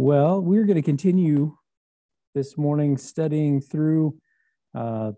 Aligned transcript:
Well, 0.00 0.40
we're 0.40 0.62
going 0.62 0.76
to 0.76 0.82
continue 0.82 1.56
this 2.32 2.56
morning 2.56 2.96
studying 2.98 3.60
through 3.60 4.16
uh, 4.72 5.10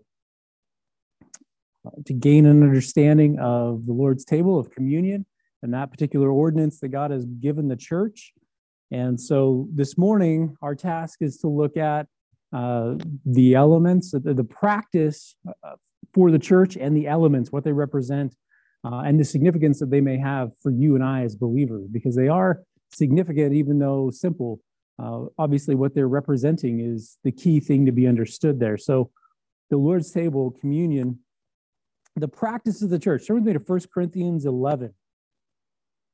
to 2.03 2.13
gain 2.13 2.47
an 2.47 2.63
understanding 2.63 3.37
of 3.37 3.85
the 3.85 3.93
Lord's 3.93 4.25
table 4.25 4.57
of 4.57 4.71
communion 4.71 5.27
and 5.61 5.71
that 5.75 5.91
particular 5.91 6.31
ordinance 6.31 6.79
that 6.79 6.87
God 6.87 7.11
has 7.11 7.27
given 7.27 7.67
the 7.67 7.75
church. 7.75 8.33
And 8.89 9.21
so 9.21 9.67
this 9.71 9.99
morning, 9.99 10.57
our 10.63 10.73
task 10.73 11.19
is 11.21 11.37
to 11.41 11.47
look 11.47 11.77
at 11.77 12.07
uh, 12.51 12.95
the 13.23 13.53
elements, 13.53 14.09
the, 14.09 14.33
the 14.33 14.43
practice 14.43 15.35
uh, 15.63 15.75
for 16.11 16.31
the 16.31 16.39
church 16.39 16.75
and 16.75 16.97
the 16.97 17.07
elements, 17.07 17.51
what 17.51 17.63
they 17.63 17.71
represent, 17.71 18.35
uh, 18.83 19.03
and 19.05 19.19
the 19.19 19.25
significance 19.25 19.77
that 19.81 19.91
they 19.91 20.01
may 20.01 20.17
have 20.17 20.49
for 20.59 20.71
you 20.71 20.95
and 20.95 21.03
I 21.03 21.21
as 21.21 21.35
believers, 21.35 21.85
because 21.91 22.15
they 22.15 22.29
are 22.29 22.63
significant, 22.91 23.53
even 23.53 23.77
though 23.77 24.09
simple. 24.09 24.59
Uh, 25.01 25.25
obviously, 25.37 25.75
what 25.75 25.95
they're 25.95 26.07
representing 26.07 26.79
is 26.79 27.17
the 27.23 27.31
key 27.31 27.59
thing 27.59 27.85
to 27.85 27.91
be 27.91 28.07
understood 28.07 28.59
there. 28.59 28.77
So, 28.77 29.09
the 29.69 29.77
Lord's 29.77 30.11
table, 30.11 30.51
communion, 30.51 31.19
the 32.15 32.27
practice 32.27 32.81
of 32.81 32.89
the 32.89 32.99
church. 32.99 33.25
Turn 33.25 33.37
with 33.37 33.45
me 33.45 33.53
to 33.53 33.59
1 33.59 33.79
Corinthians 33.93 34.45
11. 34.45 34.93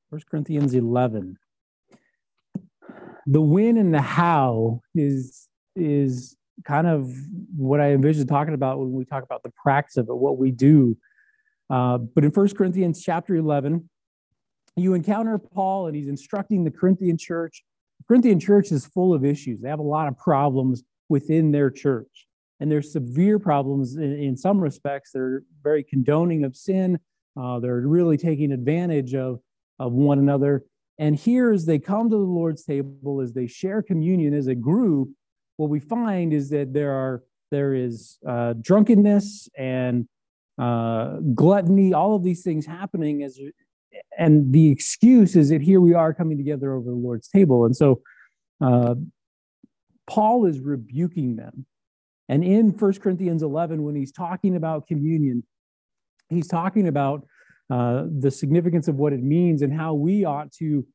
1 0.09 0.21
Corinthians 0.29 0.73
11. 0.73 1.37
The 3.25 3.41
when 3.41 3.77
and 3.77 3.93
the 3.93 4.01
how 4.01 4.81
is, 4.95 5.49
is 5.75 6.37
kind 6.63 6.87
of 6.87 7.11
what 7.55 7.81
I 7.81 7.91
envision 7.91 8.27
talking 8.27 8.53
about 8.53 8.79
when 8.79 8.93
we 8.93 9.05
talk 9.05 9.23
about 9.23 9.43
the 9.43 9.51
practice 9.51 9.97
of 9.97 10.07
it, 10.07 10.15
what 10.15 10.37
we 10.37 10.51
do. 10.51 10.97
Uh, 11.69 11.97
but 11.97 12.23
in 12.23 12.31
1 12.31 12.49
Corinthians 12.55 13.03
chapter 13.03 13.35
11, 13.35 13.89
you 14.75 14.93
encounter 14.93 15.37
Paul 15.37 15.87
and 15.87 15.95
he's 15.95 16.07
instructing 16.07 16.63
the 16.63 16.71
Corinthian 16.71 17.17
church. 17.17 17.63
Corinthian 18.07 18.39
church 18.39 18.71
is 18.71 18.85
full 18.85 19.13
of 19.13 19.25
issues. 19.25 19.61
They 19.61 19.69
have 19.69 19.79
a 19.79 19.83
lot 19.83 20.07
of 20.07 20.17
problems 20.17 20.83
within 21.09 21.51
their 21.51 21.69
church. 21.69 22.27
And 22.59 22.71
there's 22.71 22.91
severe 22.91 23.37
problems 23.37 23.95
in, 23.95 24.13
in 24.13 24.37
some 24.37 24.59
respects. 24.59 25.11
They're 25.13 25.43
very 25.63 25.83
condoning 25.83 26.43
of 26.43 26.55
sin. 26.55 26.99
Uh, 27.39 27.59
they're 27.59 27.81
really 27.81 28.17
taking 28.17 28.51
advantage 28.51 29.13
of, 29.13 29.39
of 29.79 29.93
one 29.93 30.19
another. 30.19 30.63
And 30.97 31.15
here, 31.15 31.51
as 31.51 31.65
they 31.65 31.77
come 31.77 32.09
to 32.09 32.15
the 32.15 32.21
Lord's 32.23 32.63
table, 32.63 33.21
as 33.21 33.33
they 33.33 33.45
share 33.45 33.83
communion 33.83 34.33
as 34.33 34.47
a 34.47 34.55
group, 34.55 35.09
what 35.57 35.69
we 35.69 35.79
find 35.79 36.33
is 36.33 36.49
that 36.49 36.73
there 36.73 36.93
are 36.93 37.23
there 37.51 37.73
is 37.73 38.17
uh, 38.27 38.53
drunkenness 38.59 39.47
and 39.57 40.07
uh, 40.57 41.17
gluttony, 41.33 41.93
all 41.93 42.15
of 42.15 42.23
these 42.23 42.43
things 42.43 42.65
happening 42.65 43.23
as 43.23 43.39
and 44.17 44.51
the 44.53 44.71
excuse 44.71 45.35
is 45.35 45.49
that 45.49 45.61
here 45.61 45.79
we 45.79 45.93
are 45.93 46.13
coming 46.13 46.37
together 46.37 46.73
over 46.73 46.89
the 46.89 46.95
Lord's 46.95 47.27
table. 47.27 47.65
And 47.65 47.75
so 47.75 48.01
uh, 48.61 48.95
Paul 50.07 50.45
is 50.45 50.59
rebuking 50.59 51.35
them. 51.35 51.65
And 52.29 52.43
in 52.43 52.69
1 52.69 52.93
Corinthians 52.95 53.43
11, 53.43 53.83
when 53.83 53.95
he's 53.95 54.11
talking 54.11 54.55
about 54.55 54.87
communion, 54.87 55.43
he's 56.29 56.47
talking 56.47 56.87
about 56.87 57.25
uh, 57.69 58.05
the 58.19 58.31
significance 58.31 58.87
of 58.87 58.95
what 58.95 59.13
it 59.13 59.21
means 59.21 59.61
and 59.61 59.73
how 59.73 59.93
we 59.93 60.25
ought 60.25 60.51
to 60.53 60.85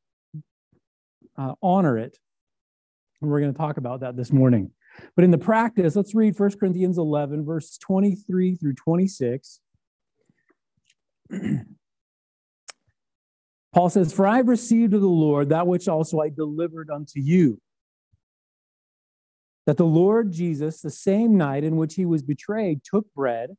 uh, 1.37 1.53
honor 1.61 1.97
it. 1.97 2.17
And 3.21 3.31
we're 3.31 3.39
going 3.39 3.53
to 3.53 3.57
talk 3.57 3.77
about 3.77 4.01
that 4.01 4.17
this 4.17 4.31
morning. 4.31 4.71
But 5.15 5.25
in 5.25 5.31
the 5.31 5.37
practice, 5.37 5.95
let's 5.95 6.13
read 6.13 6.37
1 6.37 6.51
Corinthians 6.59 6.97
11, 6.97 7.45
verse 7.45 7.77
23 7.77 8.55
through 8.55 8.73
26. 8.73 9.59
Paul 13.73 13.89
says, 13.89 14.13
For 14.13 14.27
I 14.27 14.37
have 14.37 14.47
received 14.47 14.93
of 14.93 15.01
the 15.01 15.07
Lord 15.07 15.49
that 15.49 15.67
which 15.67 15.87
also 15.87 16.19
I 16.19 16.29
delivered 16.29 16.89
unto 16.89 17.19
you. 17.19 17.59
That 19.65 19.77
the 19.77 19.85
Lord 19.85 20.31
Jesus, 20.31 20.81
the 20.81 20.91
same 20.91 21.37
night 21.37 21.63
in 21.63 21.77
which 21.77 21.95
he 21.95 22.05
was 22.05 22.21
betrayed, 22.21 22.81
took 22.83 23.11
bread, 23.13 23.55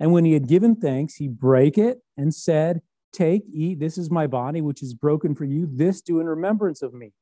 and 0.00 0.12
when 0.12 0.24
he 0.24 0.32
had 0.32 0.48
given 0.48 0.74
thanks, 0.74 1.14
he 1.14 1.28
brake 1.28 1.78
it 1.78 2.00
and 2.16 2.34
said, 2.34 2.82
Take, 3.12 3.44
eat, 3.52 3.78
this 3.78 3.96
is 3.96 4.10
my 4.10 4.26
body, 4.26 4.60
which 4.60 4.82
is 4.82 4.92
broken 4.92 5.36
for 5.36 5.44
you. 5.44 5.68
This 5.70 6.00
do 6.00 6.18
in 6.18 6.26
remembrance 6.26 6.82
of 6.82 6.92
me. 6.92 7.12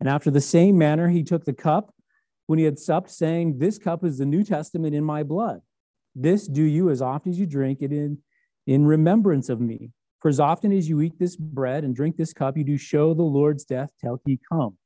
And 0.00 0.08
after 0.08 0.30
the 0.30 0.40
same 0.40 0.78
manner, 0.78 1.08
he 1.08 1.22
took 1.22 1.44
the 1.44 1.52
cup 1.52 1.92
when 2.46 2.58
he 2.58 2.64
had 2.64 2.78
supped, 2.78 3.10
saying, 3.10 3.58
This 3.58 3.76
cup 3.76 4.02
is 4.02 4.16
the 4.16 4.24
New 4.24 4.44
Testament 4.44 4.94
in 4.94 5.04
my 5.04 5.22
blood. 5.22 5.60
This 6.14 6.46
do 6.46 6.62
you 6.62 6.88
as 6.88 7.02
often 7.02 7.32
as 7.32 7.38
you 7.38 7.44
drink 7.44 7.82
it 7.82 7.92
in, 7.92 8.18
in 8.66 8.86
remembrance 8.86 9.50
of 9.50 9.60
me. 9.60 9.90
For 10.24 10.30
as 10.30 10.40
often 10.40 10.72
as 10.72 10.88
you 10.88 11.02
eat 11.02 11.18
this 11.18 11.36
bread 11.36 11.84
and 11.84 11.94
drink 11.94 12.16
this 12.16 12.32
cup, 12.32 12.56
you 12.56 12.64
do 12.64 12.78
show 12.78 13.12
the 13.12 13.22
Lord's 13.22 13.62
death 13.62 13.90
till 14.00 14.22
he 14.24 14.40
come. 14.50 14.78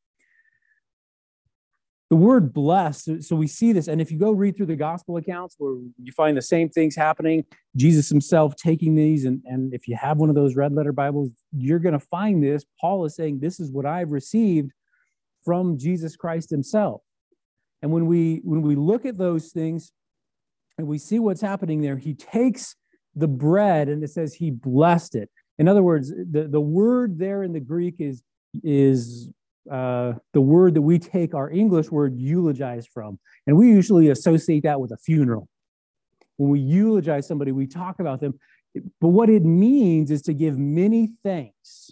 The 2.10 2.16
word 2.16 2.52
blessed, 2.52 3.22
so 3.22 3.36
we 3.36 3.46
see 3.46 3.72
this. 3.72 3.86
And 3.86 4.00
if 4.00 4.10
you 4.10 4.18
go 4.18 4.32
read 4.32 4.56
through 4.56 4.66
the 4.66 4.74
gospel 4.74 5.16
accounts 5.16 5.54
where 5.56 5.74
you 6.02 6.10
find 6.10 6.36
the 6.36 6.42
same 6.42 6.68
things 6.68 6.96
happening, 6.96 7.44
Jesus 7.76 8.08
himself 8.08 8.56
taking 8.56 8.96
these, 8.96 9.26
and, 9.26 9.40
and 9.44 9.72
if 9.72 9.86
you 9.86 9.94
have 9.94 10.16
one 10.16 10.28
of 10.28 10.34
those 10.34 10.56
red 10.56 10.72
letter 10.72 10.90
Bibles, 10.90 11.30
you're 11.56 11.78
going 11.78 11.92
to 11.92 12.04
find 12.04 12.42
this. 12.42 12.64
Paul 12.80 13.04
is 13.04 13.14
saying, 13.14 13.38
This 13.38 13.60
is 13.60 13.70
what 13.70 13.86
I've 13.86 14.10
received 14.10 14.72
from 15.44 15.78
Jesus 15.78 16.16
Christ 16.16 16.50
himself. 16.50 17.02
And 17.80 17.92
when 17.92 18.06
we 18.06 18.40
when 18.42 18.62
we 18.62 18.74
look 18.74 19.06
at 19.06 19.16
those 19.16 19.52
things 19.52 19.92
and 20.78 20.88
we 20.88 20.98
see 20.98 21.20
what's 21.20 21.42
happening 21.42 21.80
there, 21.80 21.96
he 21.96 22.14
takes 22.14 22.74
the 23.18 23.28
bread 23.28 23.88
and 23.88 24.02
it 24.02 24.10
says 24.10 24.34
he 24.34 24.50
blessed 24.50 25.14
it. 25.14 25.30
In 25.58 25.68
other 25.68 25.82
words, 25.82 26.10
the, 26.10 26.48
the 26.48 26.60
word 26.60 27.18
there 27.18 27.42
in 27.42 27.52
the 27.52 27.60
Greek 27.60 27.96
is, 27.98 28.22
is 28.62 29.28
uh, 29.70 30.14
the 30.32 30.40
word 30.40 30.74
that 30.74 30.82
we 30.82 30.98
take 30.98 31.34
our 31.34 31.50
English 31.50 31.90
word 31.90 32.16
eulogize 32.16 32.86
from. 32.86 33.18
And 33.46 33.56
we 33.56 33.68
usually 33.68 34.08
associate 34.08 34.62
that 34.62 34.80
with 34.80 34.92
a 34.92 34.96
funeral. 34.96 35.48
When 36.36 36.50
we 36.50 36.60
eulogize 36.60 37.26
somebody, 37.26 37.52
we 37.52 37.66
talk 37.66 37.98
about 37.98 38.20
them. 38.20 38.38
But 39.00 39.08
what 39.08 39.28
it 39.28 39.44
means 39.44 40.10
is 40.10 40.22
to 40.22 40.32
give 40.32 40.56
many 40.56 41.10
thanks. 41.24 41.90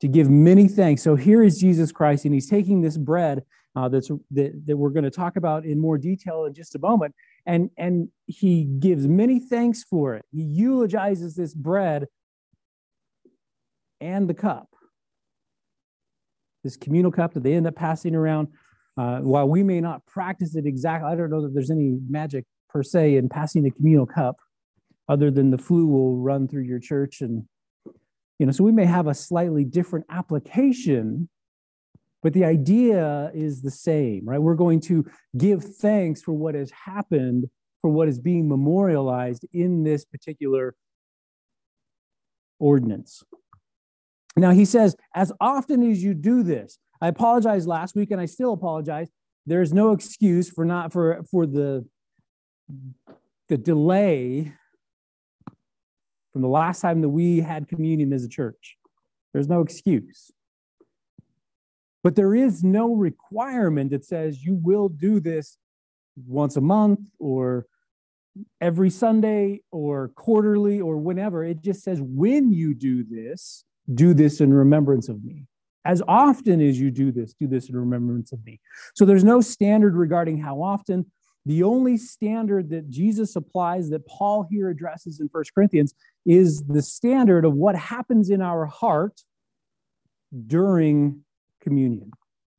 To 0.00 0.08
give 0.08 0.28
many 0.28 0.66
thanks. 0.66 1.02
So 1.02 1.14
here 1.14 1.44
is 1.44 1.58
Jesus 1.58 1.92
Christ, 1.92 2.24
and 2.24 2.34
he's 2.34 2.50
taking 2.50 2.80
this 2.80 2.96
bread 2.96 3.44
uh, 3.74 3.88
that's, 3.88 4.10
that, 4.30 4.66
that 4.66 4.76
we're 4.76 4.90
going 4.90 5.04
to 5.04 5.10
talk 5.10 5.36
about 5.36 5.64
in 5.64 5.80
more 5.80 5.98
detail 5.98 6.44
in 6.44 6.54
just 6.54 6.74
a 6.74 6.78
moment. 6.78 7.14
And, 7.46 7.70
and 7.76 8.08
he 8.26 8.64
gives 8.64 9.08
many 9.08 9.40
thanks 9.40 9.82
for 9.82 10.14
it. 10.14 10.24
He 10.30 10.42
eulogizes 10.42 11.34
this 11.34 11.54
bread 11.54 12.06
and 14.00 14.28
the 14.28 14.34
cup, 14.34 14.68
this 16.64 16.76
communal 16.76 17.10
cup 17.10 17.34
that 17.34 17.42
they 17.42 17.54
end 17.54 17.66
up 17.66 17.74
passing 17.74 18.14
around. 18.14 18.48
Uh, 18.96 19.20
while 19.20 19.48
we 19.48 19.62
may 19.62 19.80
not 19.80 20.04
practice 20.06 20.54
it 20.54 20.66
exactly, 20.66 21.10
I 21.10 21.16
don't 21.16 21.30
know 21.30 21.42
that 21.42 21.54
there's 21.54 21.70
any 21.70 21.98
magic 22.08 22.44
per 22.68 22.82
se 22.82 23.16
in 23.16 23.28
passing 23.28 23.62
the 23.62 23.70
communal 23.70 24.06
cup, 24.06 24.36
other 25.08 25.30
than 25.30 25.50
the 25.50 25.58
flu 25.58 25.86
will 25.86 26.16
run 26.16 26.46
through 26.46 26.62
your 26.62 26.78
church 26.78 27.20
and 27.20 27.44
you 28.38 28.46
know 28.46 28.52
so 28.52 28.64
we 28.64 28.72
may 28.72 28.84
have 28.84 29.06
a 29.06 29.14
slightly 29.14 29.64
different 29.64 30.06
application 30.10 31.28
but 32.22 32.32
the 32.32 32.44
idea 32.44 33.30
is 33.34 33.62
the 33.62 33.70
same, 33.70 34.22
right? 34.24 34.40
We're 34.40 34.54
going 34.54 34.80
to 34.82 35.04
give 35.36 35.64
thanks 35.64 36.22
for 36.22 36.32
what 36.32 36.54
has 36.54 36.70
happened, 36.70 37.50
for 37.80 37.90
what 37.90 38.08
is 38.08 38.20
being 38.20 38.48
memorialized 38.48 39.44
in 39.52 39.82
this 39.82 40.04
particular 40.04 40.74
ordinance. 42.60 43.24
Now, 44.36 44.52
he 44.52 44.64
says, 44.64 44.96
as 45.14 45.32
often 45.40 45.90
as 45.90 46.02
you 46.02 46.14
do 46.14 46.42
this, 46.42 46.78
I 47.00 47.08
apologize 47.08 47.66
last 47.66 47.96
week 47.96 48.12
and 48.12 48.20
I 48.20 48.26
still 48.26 48.52
apologize. 48.52 49.08
There's 49.44 49.72
no 49.72 49.90
excuse 49.90 50.48
for 50.48 50.64
not 50.64 50.92
for 50.92 51.24
for 51.28 51.46
the 51.46 51.84
the 53.48 53.58
delay 53.58 54.52
from 56.32 56.42
the 56.42 56.48
last 56.48 56.80
time 56.80 57.00
that 57.02 57.08
we 57.08 57.40
had 57.40 57.68
communion 57.68 58.12
as 58.12 58.24
a 58.24 58.28
church. 58.28 58.76
There's 59.32 59.48
no 59.48 59.60
excuse. 59.60 60.30
But 62.02 62.16
there 62.16 62.34
is 62.34 62.64
no 62.64 62.94
requirement 62.94 63.90
that 63.90 64.04
says 64.04 64.44
you 64.44 64.54
will 64.54 64.88
do 64.88 65.20
this 65.20 65.56
once 66.26 66.56
a 66.56 66.60
month 66.60 67.00
or 67.18 67.66
every 68.60 68.90
Sunday 68.90 69.62
or 69.70 70.08
quarterly 70.08 70.80
or 70.80 70.96
whenever. 70.96 71.44
It 71.44 71.62
just 71.62 71.82
says, 71.82 72.00
when 72.00 72.52
you 72.52 72.74
do 72.74 73.04
this, 73.04 73.64
do 73.94 74.14
this 74.14 74.40
in 74.40 74.52
remembrance 74.52 75.08
of 75.08 75.22
me. 75.24 75.46
As 75.84 76.02
often 76.06 76.60
as 76.60 76.80
you 76.80 76.90
do 76.90 77.10
this, 77.10 77.34
do 77.34 77.46
this 77.46 77.68
in 77.68 77.76
remembrance 77.76 78.32
of 78.32 78.44
me. 78.44 78.60
So 78.94 79.04
there's 79.04 79.24
no 79.24 79.40
standard 79.40 79.96
regarding 79.96 80.38
how 80.38 80.62
often. 80.62 81.06
The 81.44 81.64
only 81.64 81.96
standard 81.96 82.70
that 82.70 82.88
Jesus 82.88 83.34
applies 83.34 83.90
that 83.90 84.06
Paul 84.06 84.46
here 84.48 84.68
addresses 84.68 85.18
in 85.18 85.28
First 85.28 85.52
Corinthians 85.54 85.92
is 86.24 86.62
the 86.64 86.82
standard 86.82 87.44
of 87.44 87.54
what 87.54 87.74
happens 87.74 88.30
in 88.30 88.40
our 88.40 88.64
heart 88.64 89.22
during 90.46 91.24
communion. 91.62 92.10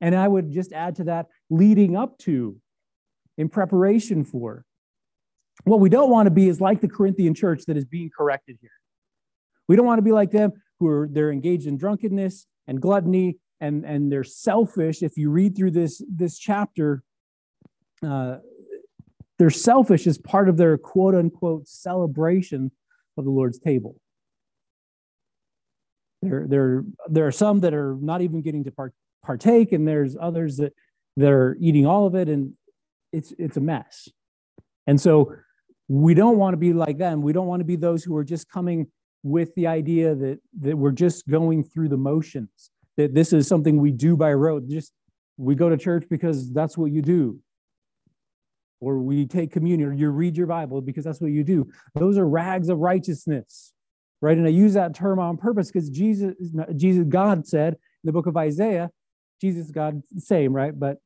And 0.01 0.15
I 0.15 0.27
would 0.27 0.51
just 0.51 0.73
add 0.73 0.95
to 0.97 1.03
that, 1.05 1.27
leading 1.49 1.95
up 1.95 2.17
to, 2.19 2.57
in 3.37 3.49
preparation 3.49 4.25
for. 4.25 4.65
What 5.63 5.79
we 5.79 5.89
don't 5.89 6.09
want 6.09 6.27
to 6.27 6.31
be 6.31 6.49
is 6.49 6.59
like 6.59 6.81
the 6.81 6.87
Corinthian 6.87 7.33
church 7.33 7.65
that 7.67 7.77
is 7.77 7.85
being 7.85 8.09
corrected 8.15 8.57
here. 8.59 8.71
We 9.67 9.75
don't 9.75 9.85
want 9.85 9.99
to 9.99 10.03
be 10.03 10.11
like 10.11 10.31
them 10.31 10.51
who 10.79 10.87
are 10.87 11.07
they're 11.09 11.31
engaged 11.31 11.67
in 11.67 11.77
drunkenness 11.77 12.45
and 12.67 12.81
gluttony 12.81 13.37
and 13.61 13.85
and 13.85 14.11
they're 14.11 14.23
selfish. 14.23 15.01
If 15.01 15.15
you 15.15 15.29
read 15.29 15.55
through 15.55 15.71
this 15.71 16.03
this 16.09 16.37
chapter, 16.37 17.03
uh, 18.05 18.37
they're 19.39 19.49
selfish 19.49 20.05
as 20.07 20.17
part 20.17 20.49
of 20.49 20.57
their 20.57 20.77
quote 20.77 21.15
unquote 21.15 21.67
celebration 21.67 22.71
of 23.17 23.23
the 23.23 23.31
Lord's 23.31 23.59
table. 23.59 23.95
There, 26.23 26.45
there, 26.47 26.83
there 27.07 27.27
are 27.27 27.31
some 27.31 27.59
that 27.61 27.73
are 27.73 27.97
not 28.01 28.21
even 28.21 28.41
getting 28.41 28.63
to 28.63 28.71
part, 28.71 28.93
partake, 29.23 29.71
and 29.71 29.87
there's 29.87 30.15
others 30.19 30.57
that, 30.57 30.73
that 31.17 31.31
are 31.31 31.57
eating 31.59 31.85
all 31.85 32.07
of 32.07 32.15
it, 32.15 32.29
and 32.29 32.53
it's 33.11 33.33
it's 33.37 33.57
a 33.57 33.61
mess. 33.61 34.09
And 34.87 34.99
so 34.99 35.33
we 35.87 36.13
don't 36.13 36.37
want 36.37 36.53
to 36.53 36.57
be 36.57 36.73
like 36.73 36.97
them. 36.97 37.21
We 37.21 37.33
don't 37.33 37.47
want 37.47 37.59
to 37.59 37.65
be 37.65 37.75
those 37.75 38.03
who 38.03 38.15
are 38.17 38.23
just 38.23 38.49
coming 38.49 38.87
with 39.21 39.53
the 39.55 39.67
idea 39.67 40.15
that 40.15 40.39
that 40.61 40.77
we're 40.77 40.91
just 40.91 41.27
going 41.27 41.63
through 41.63 41.89
the 41.89 41.97
motions, 41.97 42.71
that 42.97 43.13
this 43.13 43.33
is 43.33 43.47
something 43.47 43.79
we 43.79 43.91
do 43.91 44.17
by 44.17 44.33
rote. 44.33 44.67
Just 44.67 44.93
we 45.37 45.55
go 45.55 45.69
to 45.69 45.77
church 45.77 46.05
because 46.09 46.51
that's 46.51 46.77
what 46.77 46.91
you 46.91 47.01
do. 47.01 47.39
Or 48.79 48.99
we 48.99 49.25
take 49.25 49.51
communion, 49.51 49.89
or 49.89 49.93
you 49.93 50.09
read 50.09 50.35
your 50.35 50.47
Bible 50.47 50.81
because 50.81 51.05
that's 51.05 51.21
what 51.21 51.31
you 51.31 51.43
do. 51.43 51.69
Those 51.95 52.17
are 52.17 52.27
rags 52.27 52.69
of 52.69 52.79
righteousness, 52.79 53.72
right? 54.23 54.37
And 54.37 54.47
I 54.47 54.51
use 54.51 54.73
that 54.75 54.95
term 54.95 55.19
on 55.19 55.35
purpose 55.35 55.69
because 55.69 55.89
Jesus, 55.89 56.33
Jesus, 56.77 57.05
God 57.09 57.45
said 57.45 57.73
in 57.73 58.05
the 58.05 58.13
book 58.13 58.25
of 58.25 58.37
Isaiah, 58.37 58.89
Jesus, 59.41 59.69
God, 59.69 60.01
same, 60.17 60.53
right? 60.53 60.77
But 60.77 60.97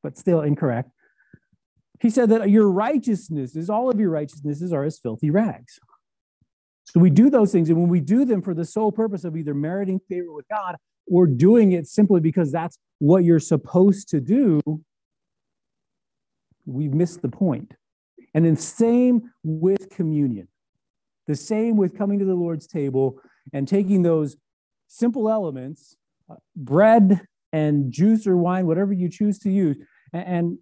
but 0.00 0.16
still 0.16 0.42
incorrect. 0.42 0.90
He 2.00 2.10
said 2.10 2.28
that 2.28 2.50
your 2.50 2.70
righteousness 2.70 3.56
is 3.56 3.68
all 3.68 3.90
of 3.90 3.98
your 3.98 4.10
righteousnesses 4.10 4.72
are 4.72 4.84
as 4.84 4.98
filthy 5.00 5.30
rags. 5.30 5.80
So 6.84 7.00
we 7.00 7.10
do 7.10 7.30
those 7.30 7.50
things, 7.50 7.68
and 7.68 7.78
when 7.80 7.88
we 7.88 8.00
do 8.00 8.24
them 8.24 8.42
for 8.42 8.54
the 8.54 8.64
sole 8.64 8.92
purpose 8.92 9.24
of 9.24 9.36
either 9.36 9.54
meriting 9.54 9.98
favor 10.08 10.32
with 10.32 10.46
God 10.48 10.76
or 11.10 11.26
doing 11.26 11.72
it 11.72 11.88
simply 11.88 12.20
because 12.20 12.52
that's 12.52 12.78
what 13.00 13.24
you're 13.24 13.40
supposed 13.40 14.08
to 14.10 14.20
do, 14.20 14.60
we've 16.64 16.94
missed 16.94 17.22
the 17.22 17.28
point. 17.28 17.74
And 18.34 18.44
then 18.44 18.56
same 18.56 19.32
with 19.42 19.90
communion. 19.90 20.46
The 21.26 21.36
same 21.36 21.76
with 21.76 21.96
coming 21.96 22.18
to 22.18 22.24
the 22.24 22.34
Lord's 22.34 22.66
table 22.66 23.20
and 23.52 23.66
taking 23.66 24.02
those 24.02 24.36
simple 24.88 25.28
elements, 25.28 25.96
uh, 26.30 26.36
bread 26.54 27.20
and 27.52 27.92
juice 27.92 28.26
or 28.26 28.36
wine, 28.36 28.66
whatever 28.66 28.92
you 28.92 29.08
choose 29.08 29.38
to 29.40 29.50
use, 29.50 29.76
and, 30.12 30.58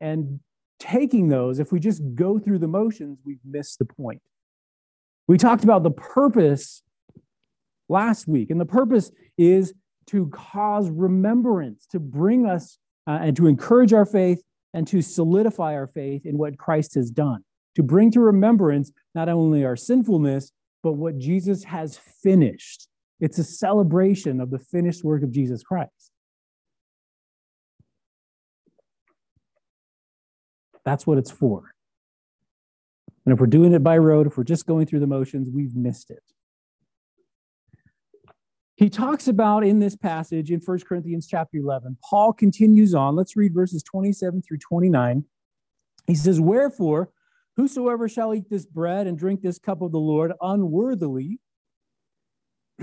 and 0.00 0.40
taking 0.78 1.28
those, 1.28 1.58
if 1.58 1.70
we 1.70 1.78
just 1.78 2.02
go 2.14 2.38
through 2.38 2.58
the 2.58 2.68
motions, 2.68 3.18
we've 3.24 3.38
missed 3.44 3.78
the 3.78 3.84
point. 3.84 4.20
We 5.28 5.38
talked 5.38 5.62
about 5.62 5.82
the 5.82 5.90
purpose 5.90 6.82
last 7.88 8.26
week, 8.26 8.50
and 8.50 8.60
the 8.60 8.66
purpose 8.66 9.12
is 9.38 9.74
to 10.06 10.28
cause 10.28 10.90
remembrance, 10.90 11.86
to 11.86 12.00
bring 12.00 12.46
us 12.46 12.78
uh, 13.06 13.18
and 13.22 13.36
to 13.36 13.46
encourage 13.46 13.92
our 13.92 14.06
faith 14.06 14.42
and 14.74 14.86
to 14.88 15.02
solidify 15.02 15.74
our 15.74 15.86
faith 15.86 16.26
in 16.26 16.38
what 16.38 16.58
Christ 16.58 16.94
has 16.94 17.10
done, 17.10 17.44
to 17.76 17.82
bring 17.82 18.10
to 18.12 18.20
remembrance 18.20 18.92
not 19.14 19.28
only 19.28 19.64
our 19.64 19.76
sinfulness, 19.76 20.52
but 20.82 20.92
what 20.92 21.18
Jesus 21.18 21.64
has 21.64 21.98
finished. 21.98 22.88
It's 23.20 23.38
a 23.38 23.44
celebration 23.44 24.40
of 24.40 24.50
the 24.50 24.58
finished 24.58 25.04
work 25.04 25.22
of 25.22 25.30
Jesus 25.30 25.62
Christ. 25.62 26.10
That's 30.84 31.06
what 31.06 31.18
it's 31.18 31.30
for. 31.30 31.74
And 33.24 33.34
if 33.34 33.40
we're 33.40 33.46
doing 33.46 33.74
it 33.74 33.84
by 33.84 33.98
road, 33.98 34.26
if 34.26 34.38
we're 34.38 34.44
just 34.44 34.66
going 34.66 34.86
through 34.86 35.00
the 35.00 35.06
motions, 35.06 35.50
we've 35.52 35.76
missed 35.76 36.10
it. 36.10 36.22
He 38.76 38.88
talks 38.88 39.28
about 39.28 39.62
in 39.62 39.78
this 39.78 39.94
passage 39.94 40.50
in 40.50 40.58
1 40.58 40.78
Corinthians 40.88 41.26
chapter 41.26 41.58
11, 41.58 41.98
Paul 42.02 42.32
continues 42.32 42.94
on. 42.94 43.14
Let's 43.14 43.36
read 43.36 43.52
verses 43.52 43.82
27 43.82 44.40
through 44.40 44.56
29. 44.56 45.24
He 46.06 46.14
says, 46.14 46.40
Wherefore, 46.40 47.10
whosoever 47.56 48.08
shall 48.08 48.34
eat 48.34 48.48
this 48.48 48.66
bread 48.66 49.06
and 49.06 49.18
drink 49.18 49.42
this 49.42 49.58
cup 49.58 49.82
of 49.82 49.92
the 49.92 49.98
Lord 49.98 50.32
unworthily 50.40 51.38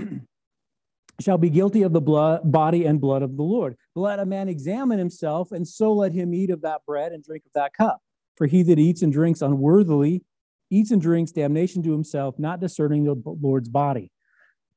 shall 1.20 1.38
be 1.38 1.50
guilty 1.50 1.82
of 1.82 1.92
the 1.92 2.00
blood, 2.00 2.50
body 2.50 2.84
and 2.84 3.00
blood 3.00 3.22
of 3.22 3.36
the 3.36 3.42
Lord. 3.42 3.76
But 3.94 4.00
Let 4.02 4.18
a 4.20 4.26
man 4.26 4.48
examine 4.48 4.98
himself, 4.98 5.52
and 5.52 5.66
so 5.66 5.92
let 5.92 6.12
him 6.12 6.32
eat 6.32 6.50
of 6.50 6.62
that 6.62 6.82
bread 6.86 7.12
and 7.12 7.24
drink 7.24 7.44
of 7.46 7.52
that 7.54 7.72
cup. 7.72 8.00
For 8.36 8.46
he 8.46 8.62
that 8.64 8.78
eats 8.78 9.02
and 9.02 9.12
drinks 9.12 9.42
unworthily 9.42 10.22
eats 10.70 10.90
and 10.90 11.00
drinks 11.00 11.32
damnation 11.32 11.82
to 11.82 11.92
himself, 11.92 12.38
not 12.38 12.60
discerning 12.60 13.04
the 13.04 13.16
Lord's 13.24 13.68
body. 13.68 14.12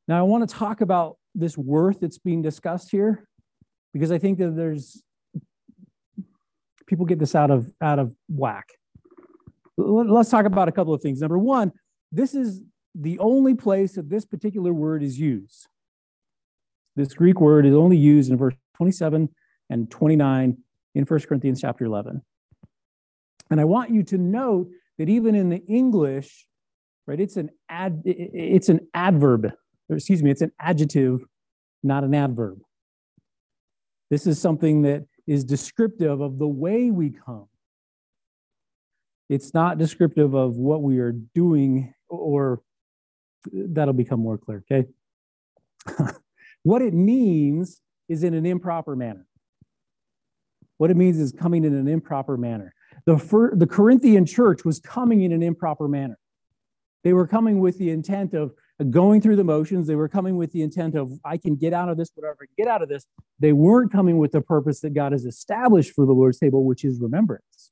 Now, 0.08 0.20
I 0.20 0.22
want 0.24 0.48
to 0.48 0.56
talk 0.56 0.82
about 0.82 1.18
this 1.36 1.58
worth 1.58 2.00
that's 2.00 2.18
being 2.18 2.42
discussed 2.42 2.92
here 2.92 3.28
because 3.94 4.12
I 4.12 4.18
think 4.18 4.40
that 4.40 4.56
there's 4.56 5.02
people 6.88 7.06
get 7.06 7.20
this 7.20 7.36
out 7.36 7.52
of 7.52 7.72
out 7.82 8.00
of 8.00 8.14
whack. 8.28 8.68
Let's 9.78 10.30
talk 10.30 10.46
about 10.46 10.68
a 10.68 10.72
couple 10.72 10.94
of 10.94 11.02
things. 11.02 11.22
Number 11.22 11.38
one, 11.38 11.72
this 12.12 12.36
is 12.36 12.62
the 12.94 13.18
only 13.20 13.56
place 13.56 13.94
that 13.94 14.10
this 14.10 14.26
particular 14.26 14.74
word 14.74 15.02
is 15.02 15.18
used. 15.20 15.68
This 16.96 17.14
Greek 17.14 17.40
word 17.40 17.66
is 17.66 17.74
only 17.74 17.98
used 17.98 18.32
in 18.32 18.38
verse 18.38 18.54
27 18.76 19.30
and 19.70 19.90
29 19.90 20.58
in 20.96 21.06
1 21.06 21.20
Corinthians 21.22 21.62
chapter 21.62 21.86
11. 21.86 22.22
And 23.50 23.62
I 23.62 23.66
want 23.66 23.92
you 23.92 24.04
to 24.04 24.18
note 24.18 24.70
that 24.98 25.10
even 25.10 25.36
in 25.36 25.50
the 25.50 25.64
English, 25.68 26.46
right, 27.08 27.20
it's 27.20 27.38
an 27.38 27.50
ad, 27.70 28.02
it's 28.06 28.70
an 28.70 28.88
adverb, 28.94 29.52
excuse 29.90 30.22
me, 30.22 30.32
it's 30.32 30.42
an 30.42 30.52
adjective, 30.60 31.22
not 31.82 32.04
an 32.04 32.14
adverb. 32.14 32.60
This 34.10 34.28
is 34.28 34.40
something 34.40 34.82
that 34.82 35.06
is 35.28 35.46
descriptive 35.46 36.20
of 36.20 36.38
the 36.38 36.48
way 36.48 36.92
we 36.92 37.12
come. 37.12 37.48
It's 39.32 39.54
not 39.54 39.78
descriptive 39.78 40.34
of 40.34 40.58
what 40.58 40.82
we 40.82 41.00
are 41.00 41.14
doing, 41.14 41.94
or 42.10 42.62
that'll 43.54 43.94
become 43.94 44.20
more 44.20 44.38
clear, 44.38 44.62
okay? 44.70 44.90
what 46.64 46.82
it 46.82 46.94
means 46.94 47.80
is 48.10 48.26
in 48.26 48.34
an 48.34 48.46
improper 48.46 48.94
manner. 48.94 49.26
What 50.80 50.92
it 50.92 50.98
means 50.98 51.18
is 51.18 51.32
coming 51.32 51.64
in 51.64 51.74
an 51.74 51.88
improper 51.88 52.36
manner. 52.36 52.74
The, 53.06 53.18
fir- 53.18 53.56
the 53.56 53.68
Corinthian 53.68 54.26
church 54.26 54.66
was 54.66 54.82
coming 54.82 55.22
in 55.22 55.32
an 55.32 55.42
improper 55.42 55.88
manner. 55.88 56.20
They 57.06 57.14
were 57.14 57.26
coming 57.26 57.62
with 57.62 57.78
the 57.78 57.90
intent 57.90 58.34
of 58.34 58.52
going 58.90 59.22
through 59.22 59.38
the 59.38 59.46
motions. 59.46 59.88
They 59.88 59.96
were 59.96 60.10
coming 60.10 60.36
with 60.36 60.52
the 60.52 60.62
intent 60.62 60.96
of, 60.96 61.10
I 61.24 61.38
can 61.38 61.56
get 61.56 61.72
out 61.72 61.88
of 61.88 61.96
this, 61.96 62.10
whatever 62.16 62.48
get 62.58 62.68
out 62.68 62.84
of 62.84 62.90
this. 62.90 63.06
They 63.40 63.54
weren't 63.54 63.94
coming 63.94 64.18
with 64.18 64.34
the 64.34 64.42
purpose 64.42 64.82
that 64.82 64.94
God 64.94 65.14
has 65.14 65.24
established 65.24 65.94
for 65.94 66.06
the 66.06 66.12
Lord's 66.12 66.38
table, 66.38 66.66
which 66.66 66.84
is 66.84 67.00
remembrance. 67.00 67.72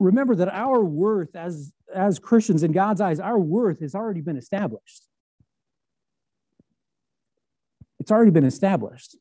Remember 0.00 0.34
that 0.34 0.48
our 0.48 0.82
worth 0.82 1.36
as, 1.36 1.72
as 1.94 2.18
Christians 2.18 2.62
in 2.62 2.72
God's 2.72 3.02
eyes, 3.02 3.20
our 3.20 3.38
worth 3.38 3.80
has 3.80 3.94
already 3.94 4.22
been 4.22 4.38
established. 4.38 5.04
It's 8.00 8.10
already 8.10 8.30
been 8.30 8.46
established. 8.46 9.16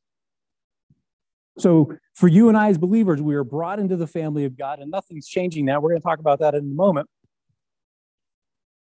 So, 1.57 1.97
for 2.13 2.29
you 2.29 2.47
and 2.47 2.57
I 2.57 2.69
as 2.69 2.77
believers, 2.77 3.21
we 3.21 3.35
are 3.35 3.43
brought 3.43 3.79
into 3.79 3.97
the 3.97 4.07
family 4.07 4.45
of 4.45 4.57
God, 4.57 4.79
and 4.79 4.89
nothing's 4.89 5.27
changing 5.27 5.65
that. 5.65 5.83
We're 5.83 5.89
going 5.89 5.99
to 6.01 6.07
talk 6.07 6.19
about 6.19 6.39
that 6.39 6.55
in 6.55 6.61
a 6.61 6.73
moment. 6.73 7.09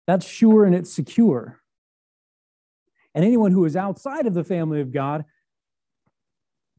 That's 0.07 0.27
sure 0.27 0.65
and 0.65 0.75
it's 0.75 0.93
secure. 0.93 1.61
And 3.13 3.25
anyone 3.25 3.51
who 3.51 3.65
is 3.65 3.75
outside 3.75 4.27
of 4.27 4.35
the 4.35 4.45
family 4.45 4.81
of 4.81 4.93
God, 4.93 5.25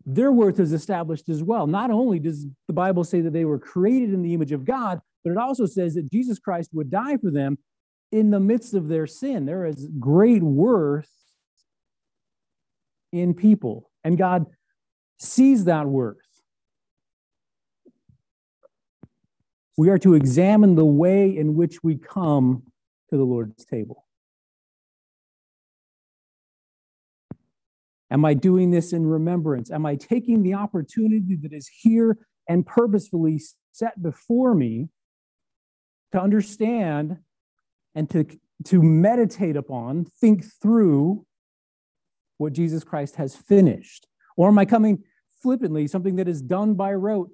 their 0.05 0.31
worth 0.31 0.60
is 0.60 0.74
established 0.74 1.29
as 1.29 1.43
well. 1.43 1.67
Not 1.67 1.91
only 1.91 2.19
does 2.19 2.45
the 2.67 2.74
Bible 2.74 3.03
say 3.03 3.22
that 3.22 3.33
they 3.33 3.45
were 3.45 3.60
created 3.60 4.13
in 4.13 4.22
the 4.22 4.33
image 4.33 4.51
of 4.51 4.65
God, 4.65 5.00
but 5.24 5.31
it 5.31 5.38
also 5.38 5.65
says 5.65 5.93
that 5.95 6.12
Jesus 6.12 6.39
Christ 6.39 6.72
would 6.74 6.91
die 6.91 7.17
for 7.17 7.31
them 7.31 7.57
in 8.12 8.29
the 8.29 8.39
midst 8.39 8.74
of 8.74 8.89
their 8.89 9.07
sin. 9.07 9.45
There 9.45 9.65
is 9.65 9.88
great 10.00 10.43
worth 10.43 11.10
in 13.12 13.33
people, 13.33 13.89
and 14.03 14.17
God 14.17 14.45
sees 15.19 15.65
that 15.65 15.88
worth. 15.88 16.17
We 19.77 19.89
are 19.89 20.00
to 20.00 20.13
examine 20.13 20.75
the 20.75 20.86
way 20.86 21.36
in 21.36 21.55
which 21.55 21.83
we 21.83 21.95
come 21.95 22.63
to 23.10 23.17
the 23.17 23.24
Lord's 23.24 23.65
table. 23.65 24.02
Am 28.13 28.24
I 28.24 28.36
doing 28.36 28.70
this 28.70 28.93
in 28.93 29.08
remembrance? 29.08 29.72
Am 29.72 29.88
I 29.88 29.96
taking 29.96 30.43
the 30.43 30.53
opportunity 30.53 31.36
that 31.41 31.51
is 31.51 31.67
here 31.67 32.20
and 32.48 32.63
purposefully 32.63 33.41
set 33.72 34.01
before 34.03 34.53
me 34.53 34.89
to 36.12 36.22
understand 36.22 37.17
and 37.96 38.08
to, 38.12 38.27
to 38.65 38.84
meditate 38.84 39.55
upon, 39.55 40.05
think 40.05 40.46
through 40.62 41.25
what 42.38 42.53
Jesus 42.53 42.84
Christ 42.84 43.15
has 43.15 43.36
finished? 43.36 44.05
Or 44.38 44.50
am 44.50 44.60
I 44.60 44.65
coming 44.65 45.03
flippantly, 45.41 45.88
something 45.88 46.17
that 46.17 46.27
is 46.27 46.43
done 46.43 46.75
by 46.75 46.93
rote? 46.93 47.32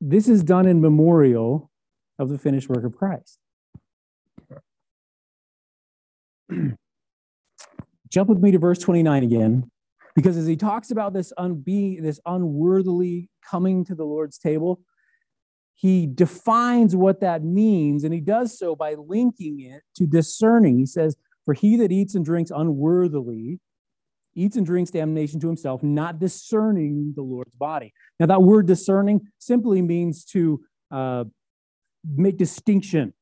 This 0.00 0.26
is 0.26 0.42
done 0.42 0.66
in 0.66 0.80
memorial 0.80 1.70
of 2.18 2.30
the 2.30 2.38
finished 2.38 2.68
work 2.68 2.84
of 2.84 2.96
Christ. 2.96 3.38
Jump 8.12 8.28
with 8.28 8.38
me 8.38 8.50
to 8.50 8.58
verse 8.58 8.78
29 8.78 9.22
again, 9.22 9.70
because 10.14 10.36
as 10.36 10.46
he 10.46 10.54
talks 10.54 10.90
about 10.90 11.14
this, 11.14 11.32
this 11.38 12.20
unworthily 12.26 13.30
coming 13.48 13.86
to 13.86 13.94
the 13.94 14.04
Lord's 14.04 14.36
table, 14.36 14.82
he 15.74 16.06
defines 16.06 16.94
what 16.94 17.20
that 17.20 17.42
means, 17.42 18.04
and 18.04 18.12
he 18.12 18.20
does 18.20 18.58
so 18.58 18.76
by 18.76 18.94
linking 18.94 19.60
it 19.60 19.82
to 19.96 20.06
discerning. 20.06 20.78
He 20.78 20.84
says, 20.84 21.16
For 21.46 21.54
he 21.54 21.76
that 21.76 21.90
eats 21.90 22.14
and 22.14 22.24
drinks 22.24 22.50
unworthily 22.54 23.58
eats 24.34 24.56
and 24.56 24.66
drinks 24.66 24.90
damnation 24.90 25.40
to 25.40 25.46
himself, 25.46 25.82
not 25.82 26.18
discerning 26.18 27.12
the 27.16 27.22
Lord's 27.22 27.54
body. 27.54 27.92
Now, 28.18 28.26
that 28.26 28.42
word 28.42 28.66
discerning 28.66 29.28
simply 29.38 29.82
means 29.82 30.24
to 30.26 30.60
uh, 30.90 31.24
make 32.04 32.36
distinction, 32.36 33.12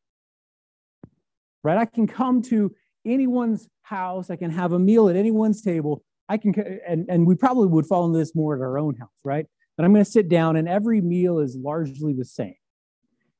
right? 1.63 1.79
I 1.79 1.85
can 1.85 2.07
come 2.07 2.43
to 2.43 2.75
anyone's 3.05 3.69
house, 3.83 4.31
I 4.31 4.37
can 4.37 4.51
have 4.51 4.73
a 4.73 4.79
meal 4.79 5.09
at 5.09 5.17
anyone's 5.17 5.63
table. 5.63 6.03
I 6.29 6.37
can, 6.37 6.55
and, 6.87 7.07
and 7.09 7.27
we 7.27 7.35
probably 7.35 7.67
would 7.69 7.87
fall 7.87 8.07
into 8.07 8.19
this 8.19 8.35
more 8.35 8.55
at 8.55 8.61
our 8.61 8.79
own 8.79 8.97
house, 8.97 9.09
right? 9.25 9.47
But 9.77 9.85
I'm 9.85 9.93
going 9.93 10.05
to 10.05 10.11
sit 10.11 10.29
down, 10.29 10.57
and 10.57 10.69
every 10.69 11.01
meal 11.01 11.39
is 11.39 11.57
largely 11.57 12.13
the 12.13 12.25
same. 12.25 12.55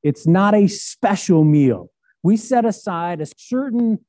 It's 0.03 0.27
not 0.27 0.53
a 0.55 0.67
special 0.67 1.43
meal. 1.43 1.89
We 2.23 2.37
set 2.37 2.65
aside 2.65 3.21
a 3.21 3.27
certain 3.37 3.99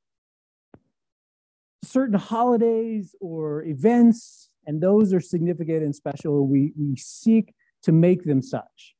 certain 1.84 2.18
holidays 2.18 3.14
or 3.20 3.64
events, 3.64 4.48
and 4.66 4.80
those 4.80 5.12
are 5.12 5.20
significant 5.20 5.82
and 5.82 5.94
special. 5.94 6.46
We, 6.46 6.72
we 6.78 6.96
seek 6.96 7.54
to 7.82 7.92
make 7.92 8.24
them 8.24 8.40
such. 8.40 8.94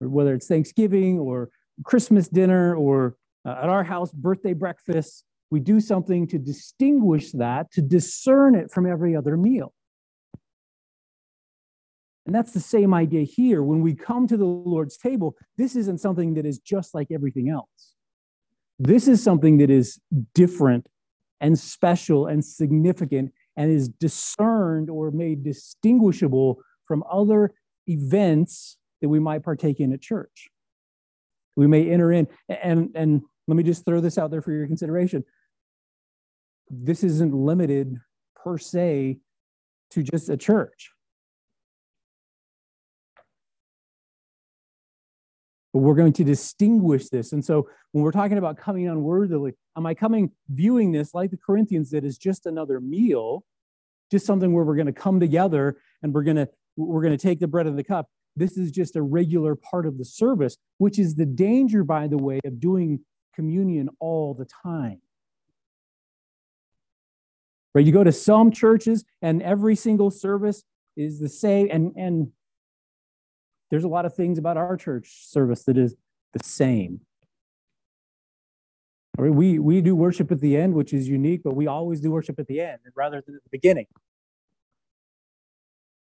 Whether 0.00 0.34
it's 0.34 0.46
Thanksgiving 0.46 1.18
or 1.18 1.50
Christmas 1.84 2.28
dinner 2.28 2.74
or 2.74 3.16
uh, 3.46 3.56
at 3.62 3.68
our 3.68 3.84
house, 3.84 4.10
birthday 4.12 4.54
breakfast, 4.54 5.24
we 5.54 5.60
do 5.60 5.80
something 5.80 6.26
to 6.26 6.36
distinguish 6.36 7.30
that, 7.30 7.70
to 7.70 7.80
discern 7.80 8.56
it 8.56 8.72
from 8.72 8.90
every 8.90 9.14
other 9.14 9.36
meal. 9.36 9.72
And 12.26 12.34
that's 12.34 12.50
the 12.50 12.58
same 12.58 12.92
idea 12.92 13.22
here. 13.22 13.62
When 13.62 13.80
we 13.80 13.94
come 13.94 14.26
to 14.26 14.36
the 14.36 14.44
Lord's 14.44 14.96
table, 14.96 15.36
this 15.56 15.76
isn't 15.76 16.00
something 16.00 16.34
that 16.34 16.44
is 16.44 16.58
just 16.58 16.92
like 16.92 17.12
everything 17.12 17.50
else. 17.50 17.94
This 18.80 19.06
is 19.06 19.22
something 19.22 19.58
that 19.58 19.70
is 19.70 20.00
different 20.34 20.88
and 21.40 21.56
special 21.56 22.26
and 22.26 22.44
significant 22.44 23.32
and 23.56 23.70
is 23.70 23.88
discerned 23.88 24.90
or 24.90 25.12
made 25.12 25.44
distinguishable 25.44 26.58
from 26.84 27.04
other 27.08 27.52
events 27.86 28.76
that 29.02 29.08
we 29.08 29.20
might 29.20 29.44
partake 29.44 29.78
in 29.78 29.92
at 29.92 30.00
church. 30.00 30.48
We 31.54 31.68
may 31.68 31.88
enter 31.92 32.10
in, 32.10 32.26
and, 32.48 32.90
and 32.96 33.22
let 33.46 33.56
me 33.56 33.62
just 33.62 33.84
throw 33.84 34.00
this 34.00 34.18
out 34.18 34.32
there 34.32 34.42
for 34.42 34.50
your 34.50 34.66
consideration. 34.66 35.22
This 36.70 37.04
isn't 37.04 37.34
limited 37.34 37.98
per 38.36 38.58
se 38.58 39.18
to 39.90 40.02
just 40.02 40.28
a 40.28 40.36
church. 40.36 40.94
but 45.74 45.80
we're 45.80 45.96
going 45.96 46.12
to 46.12 46.24
distinguish 46.24 47.08
this. 47.08 47.32
And 47.32 47.44
so 47.44 47.68
when 47.90 48.04
we're 48.04 48.12
talking 48.12 48.38
about 48.38 48.56
coming 48.56 48.86
unworthily, 48.86 49.54
am 49.76 49.84
I 49.84 49.92
coming 49.92 50.30
viewing 50.48 50.92
this 50.92 51.12
like 51.12 51.32
the 51.32 51.36
Corinthians 51.36 51.90
that 51.90 52.04
is 52.04 52.16
just 52.16 52.46
another 52.46 52.80
meal, 52.80 53.42
just 54.08 54.24
something 54.24 54.52
where 54.52 54.64
we're 54.64 54.76
going 54.76 54.86
to 54.86 54.92
come 54.92 55.18
together 55.18 55.76
and 56.02 56.14
we're 56.14 56.22
going 56.22 56.36
to 56.36 56.48
we're 56.76 57.02
going 57.02 57.16
to 57.16 57.22
take 57.22 57.40
the 57.40 57.48
bread 57.48 57.66
and 57.66 57.78
the 57.78 57.84
cup. 57.84 58.08
This 58.36 58.56
is 58.56 58.70
just 58.70 58.96
a 58.96 59.02
regular 59.02 59.56
part 59.56 59.86
of 59.86 59.98
the 59.98 60.04
service, 60.04 60.56
which 60.78 60.98
is 60.98 61.16
the 61.16 61.26
danger, 61.26 61.84
by 61.84 62.06
the 62.06 62.18
way, 62.18 62.40
of 62.44 62.60
doing 62.60 63.00
communion 63.34 63.88
all 64.00 64.34
the 64.34 64.46
time. 64.62 65.00
Right? 67.74 67.84
You 67.84 67.92
go 67.92 68.04
to 68.04 68.12
some 68.12 68.50
churches 68.50 69.04
and 69.20 69.42
every 69.42 69.74
single 69.74 70.10
service 70.10 70.62
is 70.96 71.18
the 71.18 71.28
same, 71.28 71.68
and, 71.72 71.92
and 71.96 72.28
there's 73.70 73.84
a 73.84 73.88
lot 73.88 74.04
of 74.04 74.14
things 74.14 74.38
about 74.38 74.56
our 74.56 74.76
church 74.76 75.26
service 75.26 75.64
that 75.64 75.76
is 75.76 75.96
the 76.32 76.44
same. 76.44 77.00
We, 79.16 79.58
we 79.58 79.80
do 79.80 79.94
worship 79.94 80.32
at 80.32 80.40
the 80.40 80.56
end, 80.56 80.74
which 80.74 80.92
is 80.92 81.08
unique, 81.08 81.42
but 81.44 81.54
we 81.54 81.66
always 81.66 82.00
do 82.00 82.10
worship 82.10 82.38
at 82.38 82.46
the 82.46 82.60
end 82.60 82.78
rather 82.96 83.22
than 83.24 83.36
at 83.36 83.42
the 83.44 83.50
beginning. 83.50 83.86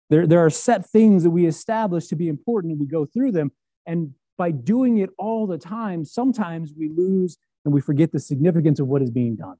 There, 0.10 0.28
there 0.28 0.44
are 0.44 0.50
set 0.50 0.86
things 0.90 1.24
that 1.24 1.30
we 1.30 1.46
establish 1.46 2.08
to 2.08 2.16
be 2.16 2.28
important 2.28 2.72
and 2.72 2.80
we 2.80 2.88
go 2.88 3.06
through 3.06 3.32
them. 3.32 3.52
And 3.86 4.14
by 4.38 4.52
doing 4.52 4.98
it 4.98 5.12
all 5.18 5.48
the 5.48 5.58
time, 5.58 6.04
sometimes 6.04 6.74
we 6.78 6.90
lose 6.90 7.38
and 7.64 7.74
we 7.74 7.80
forget 7.80 8.12
the 8.12 8.20
significance 8.20 8.80
of 8.80 8.88
what 8.88 9.02
is 9.02 9.12
being 9.12 9.36
done. 9.36 9.56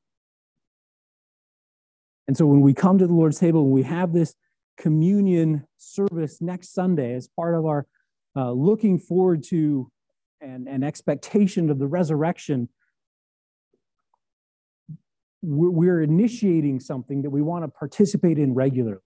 And 2.30 2.38
so 2.38 2.46
when 2.46 2.62
we 2.62 2.76
come 2.76 3.00
to 3.00 3.08
the 3.08 3.14
Lord's 3.14 3.40
table 3.40 3.64
and 3.64 3.72
we 3.72 3.82
have 3.82 4.14
this 4.14 4.36
communion 4.78 5.66
service 5.78 6.40
next 6.40 6.76
Sunday 6.76 7.16
as 7.16 7.28
part 7.28 7.56
of 7.56 7.66
our 7.66 7.88
uh, 8.36 8.52
looking 8.52 9.00
forward 9.00 9.44
to 9.46 9.92
and, 10.40 10.68
and 10.68 10.84
expectation 10.84 11.72
of 11.72 11.80
the 11.80 11.88
resurrection. 11.88 12.70
We're, 15.42 15.72
we're 15.72 16.04
initiating 16.04 16.82
something 16.82 17.24
that 17.24 17.32
we 17.32 17.42
want 17.42 17.64
to 17.64 17.68
participate 17.68 18.38
in 18.38 18.54
regularly, 18.54 19.02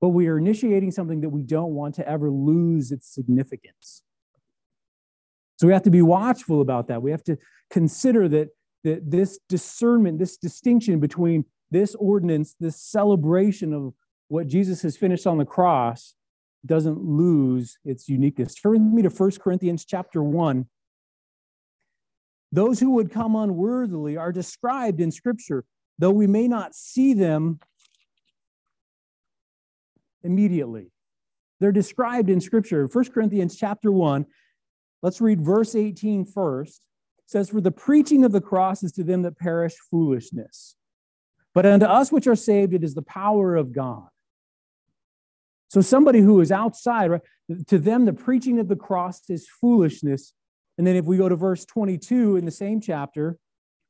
but 0.00 0.08
we 0.08 0.26
are 0.28 0.38
initiating 0.38 0.92
something 0.92 1.20
that 1.20 1.28
we 1.28 1.42
don't 1.42 1.74
want 1.74 1.96
to 1.96 2.08
ever 2.08 2.30
lose 2.30 2.90
its 2.90 3.06
significance. 3.06 4.00
So 5.58 5.66
we 5.66 5.74
have 5.74 5.82
to 5.82 5.90
be 5.90 6.00
watchful 6.00 6.62
about 6.62 6.88
that. 6.88 7.02
We 7.02 7.10
have 7.10 7.24
to 7.24 7.36
consider 7.68 8.28
that, 8.30 8.48
that 8.84 9.10
this 9.10 9.38
discernment, 9.46 10.18
this 10.18 10.38
distinction 10.38 11.00
between 11.00 11.44
this 11.70 11.94
ordinance, 11.94 12.54
this 12.58 12.80
celebration 12.80 13.72
of 13.72 13.94
what 14.28 14.46
Jesus 14.46 14.82
has 14.82 14.96
finished 14.96 15.26
on 15.26 15.38
the 15.38 15.44
cross 15.44 16.14
doesn't 16.64 17.02
lose 17.02 17.78
its 17.84 18.08
uniqueness. 18.08 18.54
Turn 18.54 18.72
with 18.72 18.94
me 18.94 19.02
to 19.02 19.08
1 19.08 19.30
Corinthians 19.40 19.84
chapter 19.84 20.22
1. 20.22 20.66
Those 22.52 22.80
who 22.80 22.90
would 22.90 23.10
come 23.10 23.36
unworthily 23.36 24.16
are 24.16 24.32
described 24.32 25.00
in 25.00 25.10
Scripture, 25.10 25.64
though 25.98 26.10
we 26.10 26.26
may 26.26 26.48
not 26.48 26.74
see 26.74 27.14
them 27.14 27.60
immediately. 30.22 30.90
They're 31.60 31.72
described 31.72 32.30
in 32.30 32.40
Scripture. 32.40 32.86
1 32.86 33.04
Corinthians 33.06 33.56
chapter 33.56 33.92
1, 33.92 34.26
let's 35.02 35.20
read 35.20 35.40
verse 35.40 35.74
18 35.74 36.24
first. 36.24 36.86
It 37.18 37.30
says, 37.30 37.50
For 37.50 37.60
the 37.60 37.70
preaching 37.70 38.24
of 38.24 38.32
the 38.32 38.40
cross 38.40 38.82
is 38.82 38.92
to 38.92 39.04
them 39.04 39.22
that 39.22 39.38
perish 39.38 39.74
foolishness, 39.90 40.76
but 41.54 41.66
unto 41.66 41.86
us 41.86 42.12
which 42.12 42.26
are 42.26 42.36
saved, 42.36 42.74
it 42.74 42.84
is 42.84 42.94
the 42.94 43.02
power 43.02 43.56
of 43.56 43.72
God. 43.72 44.08
So 45.68 45.80
somebody 45.80 46.20
who 46.20 46.40
is 46.40 46.50
outside, 46.50 47.10
right, 47.10 47.20
to 47.68 47.78
them, 47.78 48.04
the 48.04 48.12
preaching 48.12 48.58
of 48.58 48.68
the 48.68 48.76
cross 48.76 49.22
is 49.28 49.48
foolishness. 49.48 50.32
And 50.78 50.86
then 50.86 50.96
if 50.96 51.04
we 51.04 51.16
go 51.16 51.28
to 51.28 51.36
verse 51.36 51.64
22 51.64 52.36
in 52.36 52.44
the 52.44 52.50
same 52.50 52.80
chapter, 52.80 53.38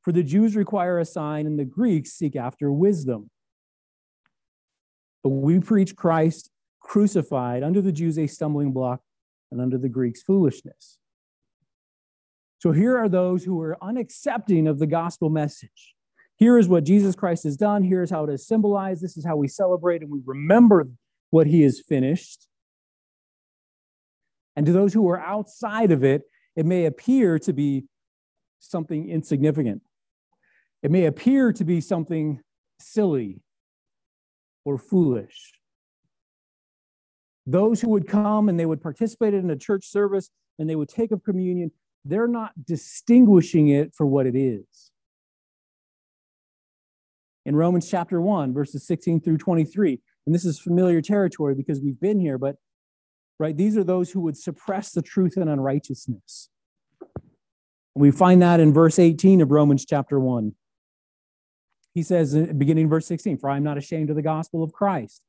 for 0.03 0.13
the 0.13 0.23
Jews 0.23 0.57
require 0.57 0.99
a 0.99 1.05
sign 1.05 1.47
and 1.47 1.59
the 1.59 1.65
Greeks 1.65 2.13
seek 2.13 2.37
after 2.37 2.73
wisdom. 2.73 3.31
But 5.23 5.31
we 5.31 5.61
preach 5.61 5.95
Christ 5.97 6.51
crucified, 6.81 7.63
under 7.63 7.81
the 7.81 7.93
Jews 7.93 8.19
a 8.19 8.27
stumbling 8.27 8.73
block, 8.73 9.01
and 9.51 9.61
under 9.61 9.79
the 9.79 9.89
Greeks 9.89 10.23
foolishness. 10.23 10.99
So 12.59 12.73
here 12.73 12.97
are 12.99 13.09
those 13.09 13.45
who 13.45 13.61
are 13.61 13.77
unaccepting 13.83 14.69
of 14.69 14.79
the 14.79 14.87
gospel 14.87 15.31
message. 15.31 15.95
Here 16.41 16.57
is 16.57 16.69
what 16.69 16.85
Jesus 16.85 17.15
Christ 17.15 17.45
has 17.45 17.59
done. 17.59 17.83
Here 17.83 18.03
is 18.03 18.11
how 18.11 18.25
it 18.25 18.31
is 18.33 18.47
symbolized. 18.47 19.03
This 19.03 19.19
is 19.19 19.27
how 19.27 19.37
we 19.37 19.47
celebrate 19.47 20.01
and 20.01 20.11
we 20.11 20.21
remember 20.25 20.89
what 21.29 21.47
he 21.47 21.61
has 21.63 21.81
finished. 21.87 22.49
And 24.57 24.65
to 24.65 24.73
those 24.73 24.95
who 24.95 25.07
are 25.11 25.21
outside 25.21 25.93
of 25.93 26.03
it, 26.03 26.23
it 26.57 26.65
may 26.65 26.87
appear 26.87 27.39
to 27.41 27.53
be 27.53 27.85
something 28.59 29.09
insignificant. 29.09 29.83
It 30.83 30.91
may 30.91 31.05
appear 31.05 31.53
to 31.53 31.63
be 31.63 31.83
something 31.83 32.41
silly 32.81 33.43
or 34.65 34.79
foolish. 34.79 35.53
Those 37.47 37.83
who 37.83 37.91
would 37.91 38.09
come 38.09 38.49
and 38.49 38.59
they 38.59 38.67
would 38.67 38.83
participate 38.83 39.35
in 39.35 39.51
a 39.51 39.57
church 39.57 39.87
service 39.87 40.31
and 40.59 40.71
they 40.71 40.77
would 40.77 40.89
take 40.89 41.13
up 41.13 41.23
communion, 41.23 41.71
they're 42.07 42.27
not 42.27 42.53
distinguishing 42.65 43.69
it 43.69 43.95
for 43.95 44.07
what 44.07 44.27
it 44.27 44.35
is. 44.35 44.91
In 47.47 47.57
Romans 47.57 47.89
chapter 47.89 48.21
1, 48.21 48.53
verses 48.53 48.87
16 48.87 49.21
through 49.21 49.39
23, 49.39 49.99
and 50.27 50.35
this 50.35 50.45
is 50.45 50.59
familiar 50.59 51.01
territory 51.01 51.55
because 51.55 51.81
we've 51.81 52.01
been 52.01 52.21
here, 52.21 52.37
but 52.37 52.57
right, 53.39 53.57
these 53.57 53.77
are 53.77 53.85
those 53.85 54.11
who 54.11 54.21
would 54.21 54.37
suppress 54.37 54.93
the 54.93 55.03
truth 55.03 55.37
and 55.37 55.49
unrighteousness. 55.49 56.51
We 57.95 58.11
find 58.11 58.43
that 58.43 58.61
in 58.61 58.73
verse 58.73 58.99
18 58.99 59.41
of 59.41 59.51
Romans 59.51 59.85
chapter 59.85 60.21
1. 60.21 60.55
He 61.95 62.03
says, 62.03 62.37
uh, 62.37 62.53
beginning 62.57 62.89
verse 62.89 63.07
16, 63.07 63.39
For 63.39 63.51
I 63.51 63.57
am 63.57 63.65
not 63.65 63.79
ashamed 63.79 64.11
of 64.11 64.17
the 64.17 64.23
gospel 64.23 64.63
of 64.63 64.73
Christ, 64.73 65.23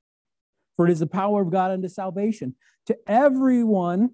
for 0.75 0.85
it 0.85 0.91
is 0.91 0.99
the 0.99 1.07
power 1.07 1.41
of 1.41 1.49
God 1.49 1.71
unto 1.71 1.87
salvation 1.87 2.55
to 2.85 2.97
everyone 3.07 4.11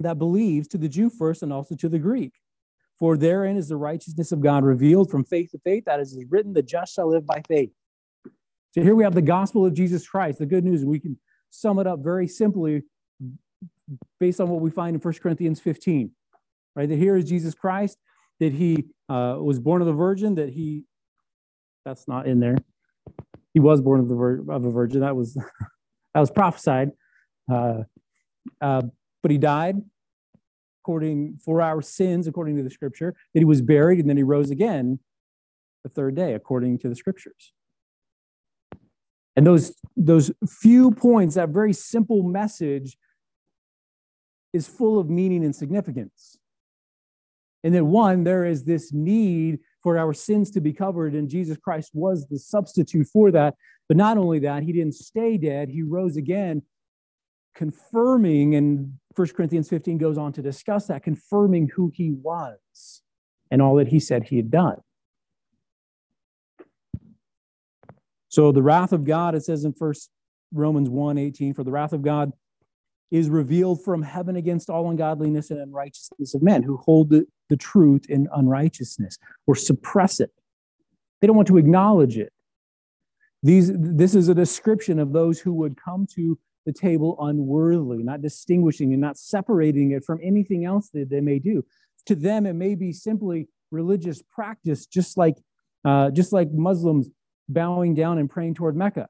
that 0.00 0.18
believes, 0.18 0.66
to 0.68 0.78
the 0.78 0.88
Jew 0.88 1.10
first 1.10 1.42
and 1.42 1.52
also 1.52 1.76
to 1.76 1.88
the 1.88 1.98
Greek. 1.98 2.32
For 3.00 3.16
therein 3.16 3.56
is 3.56 3.68
the 3.68 3.78
righteousness 3.78 4.30
of 4.30 4.42
God 4.42 4.62
revealed 4.62 5.10
from 5.10 5.24
faith 5.24 5.50
to 5.52 5.58
faith, 5.58 5.84
that 5.86 6.00
is 6.00 6.22
written, 6.28 6.52
the 6.52 6.62
just 6.62 6.94
shall 6.94 7.10
live 7.10 7.26
by 7.26 7.42
faith. 7.48 7.70
So 8.72 8.82
here 8.82 8.94
we 8.94 9.02
have 9.04 9.14
the 9.14 9.22
gospel 9.22 9.64
of 9.64 9.72
Jesus 9.72 10.06
Christ, 10.06 10.38
the 10.38 10.46
good 10.46 10.64
news. 10.64 10.84
We 10.84 11.00
can 11.00 11.18
sum 11.48 11.78
it 11.78 11.86
up 11.86 12.00
very 12.00 12.28
simply 12.28 12.82
based 14.20 14.38
on 14.38 14.50
what 14.50 14.60
we 14.60 14.70
find 14.70 14.94
in 14.94 15.00
1 15.00 15.14
Corinthians 15.14 15.60
15, 15.60 16.10
right? 16.76 16.88
That 16.88 16.96
here 16.96 17.16
is 17.16 17.24
Jesus 17.24 17.54
Christ, 17.54 17.96
that 18.38 18.52
he 18.52 18.84
uh, 19.08 19.38
was 19.40 19.58
born 19.58 19.80
of 19.80 19.86
the 19.86 19.94
virgin, 19.94 20.34
that 20.34 20.50
he, 20.50 20.84
that's 21.86 22.06
not 22.06 22.28
in 22.28 22.38
there. 22.38 22.58
He 23.54 23.60
was 23.60 23.80
born 23.80 24.00
of, 24.00 24.08
the 24.08 24.14
vir- 24.14 24.44
of 24.50 24.64
a 24.66 24.70
virgin. 24.70 25.00
That 25.00 25.16
was, 25.16 25.34
that 26.14 26.20
was 26.20 26.30
prophesied. 26.30 26.90
Uh, 27.50 27.84
uh, 28.60 28.82
but 29.22 29.30
he 29.30 29.38
died 29.38 29.76
according 30.82 31.38
for 31.44 31.60
our 31.60 31.82
sins, 31.82 32.26
according 32.26 32.56
to 32.56 32.62
the 32.62 32.70
scripture, 32.70 33.14
that 33.34 33.40
he 33.40 33.44
was 33.44 33.60
buried 33.60 34.00
and 34.00 34.08
then 34.08 34.16
he 34.16 34.22
rose 34.22 34.50
again 34.50 34.98
the 35.84 35.90
third 35.90 36.14
day, 36.14 36.34
according 36.34 36.78
to 36.78 36.88
the 36.88 36.96
scriptures. 36.96 37.52
And 39.36 39.46
those, 39.46 39.74
those 39.96 40.30
few 40.48 40.90
points, 40.90 41.34
that 41.36 41.50
very 41.50 41.72
simple 41.72 42.22
message 42.22 42.96
is 44.52 44.66
full 44.66 44.98
of 44.98 45.08
meaning 45.08 45.44
and 45.44 45.54
significance. 45.54 46.36
And 47.62 47.74
then, 47.74 47.86
one, 47.88 48.24
there 48.24 48.44
is 48.44 48.64
this 48.64 48.92
need 48.92 49.60
for 49.82 49.98
our 49.98 50.12
sins 50.12 50.50
to 50.52 50.60
be 50.60 50.72
covered, 50.72 51.14
and 51.14 51.28
Jesus 51.28 51.58
Christ 51.58 51.90
was 51.94 52.26
the 52.28 52.38
substitute 52.38 53.06
for 53.06 53.30
that. 53.30 53.54
But 53.86 53.96
not 53.96 54.18
only 54.18 54.38
that, 54.40 54.62
he 54.62 54.72
didn't 54.72 54.94
stay 54.94 55.36
dead, 55.36 55.68
he 55.68 55.82
rose 55.82 56.16
again, 56.16 56.62
confirming, 57.60 58.54
and 58.54 58.94
1 59.16 59.28
Corinthians 59.36 59.68
15 59.68 59.98
goes 59.98 60.16
on 60.16 60.32
to 60.32 60.40
discuss 60.40 60.86
that, 60.86 61.02
confirming 61.02 61.68
who 61.68 61.92
he 61.94 62.10
was 62.10 63.02
and 63.50 63.60
all 63.60 63.74
that 63.74 63.88
he 63.88 64.00
said 64.00 64.24
he 64.24 64.38
had 64.38 64.50
done. 64.50 64.78
So 68.28 68.50
the 68.50 68.62
wrath 68.62 68.94
of 68.94 69.04
God, 69.04 69.34
it 69.34 69.44
says 69.44 69.66
in 69.66 69.74
First 69.74 70.08
Romans 70.54 70.88
1 70.88 71.18
18, 71.18 71.52
for 71.52 71.62
the 71.62 71.70
wrath 71.70 71.92
of 71.92 72.00
God 72.00 72.32
is 73.10 73.28
revealed 73.28 73.84
from 73.84 74.00
heaven 74.00 74.36
against 74.36 74.70
all 74.70 74.88
ungodliness 74.88 75.50
and 75.50 75.60
unrighteousness 75.60 76.34
of 76.34 76.40
men 76.40 76.62
who 76.62 76.78
hold 76.78 77.10
the, 77.10 77.26
the 77.50 77.58
truth 77.58 78.06
in 78.08 78.26
unrighteousness 78.34 79.18
or 79.46 79.54
suppress 79.54 80.18
it. 80.18 80.30
They 81.20 81.26
don't 81.26 81.36
want 81.36 81.48
to 81.48 81.58
acknowledge 81.58 82.16
it. 82.16 82.32
These, 83.42 83.70
this 83.74 84.14
is 84.14 84.30
a 84.30 84.34
description 84.34 84.98
of 84.98 85.12
those 85.12 85.40
who 85.40 85.52
would 85.52 85.76
come 85.76 86.06
to 86.14 86.38
the 86.66 86.72
table 86.72 87.16
unworthily, 87.20 88.02
not 88.02 88.22
distinguishing 88.22 88.92
and 88.92 89.00
not 89.00 89.16
separating 89.16 89.92
it 89.92 90.04
from 90.04 90.18
anything 90.22 90.64
else 90.64 90.90
that 90.90 91.08
they 91.10 91.20
may 91.20 91.38
do. 91.38 91.64
To 92.06 92.14
them, 92.14 92.46
it 92.46 92.54
may 92.54 92.74
be 92.74 92.92
simply 92.92 93.48
religious 93.70 94.22
practice, 94.22 94.86
just 94.86 95.16
like, 95.16 95.36
uh, 95.84 96.10
just 96.10 96.32
like 96.32 96.50
Muslims 96.52 97.08
bowing 97.48 97.94
down 97.94 98.18
and 98.18 98.28
praying 98.28 98.54
toward 98.54 98.76
Mecca. 98.76 99.08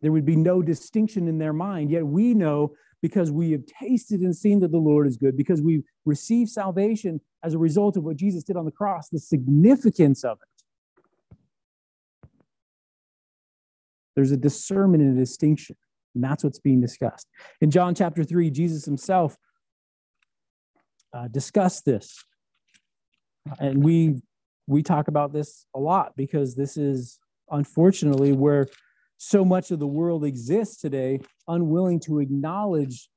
There 0.00 0.12
would 0.12 0.26
be 0.26 0.36
no 0.36 0.62
distinction 0.62 1.28
in 1.28 1.38
their 1.38 1.52
mind. 1.52 1.90
Yet 1.90 2.06
we 2.06 2.34
know 2.34 2.74
because 3.02 3.30
we 3.32 3.50
have 3.52 3.62
tasted 3.66 4.20
and 4.20 4.34
seen 4.34 4.60
that 4.60 4.70
the 4.70 4.78
Lord 4.78 5.06
is 5.06 5.16
good, 5.16 5.36
because 5.36 5.60
we've 5.60 5.82
received 6.04 6.50
salvation 6.50 7.20
as 7.42 7.54
a 7.54 7.58
result 7.58 7.96
of 7.96 8.04
what 8.04 8.16
Jesus 8.16 8.44
did 8.44 8.56
on 8.56 8.64
the 8.64 8.70
cross, 8.70 9.08
the 9.08 9.18
significance 9.18 10.24
of 10.24 10.38
it. 10.40 10.48
There's 14.14 14.30
a 14.30 14.36
discernment 14.36 15.02
and 15.02 15.16
a 15.16 15.20
distinction, 15.20 15.76
and 16.14 16.22
that's 16.22 16.44
what's 16.44 16.58
being 16.58 16.80
discussed. 16.80 17.26
In 17.60 17.70
John 17.70 17.94
chapter 17.94 18.24
3, 18.24 18.50
Jesus 18.50 18.84
himself 18.84 19.36
uh, 21.14 21.28
discussed 21.28 21.84
this. 21.84 22.24
And 23.58 23.82
we 23.82 24.22
we 24.68 24.82
talk 24.82 25.08
about 25.08 25.32
this 25.32 25.66
a 25.74 25.80
lot 25.80 26.12
because 26.16 26.54
this 26.54 26.76
is 26.76 27.18
unfortunately 27.50 28.32
where 28.32 28.68
so 29.18 29.44
much 29.44 29.70
of 29.70 29.78
the 29.78 29.86
world 29.86 30.24
exists 30.24 30.80
today, 30.80 31.20
unwilling 31.48 32.00
to 32.00 32.20
acknowledge 32.20 33.08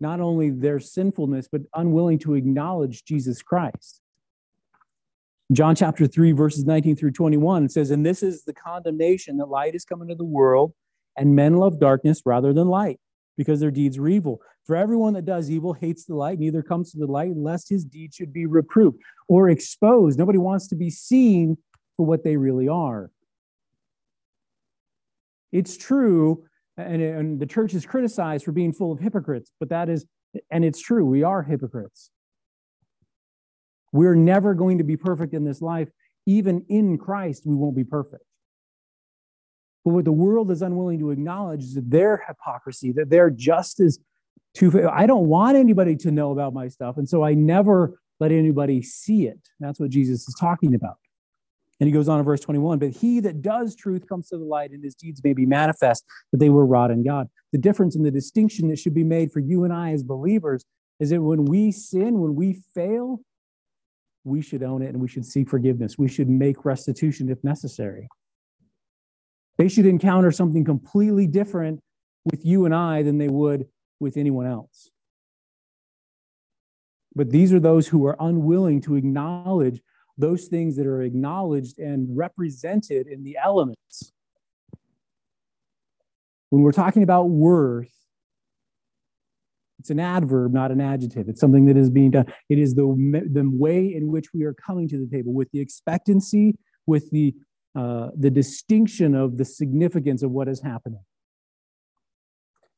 not 0.00 0.20
only 0.20 0.50
their 0.50 0.80
sinfulness, 0.80 1.48
but 1.50 1.62
unwilling 1.74 2.18
to 2.20 2.34
acknowledge 2.34 3.04
Jesus 3.04 3.42
Christ. 3.42 4.00
John 5.52 5.76
chapter 5.76 6.06
3, 6.06 6.32
verses 6.32 6.64
19 6.64 6.96
through 6.96 7.12
21 7.12 7.68
says, 7.68 7.90
And 7.90 8.04
this 8.04 8.22
is 8.22 8.44
the 8.44 8.54
condemnation 8.54 9.36
that 9.38 9.46
light 9.46 9.74
is 9.74 9.84
coming 9.84 10.08
to 10.08 10.14
the 10.14 10.24
world, 10.24 10.72
and 11.16 11.34
men 11.34 11.54
love 11.56 11.78
darkness 11.78 12.22
rather 12.24 12.52
than 12.52 12.68
light, 12.68 13.00
because 13.36 13.60
their 13.60 13.70
deeds 13.70 13.98
were 13.98 14.08
evil. 14.08 14.40
For 14.64 14.76
everyone 14.76 15.12
that 15.12 15.26
does 15.26 15.50
evil 15.50 15.74
hates 15.74 16.04
the 16.04 16.14
light, 16.14 16.38
neither 16.38 16.62
comes 16.62 16.92
to 16.92 16.98
the 16.98 17.06
light, 17.06 17.36
lest 17.36 17.68
his 17.68 17.84
deed 17.84 18.14
should 18.14 18.32
be 18.32 18.46
reproved 18.46 18.98
or 19.28 19.50
exposed. 19.50 20.18
Nobody 20.18 20.38
wants 20.38 20.68
to 20.68 20.74
be 20.74 20.90
seen 20.90 21.58
for 21.96 22.06
what 22.06 22.24
they 22.24 22.36
really 22.36 22.68
are. 22.68 23.10
It's 25.52 25.76
true, 25.76 26.44
and, 26.76 27.00
and 27.00 27.38
the 27.38 27.46
church 27.46 27.74
is 27.74 27.86
criticized 27.86 28.44
for 28.44 28.52
being 28.52 28.72
full 28.72 28.90
of 28.90 28.98
hypocrites, 28.98 29.52
but 29.60 29.68
that 29.68 29.88
is, 29.88 30.06
and 30.50 30.64
it's 30.64 30.80
true, 30.80 31.04
we 31.04 31.22
are 31.22 31.42
hypocrites. 31.42 32.10
We're 33.92 34.16
never 34.16 34.54
going 34.54 34.78
to 34.78 34.84
be 34.84 34.96
perfect 34.96 35.34
in 35.34 35.44
this 35.44 35.62
life. 35.62 35.88
Even 36.26 36.64
in 36.68 36.98
Christ, 36.98 37.44
we 37.46 37.54
won't 37.54 37.76
be 37.76 37.84
perfect. 37.84 38.24
But 39.84 39.92
what 39.92 40.04
the 40.04 40.12
world 40.12 40.50
is 40.50 40.62
unwilling 40.62 40.98
to 41.00 41.10
acknowledge 41.10 41.62
is 41.62 41.78
their 41.82 42.22
hypocrisy, 42.26 42.92
that 42.92 43.10
they're 43.10 43.30
just 43.30 43.80
as 43.80 43.98
two. 44.54 44.88
I 44.88 45.06
don't 45.06 45.26
want 45.26 45.56
anybody 45.56 45.96
to 45.96 46.10
know 46.10 46.32
about 46.32 46.54
my 46.54 46.68
stuff. 46.68 46.96
And 46.96 47.08
so 47.08 47.22
I 47.22 47.34
never 47.34 48.00
let 48.20 48.32
anybody 48.32 48.82
see 48.82 49.26
it. 49.26 49.40
That's 49.60 49.78
what 49.78 49.90
Jesus 49.90 50.26
is 50.26 50.34
talking 50.38 50.74
about. 50.74 50.96
And 51.80 51.88
he 51.88 51.92
goes 51.92 52.08
on 52.08 52.18
in 52.18 52.24
verse 52.24 52.40
21 52.40 52.78
But 52.78 52.90
he 52.90 53.20
that 53.20 53.42
does 53.42 53.74
truth 53.74 54.08
comes 54.08 54.28
to 54.28 54.38
the 54.38 54.44
light, 54.44 54.70
and 54.70 54.82
his 54.82 54.94
deeds 54.94 55.20
may 55.22 55.34
be 55.34 55.44
manifest 55.44 56.04
that 56.32 56.38
they 56.38 56.50
were 56.50 56.64
wrought 56.64 56.90
in 56.90 57.04
God. 57.04 57.28
The 57.52 57.58
difference 57.58 57.96
and 57.96 58.06
the 58.06 58.10
distinction 58.10 58.68
that 58.68 58.78
should 58.78 58.94
be 58.94 59.04
made 59.04 59.32
for 59.32 59.40
you 59.40 59.64
and 59.64 59.72
I 59.72 59.92
as 59.92 60.02
believers 60.02 60.64
is 61.00 61.10
that 61.10 61.20
when 61.20 61.44
we 61.44 61.72
sin, 61.72 62.20
when 62.20 62.34
we 62.34 62.62
fail, 62.74 63.20
we 64.22 64.40
should 64.40 64.62
own 64.62 64.82
it 64.82 64.88
and 64.88 65.00
we 65.00 65.08
should 65.08 65.26
seek 65.26 65.50
forgiveness. 65.50 65.98
We 65.98 66.08
should 66.08 66.28
make 66.28 66.64
restitution 66.64 67.28
if 67.28 67.42
necessary. 67.44 68.08
They 69.56 69.68
should 69.68 69.86
encounter 69.86 70.32
something 70.32 70.64
completely 70.64 71.26
different 71.26 71.80
with 72.24 72.44
you 72.44 72.64
and 72.64 72.74
I 72.74 73.02
than 73.02 73.18
they 73.18 73.28
would 73.28 73.66
with 74.00 74.16
anyone 74.16 74.46
else. 74.46 74.90
But 77.14 77.30
these 77.30 77.52
are 77.52 77.60
those 77.60 77.86
who 77.86 78.06
are 78.06 78.16
unwilling 78.18 78.80
to 78.82 78.96
acknowledge 78.96 79.80
those 80.16 80.46
things 80.46 80.76
that 80.76 80.86
are 80.86 81.02
acknowledged 81.02 81.78
and 81.78 82.16
represented 82.16 83.06
in 83.06 83.22
the 83.24 83.36
elements. 83.42 84.12
When 86.50 86.62
we're 86.62 86.72
talking 86.72 87.02
about 87.02 87.24
worth, 87.30 87.92
it's 89.80 89.90
an 89.90 90.00
adverb, 90.00 90.52
not 90.52 90.70
an 90.70 90.80
adjective. 90.80 91.28
It's 91.28 91.40
something 91.40 91.66
that 91.66 91.76
is 91.76 91.90
being 91.90 92.12
done. 92.12 92.32
It 92.48 92.58
is 92.58 92.74
the, 92.74 92.84
the 93.30 93.48
way 93.52 93.94
in 93.94 94.08
which 94.08 94.32
we 94.32 94.44
are 94.44 94.54
coming 94.54 94.88
to 94.88 94.98
the 94.98 95.06
table 95.06 95.34
with 95.34 95.50
the 95.50 95.60
expectancy, 95.60 96.56
with 96.86 97.10
the, 97.10 97.34
uh, 97.74 98.10
the 98.16 98.30
distinction 98.30 99.14
of 99.14 99.36
the 99.36 99.44
significance 99.44 100.22
of 100.22 100.30
what 100.30 100.48
is 100.48 100.60
happening. 100.60 101.00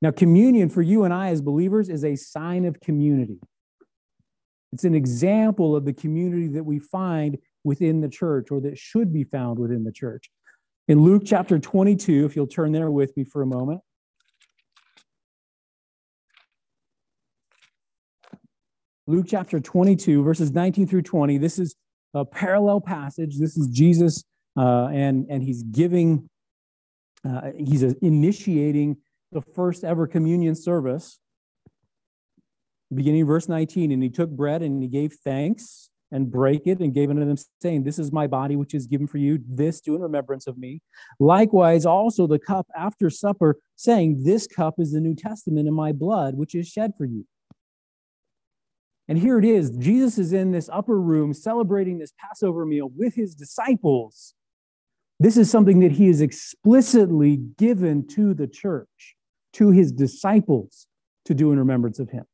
Now, 0.03 0.11
communion 0.11 0.69
for 0.69 0.83
you 0.83 1.05
and 1.05 1.13
I 1.13 1.31
as 1.31 1.41
believers 1.41 1.89
is 1.89 2.05
a 2.05 2.17
sign 2.17 2.65
of 2.65 2.81
community. 2.81 3.39
It's 4.73 4.85
an 4.85 4.95
example 4.95 5.75
of 5.75 5.85
the 5.85 5.93
community 5.93 6.49
that 6.49 6.65
we 6.65 6.79
find 6.79 7.39
within 7.65 8.01
the 8.01 8.09
church 8.09 8.51
or 8.51 8.61
that 8.61 8.79
should 8.79 9.13
be 9.13 9.25
found 9.25 9.59
within 9.59 9.85
the 9.85 9.93
church. 9.93 10.31
In 10.89 11.01
Luke 11.01 11.23
chapter 11.25 11.59
22, 11.59 12.27
if 12.27 12.37
you'll 12.37 12.47
turn 12.47 12.73
there 12.73 12.91
with 12.91 13.17
me 13.17 13.25
for 13.25 13.43
a 13.43 13.47
moment. 13.47 13.81
Luke 19.09 19.27
chapter 19.29 19.61
22, 19.61 20.23
verses 20.23 20.53
19 20.53 20.87
through 20.87 21.03
20. 21.03 21.39
This 21.39 21.59
is 21.59 21.77
a 22.13 22.25
parallel 22.25 22.81
passage. 22.81 23.39
This 23.39 23.57
is 23.57 23.69
Jesus, 23.69 24.25
uh, 24.57 24.89
and, 24.93 25.27
and 25.29 25.43
he's 25.43 25.63
giving, 25.63 26.29
uh, 27.29 27.51
he's 27.57 27.83
initiating 27.83 28.97
the 29.33 29.43
first 29.55 29.85
ever 29.85 30.07
communion 30.07 30.55
service 30.55 31.19
beginning 32.95 33.27
verse 33.27 33.49
19 33.49 33.91
and 33.91 34.03
he 34.03 34.09
took 34.09 34.31
bread 34.31 34.63
and 34.63 34.83
he 34.83 34.89
gave 34.89 35.13
thanks 35.25 35.91
and 36.13 36.31
break 36.31 36.67
it 36.67 36.79
and 36.79 36.95
gave 36.95 37.11
unto 37.11 37.25
them 37.25 37.37
saying 37.61 37.83
this 37.83 37.99
is 37.99 38.13
my 38.13 38.27
body 38.27 38.55
which 38.55 38.75
is 38.75 38.87
given 38.87 39.09
for 39.09 39.19
you. 39.19 39.41
This 39.49 39.81
do 39.81 39.97
in 39.97 40.03
remembrance 40.03 40.47
of 40.47 40.57
me. 40.57 40.81
Likewise 41.19 41.85
also 41.85 42.29
the 42.29 42.39
cup 42.39 42.67
after 42.77 43.11
supper 43.11 43.59
saying 43.75 44.23
this 44.25 44.47
cup 44.47 44.75
is 44.79 44.93
the 44.93 45.01
new 45.01 45.17
testament 45.17 45.67
in 45.67 45.75
my 45.75 45.91
blood 45.91 46.37
which 46.37 46.55
is 46.55 46.69
shed 46.69 46.93
for 46.97 47.05
you. 47.05 47.27
And 49.09 49.19
here 49.19 49.39
it 49.39 49.45
is. 49.45 49.71
Jesus 49.71 50.19
is 50.19 50.33
in 50.33 50.53
this 50.53 50.69
upper 50.73 51.01
room 51.01 51.33
celebrating 51.33 51.99
this 51.99 52.13
passover 52.19 52.65
meal 52.65 52.91
with 52.97 53.15
his 53.15 53.35
disciples 53.35 54.35
this 55.19 55.37
is 55.37 55.51
something 55.51 55.81
that 55.81 55.93
he 55.93 56.09
has 56.09 56.21
explicitly 56.21 57.37
given 57.37 58.07
to 58.09 58.35
the 58.35 58.47
church 58.47 59.17
to 59.55 59.71
his 59.71 59.93
disciples 59.93 60.87
to 61.25 61.35
do 61.35 61.53
in 61.53 61.59
remembrance 61.59 61.99
of 61.99 62.11
him 62.11 62.25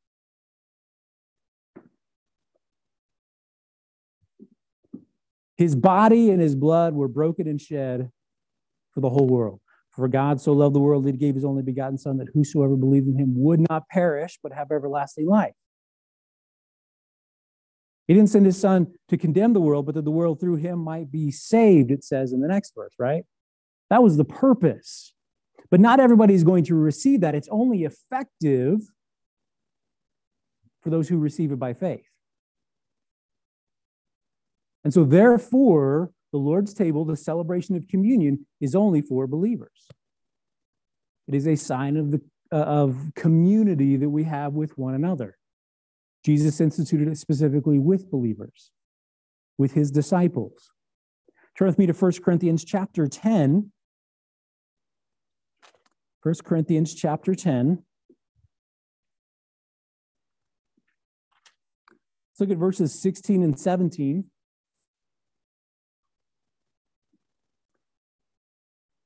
His 5.63 5.77
body 5.77 6.31
and 6.31 6.41
his 6.41 6.57
blood 6.57 6.93
were 6.93 7.07
broken 7.07 7.47
and 7.47 7.61
shed 7.61 8.11
for 8.93 9.01
the 9.01 9.09
whole 9.09 9.29
world. 9.29 9.61
For 9.91 10.09
God 10.09 10.41
so 10.41 10.53
loved 10.53 10.75
the 10.75 10.81
world 10.81 11.05
that 11.05 11.13
he 11.13 11.19
gave 11.19 11.37
his 11.37 11.45
only 11.45 11.63
begotten 11.63 11.99
Son, 11.99 12.17
that 12.17 12.27
whosoever 12.35 12.75
believed 12.75 13.07
in 13.07 13.17
him 13.17 13.35
would 13.37 13.61
not 13.71 13.89
perish, 13.89 14.41
but 14.43 14.53
have 14.53 14.73
everlasting 14.73 15.29
life. 15.29 15.53
He 18.09 18.15
didn't 18.15 18.31
send 18.31 18.47
his 18.47 18.59
Son 18.59 18.89
to 19.09 19.17
condemn 19.17 19.53
the 19.53 19.61
world, 19.61 19.87
but 19.87 19.95
that 19.95 20.05
the 20.05 20.11
world 20.11 20.41
through 20.41 20.57
him 20.57 20.79
might 20.79 21.11
be 21.11 21.31
saved, 21.31 21.91
it 21.91 22.05
says 22.05 22.33
in 22.33 22.41
the 22.41 22.49
next 22.49 22.75
verse, 22.75 22.95
right? 22.99 23.25
That 23.91 24.03
was 24.03 24.17
the 24.17 24.25
purpose. 24.25 25.13
But 25.71 25.81
not 25.81 26.01
everybody 26.01 26.35
is 26.35 26.45
going 26.45 26.65
to 26.65 26.75
receive 26.75 27.21
that. 27.21 27.35
It's 27.35 27.49
only 27.51 27.85
effective 27.85 28.81
for 30.83 30.91
those 30.91 31.09
who 31.09 31.19
receive 31.19 31.53
it 31.53 31.59
by 31.59 31.75
faith. 31.75 32.07
And 34.85 34.93
so, 34.93 35.05
therefore, 35.05 36.11
the 36.33 36.39
Lord's 36.39 36.75
table, 36.75 37.05
the 37.05 37.17
celebration 37.17 37.77
of 37.77 37.87
communion, 37.87 38.47
is 38.61 38.75
only 38.75 39.01
for 39.01 39.27
believers. 39.27 39.87
It 41.29 41.35
is 41.35 41.47
a 41.47 41.55
sign 41.55 41.97
of 41.97 42.11
the 42.11 42.21
uh, 42.53 42.57
of 42.57 43.13
community 43.15 43.97
that 43.97 44.11
we 44.11 44.25
have 44.25 44.53
with 44.53 44.77
one 44.77 44.95
another. 44.95 45.39
Jesus 46.25 46.61
instituted 46.61 47.09
it 47.09 47.19
specifically 47.19 47.79
with 47.79 48.11
believers, 48.11 48.71
with 49.59 49.73
his 49.73 49.91
disciples. 49.91 50.71
Turn 51.59 51.69
with 51.69 51.79
me 51.79 51.87
to 51.87 51.93
1 51.93 52.13
Corinthians 52.25 52.65
chapter 52.65 53.07
10. 53.07 53.73
1 56.23 56.35
Corinthians 56.45 56.95
chapter 56.95 57.35
10. 57.35 57.83
Let's 62.31 62.41
look 62.41 62.51
at 62.51 62.57
verses 62.57 62.99
16 62.99 63.43
and 63.43 63.59
17. 63.59 64.25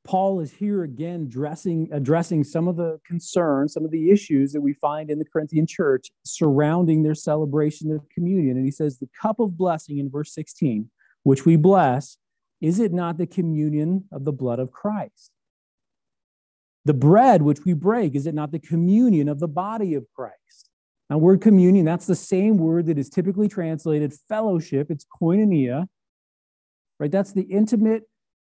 Paul 0.07 0.39
is 0.39 0.53
here 0.53 0.85
again 0.85 1.23
addressing, 1.25 2.45
some 2.45 2.69
of 2.69 2.77
the 2.77 3.01
concerns, 3.05 3.73
some 3.73 3.85
of 3.85 3.91
the 3.91 4.11
issues 4.11 4.53
that 4.53 4.61
we 4.61 4.73
find 4.75 5.11
in 5.11 5.19
the 5.19 5.25
Corinthian 5.25 5.67
church 5.67 6.11
surrounding 6.25 7.03
their 7.03 7.15
celebration 7.15 7.91
of 7.91 8.09
communion. 8.15 8.57
And 8.57 8.65
he 8.65 8.71
says, 8.71 8.99
The 8.99 9.09
cup 9.21 9.41
of 9.41 9.59
blessing 9.59 9.99
in 9.99 10.09
verse 10.09 10.33
16, 10.33 10.89
which 11.25 11.45
we 11.45 11.57
bless, 11.57 12.19
is 12.61 12.79
it 12.79 12.93
not 12.93 13.19
the 13.19 13.27
communion 13.27 14.05
of 14.13 14.25
the 14.25 14.33
blood 14.33 14.61
of 14.61 14.71
Christ? 14.71 15.33
The 16.85 16.95
bread 16.95 17.43
which 17.43 17.65
we 17.65 17.73
break, 17.73 18.15
is 18.15 18.27
it 18.27 18.35
not 18.35 18.53
the 18.53 18.61
communion 18.61 19.29
of 19.29 19.41
the 19.41 19.49
body 19.49 19.95
of 19.95 20.07
Christ? 20.15 20.71
Now, 21.11 21.19
word 21.19 21.41
communion, 21.41 21.85
that's 21.85 22.07
the 22.07 22.15
same 22.15 22.59
word 22.59 22.87
that 22.87 22.97
is 22.97 23.11
typically 23.11 23.49
translated 23.49 24.15
fellowship. 24.29 24.89
It's 24.89 25.05
koinonia, 25.21 25.87
right? 27.01 27.11
That's 27.11 27.33
the 27.33 27.43
intimate 27.43 28.05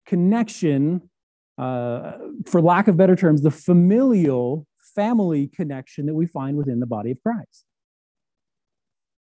connection 0.05 1.11
uh, 1.59 2.13
for 2.47 2.61
lack 2.61 2.89
of 2.89 2.97
better 2.97 3.17
terms, 3.17 3.43
the 3.43 3.51
familial 3.51 4.67
family 4.95 5.49
connection 5.49 6.07
that 6.07 6.15
we 6.15 6.27
find 6.27 6.57
within 6.57 6.81
the 6.81 6.87
body 6.87 7.11
of 7.11 7.23
Christ. 7.23 7.65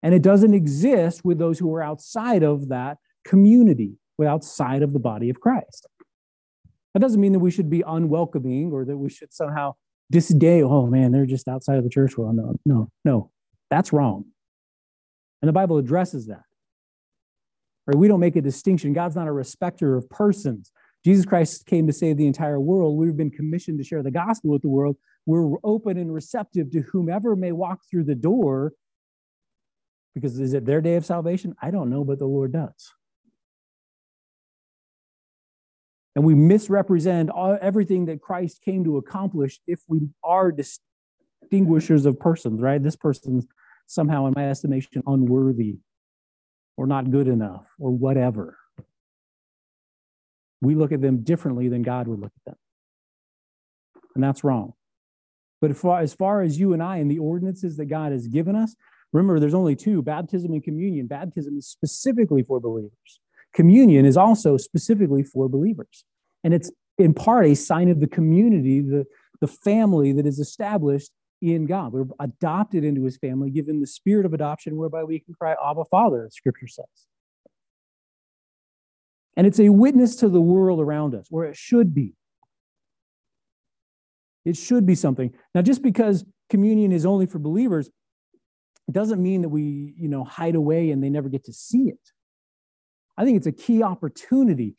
And 0.02 0.14
it 0.14 0.22
doesn't 0.22 0.54
exist 0.54 1.24
with 1.24 1.38
those 1.40 1.60
who 1.60 1.74
are 1.74 1.82
outside 1.82 2.44
of 2.44 2.70
that 2.70 2.98
community, 3.26 3.98
with 4.18 4.28
outside 4.28 4.84
of 4.84 4.94
the 4.94 5.00
body 5.00 5.30
of 5.30 5.40
Christ. 5.40 5.88
That 6.94 7.00
doesn't 7.00 7.22
mean 7.22 7.32
that 7.32 7.40
we 7.40 7.52
should 7.52 7.70
be 7.70 7.84
unwelcoming 7.86 8.72
or 8.72 8.86
that 8.86 8.98
we 8.98 9.10
should 9.10 9.34
somehow 9.34 9.76
disdain, 10.12 10.64
oh 10.64 10.88
man, 10.88 11.12
they're 11.12 11.26
just 11.26 11.48
outside 11.48 11.78
of 11.78 11.84
the 11.84 11.90
church. 11.90 12.18
Well, 12.18 12.34
no, 12.34 12.56
no, 12.66 12.90
no, 13.04 13.32
that's 13.70 13.94
wrong. 13.94 14.26
And 15.42 15.50
the 15.50 15.54
Bible 15.54 15.78
addresses 15.78 16.28
that. 16.28 16.44
Right? 17.88 17.98
We 17.98 18.08
don't 18.08 18.20
make 18.20 18.36
a 18.36 18.42
distinction. 18.42 18.94
God's 18.94 19.16
not 19.16 19.28
a 19.28 19.32
respecter 19.32 19.96
of 19.96 20.10
persons. 20.10 20.72
Jesus 21.06 21.26
Christ 21.26 21.66
came 21.66 21.86
to 21.88 21.94
save 21.94 22.18
the 22.18 22.28
entire 22.28 22.60
world. 22.60 22.98
We've 22.98 23.18
been 23.18 23.32
commissioned 23.32 23.78
to 23.80 23.84
share 23.84 24.04
the 24.04 24.12
gospel 24.12 24.52
with 24.52 24.62
the 24.62 24.70
world. 24.70 24.96
We're 25.26 25.58
open 25.64 25.98
and 25.98 26.14
receptive 26.14 26.72
to 26.72 26.82
whomever 26.82 27.36
may 27.36 27.52
walk 27.52 27.82
through 27.90 28.06
the 28.06 28.16
door. 28.16 28.74
Because 30.16 30.40
is 30.40 30.54
it 30.54 30.66
their 30.66 30.80
day 30.80 30.96
of 30.96 31.06
salvation? 31.06 31.56
I 31.62 31.72
don't 31.72 31.90
know, 31.90 32.04
but 32.04 32.20
the 32.20 32.26
Lord 32.26 32.54
does. 32.54 32.92
And 36.16 36.24
we 36.24 36.36
misrepresent 36.36 37.30
all, 37.32 37.58
everything 37.60 38.06
that 38.06 38.22
Christ 38.22 38.62
came 38.64 38.84
to 38.84 38.98
accomplish 38.98 39.60
if 39.66 39.82
we 39.88 40.10
are 40.24 40.52
distinguishers 40.52 42.06
of 42.06 42.20
persons, 42.20 42.62
right? 42.62 42.82
This 42.82 42.96
person's 42.96 43.48
somehow, 43.88 44.28
in 44.28 44.34
my 44.36 44.50
estimation, 44.50 45.02
unworthy 45.08 45.80
or 46.78 46.88
not 46.88 47.12
good 47.12 47.28
enough 47.28 47.66
or 47.80 47.92
whatever 47.92 48.58
we 50.64 50.76
look 50.76 50.92
at 50.92 51.02
them 51.02 51.24
differently 51.24 51.68
than 51.68 51.82
God 51.82 52.08
would 52.08 52.20
look 52.20 52.32
at 52.36 52.52
them. 52.52 52.56
And 54.16 54.24
that's 54.24 54.44
wrong. 54.44 54.74
But 55.62 55.72
as 55.72 55.80
far, 55.80 56.00
as 56.02 56.14
far 56.14 56.42
as 56.42 56.60
you 56.60 56.74
and 56.74 56.84
I 56.84 56.98
and 56.98 57.10
the 57.10 57.20
ordinances 57.20 57.78
that 57.78 57.86
God 57.86 58.12
has 58.12 58.28
given 58.28 58.56
us, 58.56 58.76
remember 59.12 59.40
there's 59.40 59.54
only 59.54 59.76
two 59.76 60.02
baptism 60.02 60.52
and 60.54 60.64
communion. 60.64 61.08
Baptism 61.08 61.58
is 61.58 61.68
specifically 61.68 62.44
for 62.44 62.60
believers, 62.60 63.20
communion 63.54 64.06
is 64.06 64.18
also 64.18 64.58
specifically 64.58 65.24
for 65.24 65.48
believers. 65.48 66.04
And 66.44 66.54
it's 66.54 66.72
in 66.98 67.14
part 67.14 67.46
a 67.46 67.56
sign 67.56 67.90
of 67.90 68.00
the 68.00 68.08
community, 68.08 68.82
the, 68.82 69.06
the 69.40 69.48
family 69.48 70.12
that 70.14 70.26
is 70.26 70.40
established 70.40 71.12
in 71.42 71.66
God. 71.66 71.94
We're 71.94 72.06
adopted 72.20 72.84
into 72.84 73.04
his 73.04 73.18
family, 73.18 73.50
given 73.50 73.80
the 73.80 73.88
spirit 73.88 74.26
of 74.26 74.34
adoption 74.34 74.76
whereby 74.78 75.04
we 75.04 75.20
can 75.20 75.34
cry, 75.34 75.56
Abba, 75.66 75.86
Father, 75.86 76.30
scripture 76.32 76.68
says. 76.68 76.86
And 79.36 79.48
it's 79.48 79.60
a 79.60 79.70
witness 79.70 80.16
to 80.18 80.30
the 80.30 80.42
world 80.42 80.80
around 80.80 81.16
us, 81.16 81.28
where 81.30 81.46
it 81.46 81.56
should 81.56 81.94
be. 81.94 82.14
It 84.46 84.58
should 84.58 84.86
be 84.86 84.96
something. 84.96 85.34
Now, 85.56 85.62
just 85.62 85.82
because 85.82 86.26
communion 86.50 86.92
is 86.92 87.06
only 87.06 87.26
for 87.26 87.40
believers 87.40 87.90
doesn't 88.92 89.22
mean 89.22 89.42
that 89.42 89.50
we, 89.50 89.94
you 89.98 90.10
know, 90.10 90.24
hide 90.24 90.56
away 90.56 90.92
and 90.92 91.04
they 91.04 91.10
never 91.10 91.30
get 91.30 91.46
to 91.46 91.54
see 91.54 91.84
it. 91.84 92.00
I 93.18 93.24
think 93.24 93.38
it's 93.38 93.48
a 93.48 93.52
key 93.52 93.82
opportunity. 93.82 94.76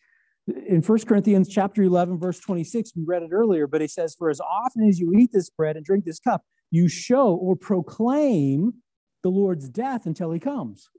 In 0.47 0.83
1 0.83 0.99
Corinthians 1.07 1.49
chapter 1.49 1.83
11, 1.83 2.19
verse 2.19 2.39
26, 2.39 2.93
we 2.97 3.05
read 3.07 3.23
it 3.23 3.31
earlier, 3.33 3.67
but 3.67 3.81
it 3.81 3.91
says, 3.91 4.15
For 4.15 4.29
as 4.29 4.41
often 4.41 4.87
as 4.87 4.99
you 4.99 5.13
eat 5.15 5.31
this 5.33 5.49
bread 5.49 5.77
and 5.77 5.85
drink 5.85 6.05
this 6.05 6.21
cup, 6.21 6.43
you 6.71 6.89
show 6.89 7.35
or 7.35 7.57
proclaim 7.57 8.75
the 9.23 9.31
Lord's 9.31 9.69
death 9.69 10.05
until 10.05 10.33
he 10.33 10.39
comes. 10.39 10.91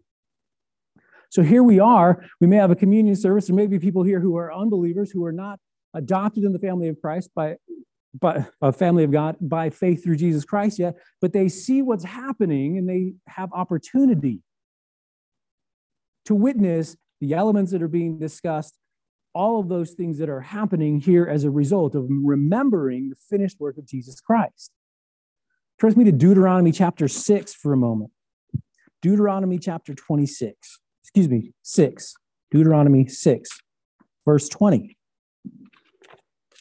So 1.30 1.44
here 1.44 1.64
we 1.64 1.80
are. 1.80 2.24
We 2.40 2.48
may 2.48 2.58
have 2.58 2.72
a 2.72 2.76
communion 2.76 3.16
service. 3.16 3.48
There 3.48 3.56
may 3.56 3.68
be 3.68 3.80
people 3.80 4.04
here 4.04 4.20
who 4.20 4.38
are 4.38 4.54
unbelievers, 4.54 5.12
who 5.12 5.26
are 5.26 5.32
not 5.32 5.60
adopted 5.94 6.44
in 6.44 6.54
the 6.54 6.60
family 6.60 6.88
of 6.88 7.00
Christ 7.02 7.32
by, 7.36 7.56
by 8.14 8.46
a 8.62 8.72
family 8.72 9.04
of 9.04 9.12
God 9.12 9.38
by 9.42 9.70
faith 9.70 10.04
through 10.04 10.18
Jesus 10.18 10.46
Christ 10.46 10.80
yet, 10.80 10.96
but 11.22 11.34
they 11.34 11.50
see 11.50 11.82
what's 11.82 12.04
happening 12.04 12.78
and 12.78 12.88
they 12.88 13.14
have 13.28 13.52
opportunity 13.54 14.42
to 16.26 16.36
witness 16.36 16.98
the 17.22 17.34
elements 17.34 17.72
that 17.72 17.82
are 17.82 17.88
being 17.88 18.20
discussed, 18.20 18.78
all 19.34 19.60
of 19.60 19.70
those 19.70 19.92
things 19.92 20.18
that 20.18 20.30
are 20.30 20.42
happening 20.42 21.00
here 21.00 21.26
as 21.26 21.44
a 21.44 21.50
result 21.50 21.96
of 21.96 22.06
remembering 22.10 23.10
the 23.10 23.16
finished 23.30 23.60
work 23.60 23.78
of 23.78 23.86
Jesus 23.86 24.20
Christ. 24.20 24.72
Turn 25.80 25.94
me 25.96 26.06
to 26.06 26.12
Deuteronomy 26.12 26.72
chapter 26.72 27.08
6 27.08 27.54
for 27.54 27.74
a 27.74 27.78
moment. 27.78 28.12
Deuteronomy 29.02 29.60
chapter 29.60 29.94
26 29.94 30.80
excuse 31.06 31.30
me, 31.30 31.52
6, 31.62 32.16
Deuteronomy 32.50 33.08
6, 33.08 33.50
verse 34.26 34.50
20. 34.50 34.98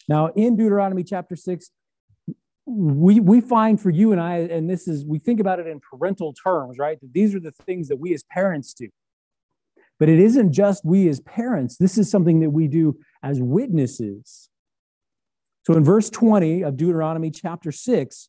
Now, 0.06 0.26
in 0.36 0.54
Deuteronomy 0.54 1.02
chapter 1.02 1.34
6, 1.34 1.70
we, 2.66 3.20
we 3.20 3.40
find 3.40 3.80
for 3.80 3.88
you 3.88 4.12
and 4.12 4.20
I, 4.20 4.36
and 4.36 4.68
this 4.68 4.86
is, 4.86 5.06
we 5.06 5.18
think 5.18 5.40
about 5.40 5.60
it 5.60 5.66
in 5.66 5.80
parental 5.80 6.34
terms, 6.34 6.76
right? 6.78 6.98
These 7.12 7.34
are 7.34 7.40
the 7.40 7.52
things 7.52 7.88
that 7.88 7.96
we 7.96 8.12
as 8.12 8.22
parents 8.30 8.74
do. 8.74 8.90
But 9.98 10.10
it 10.10 10.18
isn't 10.18 10.52
just 10.52 10.84
we 10.84 11.08
as 11.08 11.20
parents, 11.20 11.78
this 11.78 11.96
is 11.96 12.10
something 12.10 12.40
that 12.40 12.50
we 12.50 12.68
do 12.68 12.98
as 13.22 13.40
witnesses. 13.40 14.50
So 15.62 15.72
in 15.72 15.84
verse 15.84 16.10
20 16.10 16.64
of 16.64 16.76
Deuteronomy 16.76 17.30
chapter 17.30 17.72
6, 17.72 18.28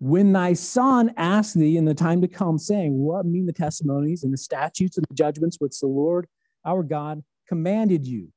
when 0.00 0.32
thy 0.32 0.54
son 0.54 1.12
asks 1.18 1.52
thee 1.52 1.76
in 1.76 1.84
the 1.84 1.94
time 1.94 2.22
to 2.22 2.28
come, 2.28 2.58
saying, 2.58 2.98
What 2.98 3.26
mean 3.26 3.46
the 3.46 3.52
testimonies 3.52 4.24
and 4.24 4.32
the 4.32 4.38
statutes 4.38 4.96
and 4.96 5.06
the 5.08 5.14
judgments 5.14 5.58
which 5.60 5.78
the 5.78 5.86
Lord 5.86 6.26
our 6.64 6.82
God 6.82 7.22
commanded 7.46 8.06
you? 8.06 8.32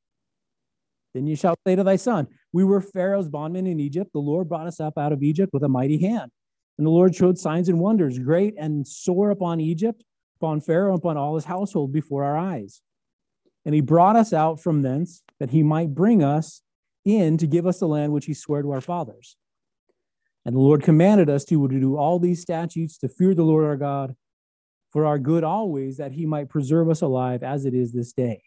Then 1.14 1.26
you 1.26 1.38
shall 1.38 1.56
say 1.66 1.76
to 1.76 1.84
thy 1.84 1.96
son, 1.96 2.28
We 2.52 2.66
were 2.66 2.82
Pharaoh's 2.82 3.30
bondmen 3.30 3.66
in 3.66 3.80
Egypt. 3.80 4.12
The 4.14 4.20
Lord 4.20 4.50
brought 4.50 4.68
us 4.68 4.82
up 4.82 4.98
out 4.98 5.14
of 5.14 5.24
Egypt 5.24 5.54
with 5.54 5.64
a 5.64 5.70
mighty 5.70 5.98
hand. 6.00 6.32
And 6.78 6.86
the 6.86 6.92
Lord 6.92 7.16
showed 7.16 7.38
signs 7.38 7.70
and 7.70 7.80
wonders, 7.80 8.20
great 8.20 8.56
and 8.58 8.86
sore 8.86 9.30
upon 9.30 9.62
Egypt, 9.62 10.04
upon 10.40 10.60
Pharaoh, 10.60 10.96
upon 10.96 11.16
all 11.16 11.36
his 11.36 11.46
household 11.46 11.94
before 11.94 12.26
our 12.26 12.38
eyes. 12.38 12.82
And 13.64 13.74
he 13.74 13.80
brought 13.80 14.18
us 14.18 14.34
out 14.34 14.60
from 14.60 14.82
thence 14.82 15.24
that 15.40 15.52
he 15.52 15.64
might 15.64 15.96
bring 15.96 16.24
us 16.24 16.62
in 17.06 17.38
to 17.38 17.48
give 17.48 17.66
us 17.66 17.80
the 17.80 17.88
land 17.88 18.12
which 18.12 18.26
he 18.26 18.34
swore 18.34 18.62
to 18.62 18.72
our 18.72 18.82
fathers. 18.82 19.38
And 20.46 20.56
the 20.56 20.60
Lord 20.60 20.84
commanded 20.84 21.30
us 21.30 21.46
to, 21.46 21.68
to 21.68 21.80
do 21.80 21.98
all 21.98 22.20
these 22.20 22.42
statutes, 22.42 22.98
to 23.00 23.10
fear 23.10 23.34
the 23.34 23.44
Lord 23.44 23.66
our 23.66 23.78
God, 23.78 24.16
for 24.92 25.06
our 25.06 25.18
good 25.18 25.44
always, 25.44 25.98
that 25.98 26.12
he 26.12 26.26
might 26.26 26.50
preserve 26.50 26.90
us 26.90 27.02
alive 27.02 27.44
as 27.44 27.66
it 27.66 27.74
is 27.74 27.94
this 27.94 28.14
day. 28.14 28.44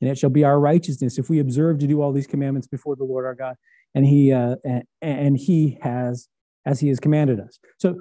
And 0.00 0.10
it 0.10 0.18
shall 0.18 0.30
be 0.30 0.44
our 0.44 0.58
righteousness 0.58 1.18
if 1.18 1.28
we 1.28 1.38
observe 1.38 1.78
to 1.80 1.86
do 1.86 2.02
all 2.02 2.12
these 2.12 2.26
commandments 2.26 2.66
before 2.66 2.96
the 2.96 3.04
Lord 3.04 3.24
our 3.24 3.34
God, 3.34 3.56
and 3.94 4.04
he 4.04 4.32
uh, 4.32 4.56
and, 4.64 4.84
and 5.00 5.36
he 5.36 5.78
has 5.82 6.28
as 6.66 6.80
he 6.80 6.88
has 6.88 6.98
commanded 6.98 7.38
us. 7.38 7.58
So, 7.78 8.00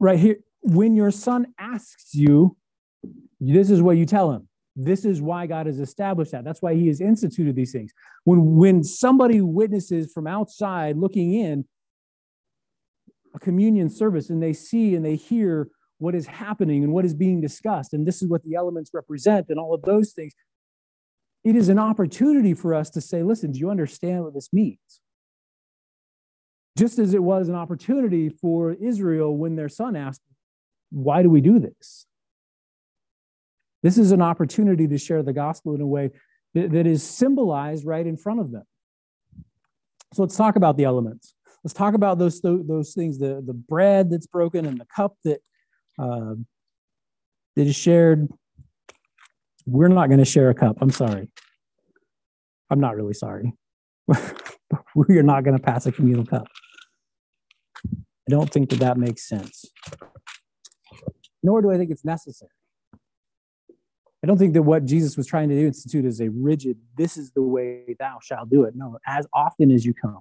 right 0.00 0.18
here, 0.18 0.38
when 0.62 0.94
your 0.94 1.12
son 1.12 1.46
asks 1.58 2.14
you, 2.14 2.56
this 3.38 3.70
is 3.70 3.82
what 3.82 3.96
you 3.96 4.06
tell 4.06 4.32
him. 4.32 4.48
This 4.74 5.04
is 5.04 5.20
why 5.20 5.46
God 5.46 5.66
has 5.66 5.78
established 5.78 6.32
that. 6.32 6.44
That's 6.44 6.62
why 6.62 6.74
He 6.74 6.88
has 6.88 7.00
instituted 7.00 7.54
these 7.54 7.72
things. 7.72 7.92
When 8.24 8.56
when 8.56 8.82
somebody 8.82 9.40
witnesses 9.40 10.10
from 10.12 10.26
outside 10.26 10.96
looking 10.96 11.34
in 11.34 11.66
a 13.34 13.38
communion 13.38 13.88
service 13.88 14.30
and 14.30 14.42
they 14.42 14.52
see 14.52 14.94
and 14.94 15.04
they 15.04 15.16
hear 15.16 15.68
what 15.98 16.14
is 16.14 16.26
happening 16.26 16.82
and 16.82 16.92
what 16.92 17.04
is 17.04 17.14
being 17.14 17.40
discussed, 17.40 17.92
and 17.92 18.06
this 18.06 18.22
is 18.22 18.28
what 18.28 18.42
the 18.44 18.54
elements 18.54 18.90
represent, 18.92 19.46
and 19.48 19.58
all 19.58 19.72
of 19.72 19.82
those 19.82 20.12
things, 20.12 20.32
it 21.44 21.56
is 21.56 21.68
an 21.68 21.78
opportunity 21.78 22.54
for 22.54 22.74
us 22.74 22.90
to 22.90 23.00
say, 23.00 23.22
listen, 23.22 23.52
do 23.52 23.58
you 23.60 23.70
understand 23.70 24.24
what 24.24 24.34
this 24.34 24.52
means? 24.52 25.00
Just 26.76 26.98
as 26.98 27.14
it 27.14 27.22
was 27.22 27.48
an 27.48 27.54
opportunity 27.54 28.28
for 28.28 28.72
Israel 28.72 29.36
when 29.36 29.56
their 29.56 29.68
son 29.68 29.94
asked, 29.94 30.22
Why 30.90 31.22
do 31.22 31.28
we 31.28 31.40
do 31.40 31.58
this? 31.58 32.06
This 33.82 33.98
is 33.98 34.12
an 34.12 34.22
opportunity 34.22 34.88
to 34.88 34.98
share 34.98 35.22
the 35.22 35.32
gospel 35.32 35.74
in 35.74 35.80
a 35.80 35.86
way 35.86 36.10
that, 36.54 36.86
is 36.86 37.02
symbolized 37.02 37.84
right 37.84 38.06
in 38.06 38.16
front 38.16 38.40
of 38.40 38.52
them. 38.52 38.64
So 40.14 40.22
let's 40.22 40.36
talk 40.36 40.56
about 40.56 40.76
the 40.76 40.84
elements. 40.84 41.34
Let's 41.64 41.74
talk 41.74 41.94
about 41.94 42.18
those, 42.18 42.40
those 42.40 42.92
things 42.92 43.18
the, 43.18 43.42
the 43.44 43.52
bread 43.52 44.10
that's 44.10 44.26
broken 44.26 44.66
and 44.66 44.80
the 44.80 44.86
cup 44.94 45.14
that, 45.24 45.40
uh, 45.98 46.34
that 47.56 47.66
is 47.66 47.76
shared. 47.76 48.28
We're 49.64 49.88
not 49.88 50.08
going 50.08 50.18
to 50.18 50.24
share 50.24 50.50
a 50.50 50.54
cup. 50.54 50.78
I'm 50.80 50.90
sorry. 50.90 51.30
I'm 52.68 52.80
not 52.80 52.96
really 52.96 53.14
sorry. 53.14 53.52
we 54.94 55.18
are 55.18 55.22
not 55.22 55.44
going 55.44 55.56
to 55.56 55.62
pass 55.62 55.86
a 55.86 55.92
communal 55.92 56.26
cup. 56.26 56.48
I 57.86 58.30
don't 58.30 58.50
think 58.50 58.70
that 58.70 58.80
that 58.80 58.96
makes 58.96 59.28
sense. 59.28 59.64
Nor 61.42 61.62
do 61.62 61.70
I 61.70 61.76
think 61.76 61.90
it's 61.90 62.04
necessary. 62.04 62.50
I 64.24 64.28
don't 64.28 64.38
think 64.38 64.54
that 64.54 64.62
what 64.62 64.84
Jesus 64.84 65.16
was 65.16 65.26
trying 65.26 65.48
to 65.48 65.54
do 65.54 65.66
institute 65.66 66.04
is 66.04 66.20
a 66.20 66.28
rigid, 66.30 66.76
this 66.96 67.16
is 67.16 67.32
the 67.32 67.42
way 67.42 67.96
thou 67.98 68.18
shalt 68.22 68.50
do 68.50 68.64
it. 68.64 68.74
No, 68.76 68.98
as 69.06 69.26
often 69.34 69.72
as 69.72 69.84
you 69.84 69.94
come, 69.94 70.20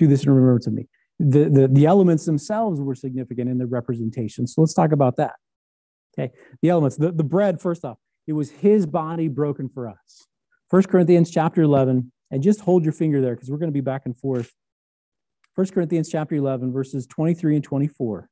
do 0.00 0.06
this 0.08 0.24
in 0.24 0.30
remembrance 0.30 0.66
of 0.66 0.72
me. 0.72 0.88
The, 1.18 1.50
the, 1.50 1.68
the 1.68 1.86
elements 1.86 2.24
themselves 2.24 2.80
were 2.80 2.94
significant 2.94 3.48
in 3.50 3.58
the 3.58 3.66
representation. 3.66 4.46
So 4.46 4.62
let's 4.62 4.74
talk 4.74 4.92
about 4.92 5.16
that. 5.16 5.34
Okay. 6.18 6.32
The 6.62 6.70
elements, 6.70 6.96
the, 6.96 7.12
the 7.12 7.24
bread, 7.24 7.60
first 7.60 7.84
off, 7.84 7.98
it 8.26 8.32
was 8.32 8.50
his 8.50 8.86
body 8.86 9.28
broken 9.28 9.68
for 9.68 9.88
us. 9.88 10.26
First 10.68 10.88
Corinthians 10.88 11.30
chapter 11.30 11.62
11, 11.62 12.10
and 12.30 12.42
just 12.42 12.60
hold 12.60 12.84
your 12.84 12.92
finger 12.92 13.20
there 13.20 13.34
because 13.34 13.50
we're 13.50 13.58
going 13.58 13.70
to 13.70 13.74
be 13.74 13.80
back 13.80 14.02
and 14.04 14.16
forth. 14.16 14.52
First 15.56 15.74
Corinthians 15.74 16.08
chapter 16.08 16.34
11, 16.36 16.72
verses 16.72 17.06
23 17.06 17.56
and 17.56 17.64
24. 17.64 18.28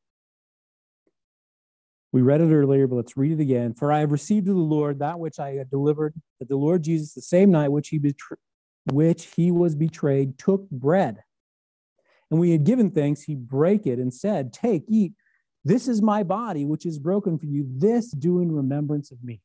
We 2.12 2.22
read 2.22 2.40
it 2.40 2.52
earlier, 2.52 2.86
but 2.86 2.96
let's 2.96 3.16
read 3.16 3.32
it 3.32 3.40
again. 3.40 3.74
For 3.74 3.92
I 3.92 4.00
have 4.00 4.12
received 4.12 4.48
of 4.48 4.54
the 4.54 4.60
Lord 4.60 5.00
that 5.00 5.18
which 5.18 5.38
I 5.38 5.50
had 5.54 5.68
delivered, 5.68 6.14
that 6.38 6.48
the 6.48 6.56
Lord 6.56 6.82
Jesus, 6.82 7.12
the 7.12 7.20
same 7.20 7.50
night 7.50 7.68
which 7.68 7.88
he, 7.88 8.00
which 8.90 9.26
he 9.36 9.50
was 9.50 9.74
betrayed, 9.74 10.38
took 10.38 10.70
bread. 10.70 11.18
And 12.30 12.38
we 12.38 12.50
had 12.50 12.64
given 12.64 12.90
thanks, 12.90 13.22
he 13.22 13.34
brake 13.34 13.86
it 13.86 13.98
and 13.98 14.12
said, 14.12 14.52
Take, 14.52 14.84
eat. 14.88 15.12
This 15.64 15.88
is 15.88 16.00
my 16.02 16.22
body, 16.22 16.64
which 16.64 16.86
is 16.86 16.98
broken 16.98 17.38
for 17.38 17.46
you. 17.46 17.66
This 17.68 18.10
do 18.10 18.40
in 18.40 18.52
remembrance 18.52 19.10
of 19.10 19.22
me. 19.22 19.40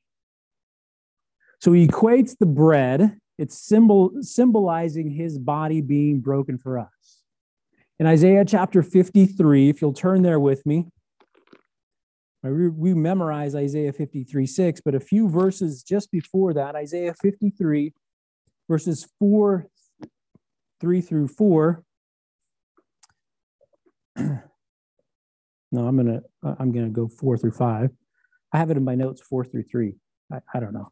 So 1.60 1.72
he 1.72 1.88
equates 1.88 2.38
the 2.38 2.46
bread, 2.46 3.17
it's 3.38 3.58
symbol, 3.58 4.12
symbolizing 4.22 5.10
his 5.10 5.38
body 5.38 5.82
being 5.82 6.19
broken 6.19 6.58
for 6.58 6.78
us. 6.78 7.24
In 8.00 8.06
Isaiah 8.06 8.43
chapter 8.46 8.84
53, 8.84 9.69
if 9.69 9.82
you'll 9.82 9.93
turn 9.93 10.24
there 10.24 10.39
with 10.39 10.65
me, 10.65 10.88
we, 12.43 12.67
we 12.67 12.93
memorize 12.93 13.56
Isaiah 13.56 13.93
53 13.93 14.46
6, 14.46 14.82
but 14.82 14.96
a 14.96 15.00
few 15.00 15.30
verses 15.30 15.84
just 15.84 16.12
before 16.12 16.54
that, 16.54 16.76
Isaiah 16.76 17.13
53, 17.22 17.93
verses 18.69 19.08
4, 19.19 19.65
3 20.82 21.02
through 21.02 21.28
4. 21.30 21.84
no, 24.17 25.88
I'm 25.88 25.97
gonna 25.97 26.21
I'm 26.43 26.71
gonna 26.71 26.89
go 26.89 27.08
four 27.08 27.38
through 27.38 27.52
five. 27.52 27.89
I 28.52 28.58
have 28.58 28.69
it 28.69 28.78
in 28.78 28.84
my 28.84 28.95
notes, 28.95 29.21
four 29.21 29.43
through 29.43 29.63
three. 29.63 29.95
I, 30.32 30.39
I 30.54 30.60
don't 30.60 30.73
know. 30.73 30.91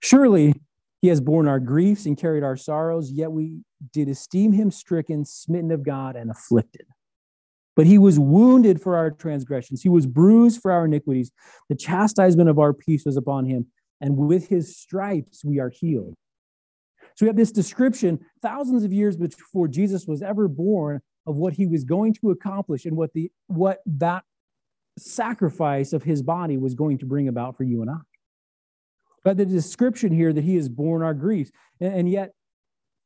Surely 0.00 0.54
he 1.00 1.08
has 1.08 1.20
borne 1.20 1.46
our 1.46 1.60
griefs 1.60 2.06
and 2.06 2.16
carried 2.16 2.42
our 2.42 2.56
sorrows, 2.56 3.12
yet 3.12 3.30
we 3.30 3.60
did 3.92 4.08
esteem 4.08 4.52
him 4.52 4.70
stricken, 4.70 5.24
smitten 5.24 5.70
of 5.70 5.84
God, 5.84 6.16
and 6.16 6.30
afflicted. 6.30 6.86
But 7.76 7.86
he 7.86 7.98
was 7.98 8.18
wounded 8.18 8.80
for 8.82 8.96
our 8.96 9.10
transgressions, 9.10 9.82
he 9.82 9.88
was 9.88 10.06
bruised 10.06 10.60
for 10.60 10.72
our 10.72 10.86
iniquities. 10.86 11.30
The 11.68 11.76
chastisement 11.76 12.48
of 12.48 12.58
our 12.58 12.72
peace 12.72 13.04
was 13.04 13.16
upon 13.16 13.46
him, 13.46 13.66
and 14.00 14.16
with 14.16 14.48
his 14.48 14.76
stripes 14.76 15.44
we 15.44 15.60
are 15.60 15.70
healed. 15.70 16.14
So 17.14 17.24
we 17.24 17.28
have 17.28 17.36
this 17.36 17.52
description 17.52 18.20
thousands 18.42 18.84
of 18.84 18.92
years 18.92 19.16
before 19.16 19.68
Jesus 19.68 20.06
was 20.06 20.22
ever 20.22 20.48
born 20.48 21.00
of 21.26 21.36
what 21.36 21.52
he 21.52 21.66
was 21.66 21.84
going 21.84 22.14
to 22.14 22.30
accomplish 22.30 22.84
and 22.84 22.96
what 22.96 23.12
the 23.12 23.30
what 23.46 23.80
that 23.86 24.24
sacrifice 24.98 25.92
of 25.92 26.02
his 26.02 26.22
body 26.22 26.56
was 26.56 26.74
going 26.74 26.98
to 26.98 27.06
bring 27.06 27.28
about 27.28 27.56
for 27.56 27.64
you 27.64 27.82
and 27.82 27.90
I. 27.90 27.98
But 29.24 29.36
the 29.36 29.46
description 29.46 30.12
here 30.12 30.32
that 30.32 30.44
he 30.44 30.56
has 30.56 30.68
borne 30.68 31.02
our 31.02 31.14
griefs. 31.14 31.50
And, 31.80 32.08
yet, 32.08 32.32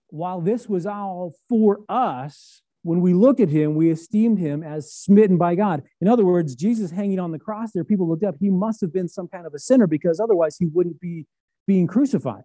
while 0.09 0.40
this 0.40 0.68
was 0.68 0.87
all 0.87 1.35
for 1.48 1.81
us, 1.88 2.62
when 2.83 3.01
we 3.01 3.14
look 3.14 3.40
at 3.40 3.48
him, 3.48 3.75
we 3.75 3.90
esteemed 3.90 4.38
him 4.38 4.62
as 4.62 4.92
smitten 4.92 5.38
by 5.38 5.55
God. 5.55 5.83
In 6.01 6.09
other 6.09 6.25
words, 6.25 6.55
Jesus 6.55 6.90
hanging 6.90 7.18
on 7.18 7.33
the 7.33 7.38
cross 7.38 7.70
there, 7.72 7.85
people 7.85 8.09
looked 8.09 8.25
up, 8.25 8.35
he 8.38 8.51
must 8.51 8.81
have 8.81 8.92
been 8.92 9.09
some 9.09 9.29
kind 9.29 9.46
of 9.46 9.55
a 9.55 9.59
sinner 9.59 9.87
because 9.87 10.20
otherwise 10.20 10.57
he 10.57 10.66
wouldn't 10.66 11.01
be 11.01 11.27
being 11.66 11.87
crucified. 11.87 12.44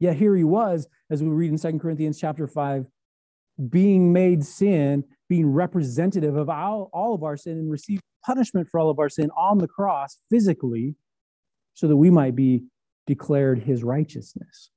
Yet 0.00 0.16
here 0.16 0.34
he 0.34 0.44
was, 0.44 0.88
as 1.10 1.22
we 1.22 1.28
read 1.28 1.50
in 1.50 1.58
Second 1.58 1.80
Corinthians 1.80 2.18
chapter 2.18 2.46
5, 2.46 2.86
being 3.68 4.12
made 4.12 4.44
sin, 4.44 5.04
being 5.28 5.46
representative 5.46 6.36
of 6.36 6.48
all, 6.48 6.90
all 6.92 7.14
of 7.14 7.22
our 7.22 7.36
sin 7.36 7.58
and 7.58 7.70
receive 7.70 8.00
punishment 8.24 8.68
for 8.68 8.78
all 8.78 8.90
of 8.90 8.98
our 8.98 9.08
sin 9.08 9.30
on 9.36 9.58
the 9.58 9.68
cross 9.68 10.18
physically 10.30 10.94
so 11.74 11.88
that 11.88 11.96
we 11.96 12.10
might 12.10 12.36
be 12.36 12.64
declared 13.06 13.60
his 13.60 13.82
righteousness. 13.82 14.70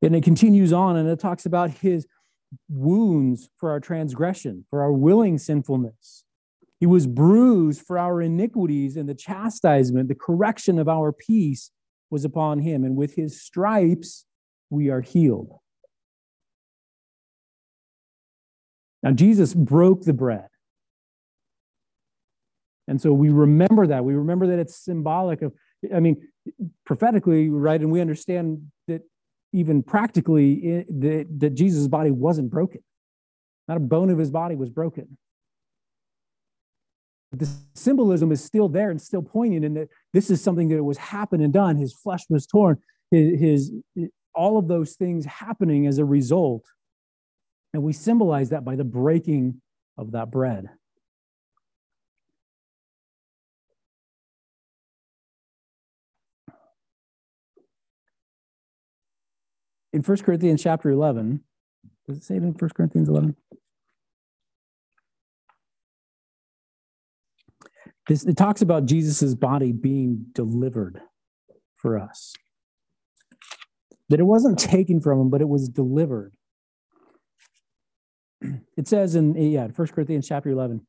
And 0.00 0.14
it 0.14 0.22
continues 0.22 0.72
on 0.72 0.96
and 0.96 1.08
it 1.08 1.18
talks 1.18 1.44
about 1.44 1.70
his 1.70 2.06
wounds 2.68 3.48
for 3.56 3.70
our 3.70 3.80
transgression, 3.80 4.64
for 4.70 4.80
our 4.82 4.92
willing 4.92 5.38
sinfulness. 5.38 6.24
He 6.80 6.86
was 6.86 7.06
bruised 7.08 7.82
for 7.82 7.98
our 7.98 8.22
iniquities, 8.22 8.96
and 8.96 9.08
the 9.08 9.14
chastisement, 9.14 10.08
the 10.08 10.14
correction 10.14 10.78
of 10.78 10.88
our 10.88 11.12
peace 11.12 11.72
was 12.10 12.24
upon 12.24 12.60
him. 12.60 12.84
And 12.84 12.96
with 12.96 13.14
his 13.14 13.40
stripes, 13.40 14.24
we 14.70 14.90
are 14.90 15.00
healed. 15.00 15.58
Now, 19.02 19.12
Jesus 19.12 19.54
broke 19.54 20.02
the 20.02 20.12
bread. 20.12 20.48
And 22.88 23.00
so 23.00 23.12
we 23.12 23.28
remember 23.28 23.86
that. 23.86 24.04
We 24.04 24.14
remember 24.14 24.46
that 24.48 24.58
it's 24.58 24.74
symbolic 24.74 25.42
of, 25.42 25.52
I 25.94 26.00
mean, 26.00 26.26
prophetically, 26.84 27.50
right? 27.50 27.80
And 27.80 27.92
we 27.92 28.00
understand 28.00 28.70
that 28.88 29.02
even 29.52 29.82
practically 29.82 30.84
that, 30.88 31.26
that 31.38 31.50
Jesus' 31.50 31.86
body 31.86 32.10
wasn't 32.10 32.50
broken. 32.50 32.82
Not 33.68 33.76
a 33.76 33.80
bone 33.80 34.10
of 34.10 34.18
his 34.18 34.30
body 34.30 34.56
was 34.56 34.70
broken. 34.70 35.18
But 37.30 37.40
the 37.40 37.48
symbolism 37.74 38.32
is 38.32 38.42
still 38.42 38.68
there 38.68 38.90
and 38.90 39.00
still 39.00 39.22
poignant 39.22 39.64
in 39.64 39.74
that 39.74 39.88
this 40.12 40.30
is 40.30 40.42
something 40.42 40.68
that 40.68 40.82
was 40.82 40.98
happened 40.98 41.42
and 41.42 41.52
done. 41.52 41.76
His 41.76 41.92
flesh 41.92 42.24
was 42.28 42.46
torn, 42.46 42.78
his, 43.10 43.72
his 43.94 44.10
all 44.34 44.58
of 44.58 44.68
those 44.68 44.94
things 44.94 45.24
happening 45.24 45.86
as 45.86 45.98
a 45.98 46.04
result. 46.04 46.64
And 47.74 47.82
we 47.82 47.92
symbolize 47.92 48.50
that 48.50 48.64
by 48.64 48.76
the 48.76 48.84
breaking 48.84 49.60
of 49.96 50.12
that 50.12 50.30
bread. 50.30 50.70
in 59.92 60.02
1 60.02 60.18
Corinthians 60.18 60.62
chapter 60.62 60.90
11, 60.90 61.42
does 62.06 62.18
it 62.18 62.24
say 62.24 62.36
it 62.36 62.42
in 62.42 62.52
1 62.52 62.70
Corinthians 62.70 63.08
11? 63.08 63.34
This, 68.08 68.24
it 68.24 68.38
talks 68.38 68.62
about 68.62 68.86
Jesus' 68.86 69.34
body 69.34 69.70
being 69.70 70.26
delivered 70.32 71.00
for 71.76 71.98
us. 71.98 72.32
That 74.08 74.18
it 74.18 74.24
wasn't 74.24 74.58
taken 74.58 75.00
from 75.00 75.20
him, 75.20 75.30
but 75.30 75.42
it 75.42 75.48
was 75.48 75.68
delivered. 75.68 76.34
it 78.76 78.88
says 78.88 79.14
in 79.14 79.34
yeah, 79.36 79.66
1 79.66 79.88
Corinthians 79.88 80.26
chapter 80.26 80.48
11. 80.48 80.84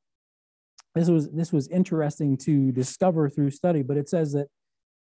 This 0.95 1.10
was 1.10 1.29
this 1.29 1.53
was 1.53 1.67
interesting 1.67 2.36
to 2.38 2.71
discover 2.71 3.29
through 3.29 3.51
study, 3.51 3.84
but 3.84 3.97
it 3.97 4.10
says 4.10 4.34
that 4.34 4.47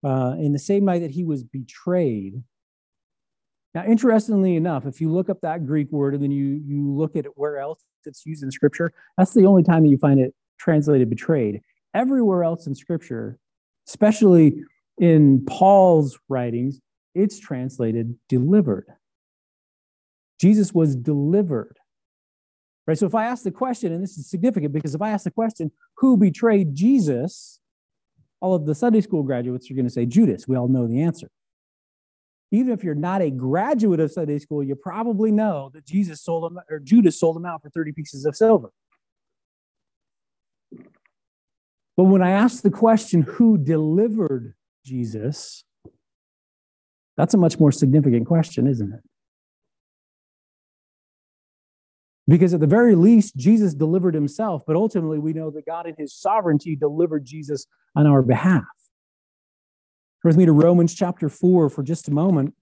uh, 0.04 0.36
in 0.40 0.54
the 0.54 0.60
same 0.60 0.86
night 0.86 1.00
that 1.00 1.12
he 1.12 1.24
was 1.24 1.44
betrayed. 1.44 2.42
Now, 3.76 3.86
interestingly 3.86 4.56
enough, 4.56 4.88
if 4.88 5.00
you 5.02 5.12
look 5.12 5.30
up 5.30 5.42
that 5.42 5.68
Greek 5.68 5.92
word 5.92 6.16
and 6.16 6.24
then 6.24 6.32
you 6.32 6.62
you 6.66 6.90
look 6.92 7.16
at 7.16 7.26
where 7.36 7.60
else 7.60 7.84
it's 8.06 8.26
used 8.26 8.44
in 8.44 8.50
Scripture, 8.50 8.92
that's 9.18 9.34
the 9.34 9.46
only 9.46 9.62
time 9.62 9.84
that 9.84 9.90
you 9.90 9.98
find 9.98 10.20
it 10.20 10.34
translated 10.58 11.10
betrayed. 11.10 11.62
Everywhere 11.98 12.44
else 12.44 12.68
in 12.68 12.76
Scripture, 12.76 13.40
especially 13.88 14.62
in 15.00 15.44
Paul's 15.46 16.20
writings, 16.30 16.80
it's 17.16 17.40
translated 17.40 18.14
delivered. 18.30 18.86
Jesus 20.40 20.76
was 20.76 20.96
delivered. 20.96 21.76
Right? 22.86 23.00
So 23.00 23.08
if 23.08 23.16
I 23.16 23.26
ask 23.26 23.44
the 23.44 23.50
question, 23.50 23.92
and 23.92 24.04
this 24.04 24.16
is 24.16 24.30
significant 24.30 24.74
because 24.74 24.94
if 24.94 25.02
I 25.02 25.10
ask 25.10 25.24
the 25.24 25.32
question, 25.32 25.72
who 25.98 26.18
betrayed 26.18 26.76
Jesus? 26.76 27.60
All 28.42 28.54
of 28.54 28.68
the 28.68 28.76
Sunday 28.76 29.02
school 29.02 29.24
graduates 29.24 29.72
are 29.72 29.74
going 29.74 29.88
to 29.88 29.92
say 29.92 30.06
Judas. 30.06 30.48
We 30.48 30.56
all 30.56 30.68
know 30.68 30.86
the 30.86 31.02
answer. 31.02 31.32
Even 32.52 32.74
if 32.74 32.84
you're 32.84 32.94
not 32.94 33.24
a 33.24 33.32
graduate 33.32 34.00
of 34.00 34.12
Sunday 34.12 34.38
school, 34.38 34.64
you 34.64 34.76
probably 34.76 35.32
know 35.32 35.72
that 35.74 35.88
Jesus 35.88 36.22
sold 36.22 36.44
them 36.44 36.60
or 36.70 36.78
Judas 36.78 37.20
sold 37.20 37.36
them 37.36 37.48
out 37.48 37.64
for 37.64 37.72
30 37.72 37.94
pieces 37.94 38.24
of 38.24 38.36
silver. 38.36 38.70
But 41.98 42.04
when 42.04 42.22
I 42.22 42.30
ask 42.30 42.62
the 42.62 42.70
question, 42.70 43.24
who 43.24 43.58
delivered 43.58 44.54
Jesus? 44.86 45.64
That's 47.18 47.34
a 47.34 47.38
much 47.38 47.60
more 47.60 47.72
significant 47.72 48.28
question, 48.28 48.68
isn't 48.68 48.94
it? 48.94 49.02
Because 52.28 52.54
at 52.54 52.60
the 52.60 52.68
very 52.68 52.94
least, 52.94 53.36
Jesus 53.36 53.74
delivered 53.74 54.14
himself, 54.14 54.64
but 54.68 54.76
ultimately 54.76 55.18
we 55.18 55.34
know 55.34 55.50
that 55.50 55.66
God 55.66 55.88
in 55.88 55.96
his 55.98 56.14
sovereignty 56.14 56.76
delivered 56.76 57.26
Jesus 57.26 57.66
on 57.96 58.06
our 58.06 58.22
behalf. 58.22 58.64
Turn 60.22 60.30
with 60.30 60.38
me 60.38 60.46
to 60.46 60.52
Romans 60.52 60.94
chapter 60.94 61.30
4 61.30 61.70
for 61.70 61.84
just 61.84 62.10
a 62.10 62.12
moment. 62.12 62.54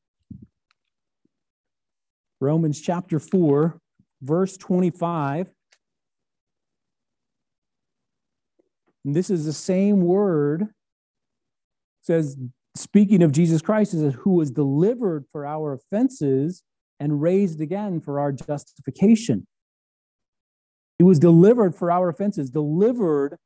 Romans 2.40 2.80
chapter 2.80 3.20
4, 3.20 3.80
verse 4.22 4.56
25. 4.56 5.52
And 9.06 9.16
this 9.16 9.30
is 9.30 9.46
the 9.46 9.54
same 9.54 10.02
word. 10.02 10.68
Says, 12.02 12.38
speaking 12.76 13.24
of 13.24 13.32
Jesus 13.32 13.62
Christ, 13.62 13.92
says, 13.92 14.16
who 14.16 14.32
was 14.32 14.52
delivered 14.52 15.26
for 15.32 15.46
our 15.46 15.74
offenses 15.74 16.64
and 17.00 17.22
raised 17.22 17.62
again 17.62 18.02
for 18.02 18.20
our 18.20 18.32
justification. 18.32 19.48
He 20.98 21.04
was 21.04 21.20
delivered 21.20 21.76
for 21.76 21.92
our 21.92 22.10
offenses, 22.10 22.50
delivered 22.50 23.38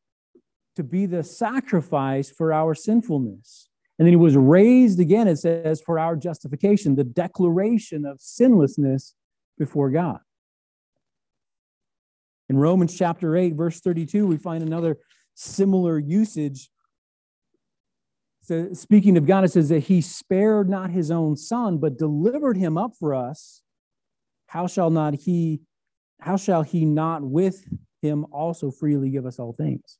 to 0.75 0.83
be 0.83 1.05
the 1.05 1.23
sacrifice 1.23 2.29
for 2.29 2.53
our 2.53 2.73
sinfulness. 2.73 3.69
And 3.97 4.05
then 4.05 4.13
he 4.13 4.17
was 4.17 4.37
raised 4.37 4.99
again, 4.99 5.27
it 5.27 5.37
says, 5.37 5.81
for 5.81 5.99
our 5.99 6.15
justification, 6.15 6.95
the 6.95 7.03
declaration 7.03 8.05
of 8.05 8.21
sinlessness 8.21 9.13
before 9.57 9.89
God. 9.89 10.19
In 12.47 12.57
Romans 12.57 12.97
chapter 12.97 13.35
8, 13.35 13.55
verse 13.55 13.79
32, 13.81 14.25
we 14.25 14.37
find 14.37 14.63
another 14.63 14.97
similar 15.39 15.97
usage. 15.97 16.69
So 18.41 18.73
speaking 18.73 19.15
of 19.17 19.25
God, 19.25 19.45
it 19.45 19.51
says 19.51 19.69
that 19.69 19.81
he 19.81 20.01
spared 20.01 20.69
not 20.69 20.89
his 20.89 21.11
own 21.11 21.37
son, 21.37 21.77
but 21.77 21.97
delivered 21.97 22.57
him 22.57 22.77
up 22.77 22.91
for 22.99 23.15
us. 23.15 23.61
How 24.47 24.67
shall 24.67 24.89
not 24.89 25.13
he, 25.13 25.61
how 26.19 26.35
shall 26.35 26.63
he 26.63 26.83
not 26.83 27.23
with 27.23 27.63
him 28.01 28.25
also 28.31 28.69
freely 28.69 29.09
give 29.11 29.25
us 29.25 29.39
all 29.39 29.53
things? 29.53 29.97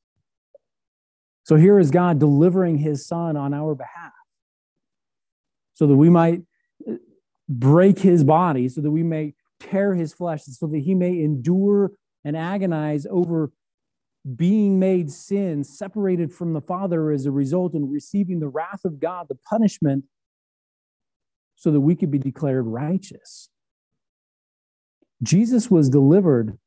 So 1.43 1.55
here 1.55 1.79
is 1.79 1.89
God 1.89 2.19
delivering 2.19 2.77
his 2.77 3.07
son 3.07 3.37
on 3.37 3.53
our 3.53 3.75
behalf 3.75 4.11
so 5.73 5.87
that 5.87 5.95
we 5.95 6.09
might 6.09 6.41
break 7.47 7.99
his 7.99 8.23
body, 8.23 8.67
so 8.67 8.81
that 8.81 8.91
we 8.91 9.03
may 9.03 9.35
tear 9.59 9.95
his 9.95 10.13
flesh, 10.13 10.43
so 10.43 10.67
that 10.67 10.79
he 10.79 10.93
may 10.93 11.21
endure 11.21 11.91
and 12.25 12.35
agonize 12.35 13.07
over 13.09 13.51
being 14.35 14.79
made 14.79 15.11
sin, 15.11 15.63
separated 15.63 16.33
from 16.33 16.53
the 16.53 16.61
Father 16.61 17.11
as 17.11 17.25
a 17.25 17.31
result, 17.31 17.73
and 17.73 17.91
receiving 17.91 18.39
the 18.39 18.47
wrath 18.47 18.85
of 18.85 18.99
God, 18.99 19.27
the 19.29 19.35
punishment, 19.35 20.05
so 21.55 21.71
that 21.71 21.81
we 21.81 21.95
could 21.95 22.11
be 22.11 22.19
declared 22.19 22.65
righteous. 22.65 23.49
Jesus 25.21 25.69
was 25.69 25.89
delivered. 25.89 26.57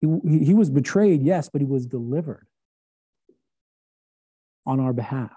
He, 0.00 0.08
he 0.44 0.54
was 0.54 0.70
betrayed, 0.70 1.22
yes, 1.22 1.48
but 1.48 1.60
he 1.60 1.66
was 1.66 1.86
delivered 1.86 2.46
on 4.66 4.80
our 4.80 4.92
behalf. 4.92 5.30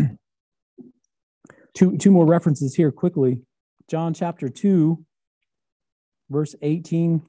two, 1.75 1.99
two 1.99 2.11
more 2.11 2.27
references 2.27 2.75
here 2.75 2.91
quickly. 2.91 3.43
John 3.89 4.15
chapter 4.15 4.49
2, 4.49 5.05
verse 6.31 6.55
18 6.63 7.23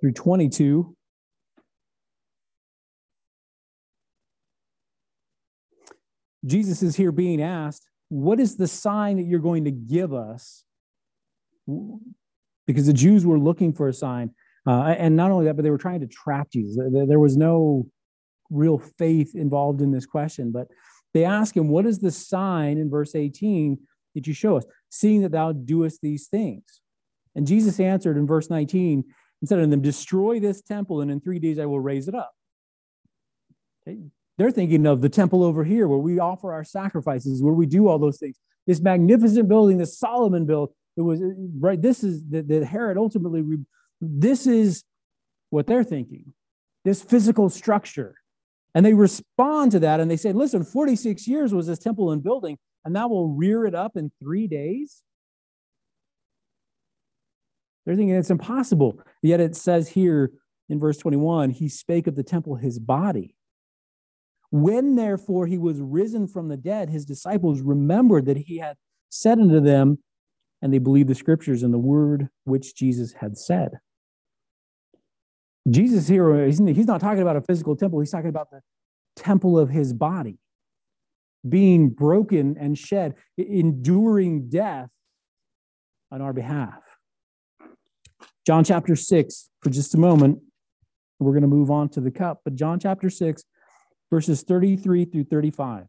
through 0.00 0.12
22. 0.12 0.96
Jesus 6.46 6.82
is 6.82 6.96
here 6.96 7.12
being 7.12 7.42
asked, 7.42 7.86
What 8.08 8.40
is 8.40 8.56
the 8.56 8.66
sign 8.66 9.18
that 9.18 9.24
you're 9.24 9.40
going 9.40 9.64
to 9.66 9.70
give 9.70 10.14
us 10.14 10.64
because 12.66 12.86
the 12.86 12.92
Jews 12.92 13.26
were 13.26 13.38
looking 13.38 13.72
for 13.72 13.88
a 13.88 13.92
sign. 13.92 14.30
Uh, 14.66 14.94
and 14.98 15.16
not 15.16 15.30
only 15.30 15.46
that, 15.46 15.56
but 15.56 15.62
they 15.62 15.70
were 15.70 15.78
trying 15.78 16.00
to 16.00 16.06
trap 16.06 16.50
Jesus. 16.52 16.76
There 16.92 17.18
was 17.18 17.36
no 17.36 17.86
real 18.50 18.78
faith 18.78 19.34
involved 19.34 19.80
in 19.80 19.90
this 19.90 20.06
question. 20.06 20.52
But 20.52 20.68
they 21.14 21.24
ask 21.24 21.56
him, 21.56 21.68
What 21.68 21.86
is 21.86 21.98
the 21.98 22.10
sign 22.10 22.78
in 22.78 22.90
verse 22.90 23.14
18 23.14 23.78
that 24.14 24.26
you 24.26 24.34
show 24.34 24.56
us, 24.56 24.64
seeing 24.88 25.22
that 25.22 25.32
thou 25.32 25.52
doest 25.52 26.00
these 26.02 26.28
things? 26.28 26.80
And 27.34 27.46
Jesus 27.46 27.78
answered 27.80 28.16
in 28.16 28.26
verse 28.26 28.50
19 28.50 29.04
and 29.40 29.48
said 29.48 29.58
unto 29.58 29.70
them, 29.70 29.82
Destroy 29.82 30.40
this 30.40 30.62
temple, 30.62 31.00
and 31.00 31.10
in 31.10 31.20
three 31.20 31.38
days 31.38 31.58
I 31.58 31.66
will 31.66 31.80
raise 31.80 32.08
it 32.08 32.14
up. 32.14 32.32
Okay? 33.86 33.98
They're 34.38 34.50
thinking 34.50 34.86
of 34.86 35.02
the 35.02 35.08
temple 35.08 35.44
over 35.44 35.64
here 35.64 35.86
where 35.86 35.98
we 35.98 36.18
offer 36.18 36.52
our 36.52 36.64
sacrifices, 36.64 37.42
where 37.42 37.54
we 37.54 37.66
do 37.66 37.88
all 37.88 37.98
those 37.98 38.18
things. 38.18 38.36
This 38.66 38.80
magnificent 38.80 39.48
building 39.48 39.78
that 39.78 39.88
Solomon 39.88 40.46
built, 40.46 40.74
it 40.96 41.02
was 41.02 41.20
right. 41.58 41.80
This 41.80 42.02
is 42.02 42.22
that 42.30 42.64
Herod 42.64 42.96
ultimately. 42.96 43.44
This 44.00 44.46
is 44.46 44.84
what 45.50 45.66
they're 45.66 45.84
thinking. 45.84 46.32
This 46.84 47.02
physical 47.02 47.50
structure, 47.50 48.16
and 48.74 48.84
they 48.84 48.94
respond 48.94 49.72
to 49.72 49.80
that, 49.80 50.00
and 50.00 50.10
they 50.10 50.16
say, 50.16 50.32
"Listen, 50.32 50.64
46 50.64 51.28
years 51.28 51.52
was 51.52 51.66
this 51.66 51.78
temple 51.78 52.12
in 52.12 52.20
building, 52.20 52.58
and 52.84 52.94
now 52.94 53.08
we'll 53.08 53.28
rear 53.28 53.64
it 53.66 53.74
up 53.74 53.96
in 53.96 54.10
three 54.20 54.46
days." 54.46 55.02
They're 57.84 57.96
thinking 57.96 58.14
it's 58.14 58.30
impossible. 58.30 59.00
Yet 59.22 59.40
it 59.40 59.56
says 59.56 59.88
here 59.88 60.32
in 60.68 60.78
verse 60.78 60.98
21, 60.98 61.50
he 61.50 61.68
spake 61.68 62.06
of 62.06 62.14
the 62.14 62.22
temple, 62.22 62.56
his 62.56 62.78
body. 62.78 63.34
When 64.50 64.96
therefore 64.96 65.46
he 65.46 65.58
was 65.58 65.80
risen 65.80 66.26
from 66.26 66.48
the 66.48 66.56
dead, 66.56 66.90
his 66.90 67.04
disciples 67.04 67.60
remembered 67.60 68.26
that 68.26 68.36
he 68.36 68.58
had 68.58 68.76
said 69.08 69.38
unto 69.38 69.60
them, 69.60 69.98
and 70.62 70.72
they 70.72 70.78
believed 70.78 71.08
the 71.08 71.14
scriptures 71.14 71.62
and 71.62 71.72
the 71.72 71.78
word 71.78 72.28
which 72.44 72.74
Jesus 72.74 73.14
had 73.14 73.38
said. 73.38 73.80
Jesus 75.68 76.08
here, 76.08 76.46
he's 76.46 76.60
not 76.60 77.00
talking 77.00 77.22
about 77.22 77.36
a 77.36 77.42
physical 77.42 77.76
temple, 77.76 78.00
he's 78.00 78.10
talking 78.10 78.28
about 78.28 78.50
the 78.50 78.60
temple 79.16 79.58
of 79.58 79.70
his 79.70 79.92
body 79.92 80.38
being 81.48 81.90
broken 81.90 82.56
and 82.58 82.76
shed, 82.76 83.14
enduring 83.36 84.48
death 84.48 84.90
on 86.10 86.20
our 86.20 86.32
behalf. 86.32 86.82
John 88.46 88.64
chapter 88.64 88.96
6, 88.96 89.50
for 89.62 89.70
just 89.70 89.94
a 89.94 89.98
moment, 89.98 90.40
we're 91.18 91.32
going 91.32 91.42
to 91.42 91.48
move 91.48 91.70
on 91.70 91.88
to 91.90 92.00
the 92.00 92.10
cup, 92.10 92.40
but 92.44 92.54
John 92.54 92.80
chapter 92.80 93.10
6, 93.10 93.42
verses 94.10 94.42
33 94.42 95.04
through 95.04 95.24
35. 95.24 95.86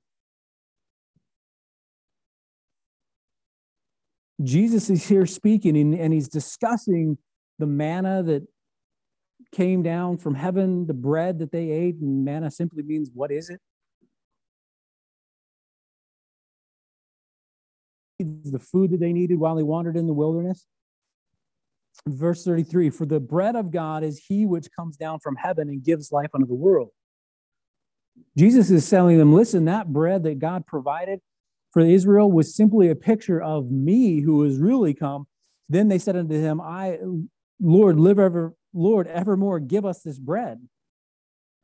Jesus 4.43 4.89
is 4.89 5.07
here 5.07 5.25
speaking 5.25 5.77
and, 5.77 5.93
and 5.93 6.13
he's 6.13 6.27
discussing 6.27 7.17
the 7.59 7.67
manna 7.67 8.23
that 8.23 8.43
came 9.51 9.83
down 9.83 10.17
from 10.17 10.35
heaven, 10.35 10.87
the 10.87 10.93
bread 10.93 11.39
that 11.39 11.51
they 11.51 11.69
ate, 11.69 11.95
and 11.95 12.25
manna 12.25 12.49
simply 12.49 12.83
means 12.83 13.11
what 13.13 13.31
is 13.31 13.49
it? 13.49 13.59
The 18.23 18.59
food 18.59 18.91
that 18.91 18.99
they 18.99 19.13
needed 19.13 19.39
while 19.39 19.55
they 19.55 19.63
wandered 19.63 19.97
in 19.97 20.07
the 20.07 20.13
wilderness. 20.13 20.65
Verse 22.07 22.43
33 22.43 22.89
For 22.89 23.05
the 23.05 23.19
bread 23.19 23.55
of 23.55 23.71
God 23.71 24.03
is 24.03 24.23
he 24.27 24.45
which 24.45 24.67
comes 24.75 24.97
down 24.97 25.19
from 25.19 25.35
heaven 25.35 25.69
and 25.69 25.83
gives 25.83 26.11
life 26.11 26.29
unto 26.33 26.47
the 26.47 26.55
world. 26.55 26.89
Jesus 28.37 28.69
is 28.71 28.89
telling 28.89 29.17
them, 29.17 29.33
listen, 29.33 29.65
that 29.65 29.91
bread 29.91 30.23
that 30.23 30.39
God 30.39 30.65
provided, 30.65 31.19
for 31.71 31.81
Israel 31.81 32.31
was 32.31 32.55
simply 32.55 32.89
a 32.89 32.95
picture 32.95 33.41
of 33.41 33.71
me 33.71 34.21
who 34.21 34.43
is 34.43 34.57
really 34.57 34.93
come. 34.93 35.27
Then 35.69 35.87
they 35.87 35.99
said 35.99 36.15
unto 36.15 36.35
him, 36.35 36.59
I, 36.59 36.99
Lord, 37.59 37.99
live 37.99 38.19
ever, 38.19 38.53
Lord, 38.73 39.07
evermore, 39.07 39.59
give 39.59 39.85
us 39.85 40.01
this 40.01 40.19
bread. 40.19 40.59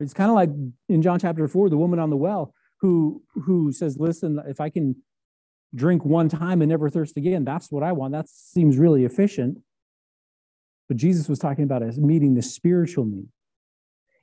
It's 0.00 0.14
kind 0.14 0.30
of 0.30 0.34
like 0.34 0.50
in 0.88 1.02
John 1.02 1.18
chapter 1.18 1.46
four, 1.48 1.68
the 1.68 1.76
woman 1.76 1.98
on 1.98 2.10
the 2.10 2.16
well 2.16 2.54
who 2.80 3.22
who 3.34 3.72
says, 3.72 3.98
Listen, 3.98 4.40
if 4.46 4.60
I 4.60 4.70
can 4.70 4.96
drink 5.74 6.04
one 6.04 6.28
time 6.28 6.62
and 6.62 6.68
never 6.68 6.88
thirst 6.88 7.16
again, 7.16 7.44
that's 7.44 7.70
what 7.70 7.82
I 7.82 7.92
want. 7.92 8.12
That 8.12 8.28
seems 8.28 8.78
really 8.78 9.04
efficient. 9.04 9.58
But 10.88 10.96
Jesus 10.96 11.28
was 11.28 11.38
talking 11.38 11.64
about 11.64 11.82
as 11.82 11.98
meeting 11.98 12.34
the 12.34 12.42
spiritual 12.42 13.04
need. 13.04 13.28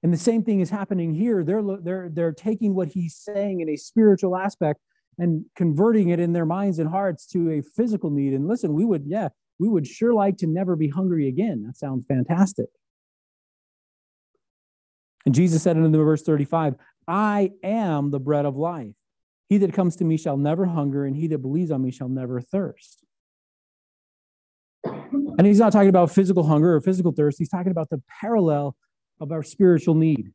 And 0.02 0.12
the 0.12 0.18
same 0.18 0.44
thing 0.44 0.60
is 0.60 0.70
happening 0.70 1.14
here. 1.14 1.44
They're, 1.44 1.64
they're, 1.82 2.10
they're 2.12 2.32
taking 2.32 2.76
what 2.76 2.90
he's 2.90 3.16
saying 3.16 3.62
in 3.62 3.70
a 3.70 3.76
spiritual 3.76 4.36
aspect 4.36 4.80
and 5.18 5.46
converting 5.56 6.10
it 6.10 6.20
in 6.20 6.34
their 6.34 6.46
minds 6.46 6.80
and 6.80 6.90
hearts 6.90 7.26
to 7.28 7.52
a 7.52 7.62
physical 7.62 8.10
need. 8.10 8.34
And 8.34 8.48
listen, 8.48 8.74
we 8.74 8.86
would, 8.86 9.04
yeah, 9.06 9.30
we 9.60 9.68
would 9.68 9.88
sure 9.88 10.14
like 10.14 10.38
to 10.38 10.48
never 10.48 10.76
be 10.76 10.90
hungry 10.90 11.28
again. 11.28 11.64
That 11.66 11.78
sounds 11.78 12.06
fantastic. 12.06 12.68
And 15.26 15.34
Jesus 15.34 15.64
said 15.64 15.78
in 15.78 15.92
verse 15.92 16.22
35, 16.22 16.76
I 17.08 17.52
am 17.64 18.12
the 18.12 18.20
bread 18.20 18.46
of 18.46 18.56
life. 18.56 18.94
He 19.48 19.58
that 19.60 19.74
comes 19.74 19.96
to 19.98 20.06
me 20.06 20.18
shall 20.18 20.38
never 20.38 20.66
hunger, 20.66 21.06
and 21.06 21.16
he 21.16 21.28
that 21.28 21.40
believes 21.40 21.72
on 21.72 21.82
me 21.82 21.92
shall 21.92 22.10
never 22.10 22.42
thirst. 22.42 23.04
And 24.84 25.46
he's 25.46 25.60
not 25.60 25.72
talking 25.72 25.90
about 25.90 26.12
physical 26.12 26.44
hunger 26.44 26.76
or 26.76 26.82
physical 26.82 27.12
thirst. 27.12 27.38
He's 27.38 27.50
talking 27.50 27.72
about 27.72 27.90
the 27.90 28.02
parallel 28.22 28.76
of 29.20 29.32
our 29.32 29.44
spiritual 29.44 29.96
need. 29.96 30.32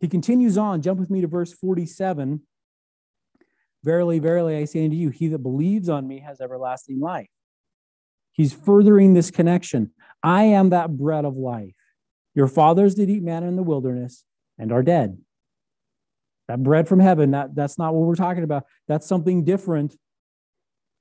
He 0.00 0.08
continues 0.08 0.56
on, 0.56 0.82
jump 0.82 0.98
with 0.98 1.10
me 1.10 1.20
to 1.20 1.26
verse 1.26 1.52
47. 1.52 2.40
Verily, 3.82 4.18
verily, 4.18 4.56
I 4.56 4.64
say 4.64 4.84
unto 4.84 4.96
you, 4.96 5.10
he 5.10 5.28
that 5.28 5.38
believes 5.38 5.88
on 5.88 6.06
me 6.06 6.20
has 6.20 6.40
everlasting 6.40 7.00
life. 7.00 7.28
He's 8.32 8.52
furthering 8.52 9.14
this 9.14 9.30
connection. 9.30 9.92
I 10.22 10.44
am 10.44 10.70
that 10.70 10.96
bread 10.96 11.24
of 11.24 11.36
life. 11.36 11.74
Your 12.34 12.48
fathers 12.48 12.94
did 12.94 13.10
eat 13.10 13.22
manna 13.22 13.48
in 13.48 13.56
the 13.56 13.62
wilderness 13.62 14.24
and 14.58 14.72
are 14.72 14.82
dead. 14.82 15.18
That 16.50 16.64
bread 16.64 16.88
from 16.88 16.98
heaven, 16.98 17.30
that, 17.30 17.54
that's 17.54 17.78
not 17.78 17.94
what 17.94 18.08
we're 18.08 18.16
talking 18.16 18.42
about. 18.42 18.64
That's 18.88 19.06
something 19.06 19.44
different. 19.44 19.94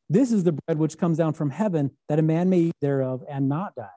This 0.07 0.31
is 0.31 0.43
the 0.43 0.51
bread 0.51 0.77
which 0.77 0.95
comes 0.95 1.17
down 1.17 1.33
from 1.33 1.49
heaven, 1.49 1.89
that 2.07 2.19
a 2.19 2.21
man 2.21 2.51
may 2.51 2.59
eat 2.59 2.75
thereof 2.81 3.23
and 3.27 3.49
not 3.49 3.73
die. 3.73 3.89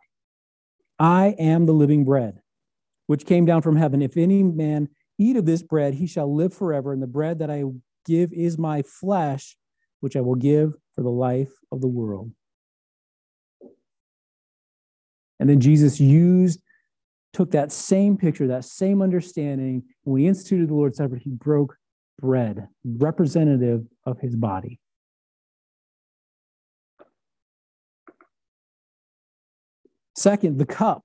I 0.99 1.35
am 1.39 1.67
the 1.67 1.75
living 1.75 2.07
bread 2.07 2.41
which 3.07 3.27
came 3.27 3.45
down 3.45 3.61
from 3.61 3.77
heaven. 3.77 4.01
If 4.01 4.17
any 4.17 4.43
man 4.43 4.89
eat 5.19 5.37
of 5.37 5.45
this 5.45 5.63
bread, 5.63 5.93
he 5.93 6.07
shall 6.07 6.35
live 6.35 6.55
forever. 6.55 6.91
And 6.91 7.03
the 7.03 7.07
bread 7.07 7.41
that 7.41 7.51
I 7.51 7.65
give 8.07 8.33
is 8.33 8.57
my 8.57 8.81
flesh, 8.81 9.55
which 10.01 10.17
I 10.17 10.23
will 10.23 10.37
give 10.37 10.73
for 10.95 11.03
the 11.03 11.11
life 11.11 11.53
of 11.71 11.83
the 11.83 11.87
world. 11.87 12.33
And 15.39 15.51
then 15.51 15.61
Jesus 15.61 16.01
used, 16.01 16.63
took 17.33 17.51
that 17.53 17.73
same 17.73 18.17
picture, 18.17 18.47
that 18.49 18.65
same 18.65 19.03
understanding. 19.03 19.83
When 20.05 20.21
he 20.21 20.29
instituted 20.29 20.69
the 20.69 20.75
Lord's 20.75 20.99
Supper, 20.99 21.17
he 21.17 21.31
broke 21.31 21.77
bread, 22.21 22.69
representative 22.85 23.87
of 24.05 24.21
his 24.21 24.37
body. 24.37 24.79
Second, 30.15 30.59
the 30.59 30.67
cup 30.67 31.05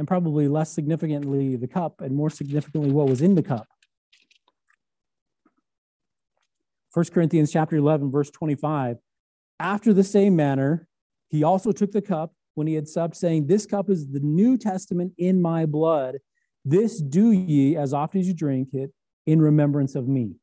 and 0.00 0.08
probably 0.08 0.48
less 0.48 0.72
significantly 0.72 1.56
the 1.56 1.68
cup, 1.68 2.00
and 2.00 2.16
more 2.16 2.30
significantly 2.30 2.90
what 2.90 3.06
was 3.06 3.20
in 3.20 3.34
the 3.34 3.42
cup. 3.42 3.68
1 6.94 7.04
Corinthians 7.12 7.52
chapter 7.52 7.76
11, 7.76 8.10
verse 8.10 8.30
25. 8.30 8.96
After 9.58 9.92
the 9.92 10.02
same 10.02 10.34
manner, 10.34 10.88
he 11.28 11.44
also 11.44 11.70
took 11.70 11.92
the 11.92 12.00
cup 12.00 12.32
when 12.60 12.66
he 12.66 12.74
had 12.74 12.86
supped, 12.86 13.16
saying, 13.16 13.46
This 13.46 13.64
cup 13.64 13.88
is 13.88 14.06
the 14.06 14.20
New 14.20 14.58
Testament 14.58 15.14
in 15.16 15.40
my 15.40 15.64
blood. 15.64 16.18
This 16.62 17.00
do 17.00 17.30
ye 17.30 17.74
as 17.74 17.94
often 17.94 18.20
as 18.20 18.28
you 18.28 18.34
drink 18.34 18.74
it 18.74 18.92
in 19.26 19.40
remembrance 19.40 19.94
of 19.94 20.06
me. 20.06 20.34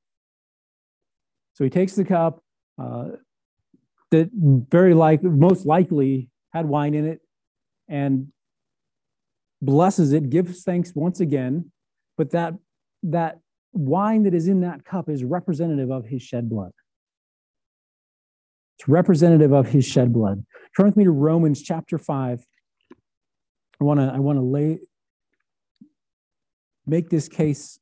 So 1.53 1.63
he 1.63 1.70
takes 1.70 1.93
the 1.93 2.03
cup 2.03 2.41
uh, 2.82 3.09
that 4.09 4.32
very 4.34 4.95
like 4.95 5.22
most 5.22 5.68
likely 5.68 6.32
had 6.53 6.65
wine 6.65 6.95
in 6.95 7.05
it, 7.05 7.22
and 7.88 8.30
blesses 9.61 10.11
it, 10.11 10.32
gives 10.32 10.63
thanks 10.63 10.95
once 10.95 11.20
again, 11.20 11.72
but 12.18 12.32
that 12.32 12.55
that 13.03 13.41
wine 13.74 14.24
that 14.24 14.34
is 14.34 14.47
in 14.47 14.61
that 14.61 14.86
cup 14.86 15.07
is 15.07 15.24
representative 15.24 15.91
of 15.91 16.07
his 16.07 16.24
shed 16.24 16.49
blood. 16.49 16.72
It's 18.78 18.88
representative 18.88 19.51
of 19.51 19.67
his 19.67 19.86
shed 19.86 20.13
blood. 20.13 20.45
Turn 20.75 20.86
with 20.86 20.97
me 20.97 21.03
to 21.03 21.11
Romans 21.11 21.61
chapter 21.61 21.97
5. 21.97 22.45
I 23.80 23.84
want 23.84 23.99
to 23.99 24.11
I 24.13 24.19
want 24.19 24.38
to 24.38 24.43
lay 24.43 24.80
make 26.86 27.09
this 27.09 27.28
case. 27.28 27.80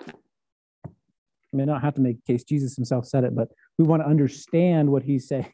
I 0.00 0.12
may 1.52 1.64
not 1.64 1.82
have 1.82 1.94
to 1.94 2.00
make 2.00 2.18
a 2.18 2.32
case. 2.32 2.44
Jesus 2.44 2.76
himself 2.76 3.06
said 3.06 3.24
it, 3.24 3.34
but 3.34 3.48
we 3.78 3.84
want 3.84 4.02
to 4.02 4.08
understand 4.08 4.90
what 4.90 5.02
he's 5.02 5.28
saying. 5.28 5.52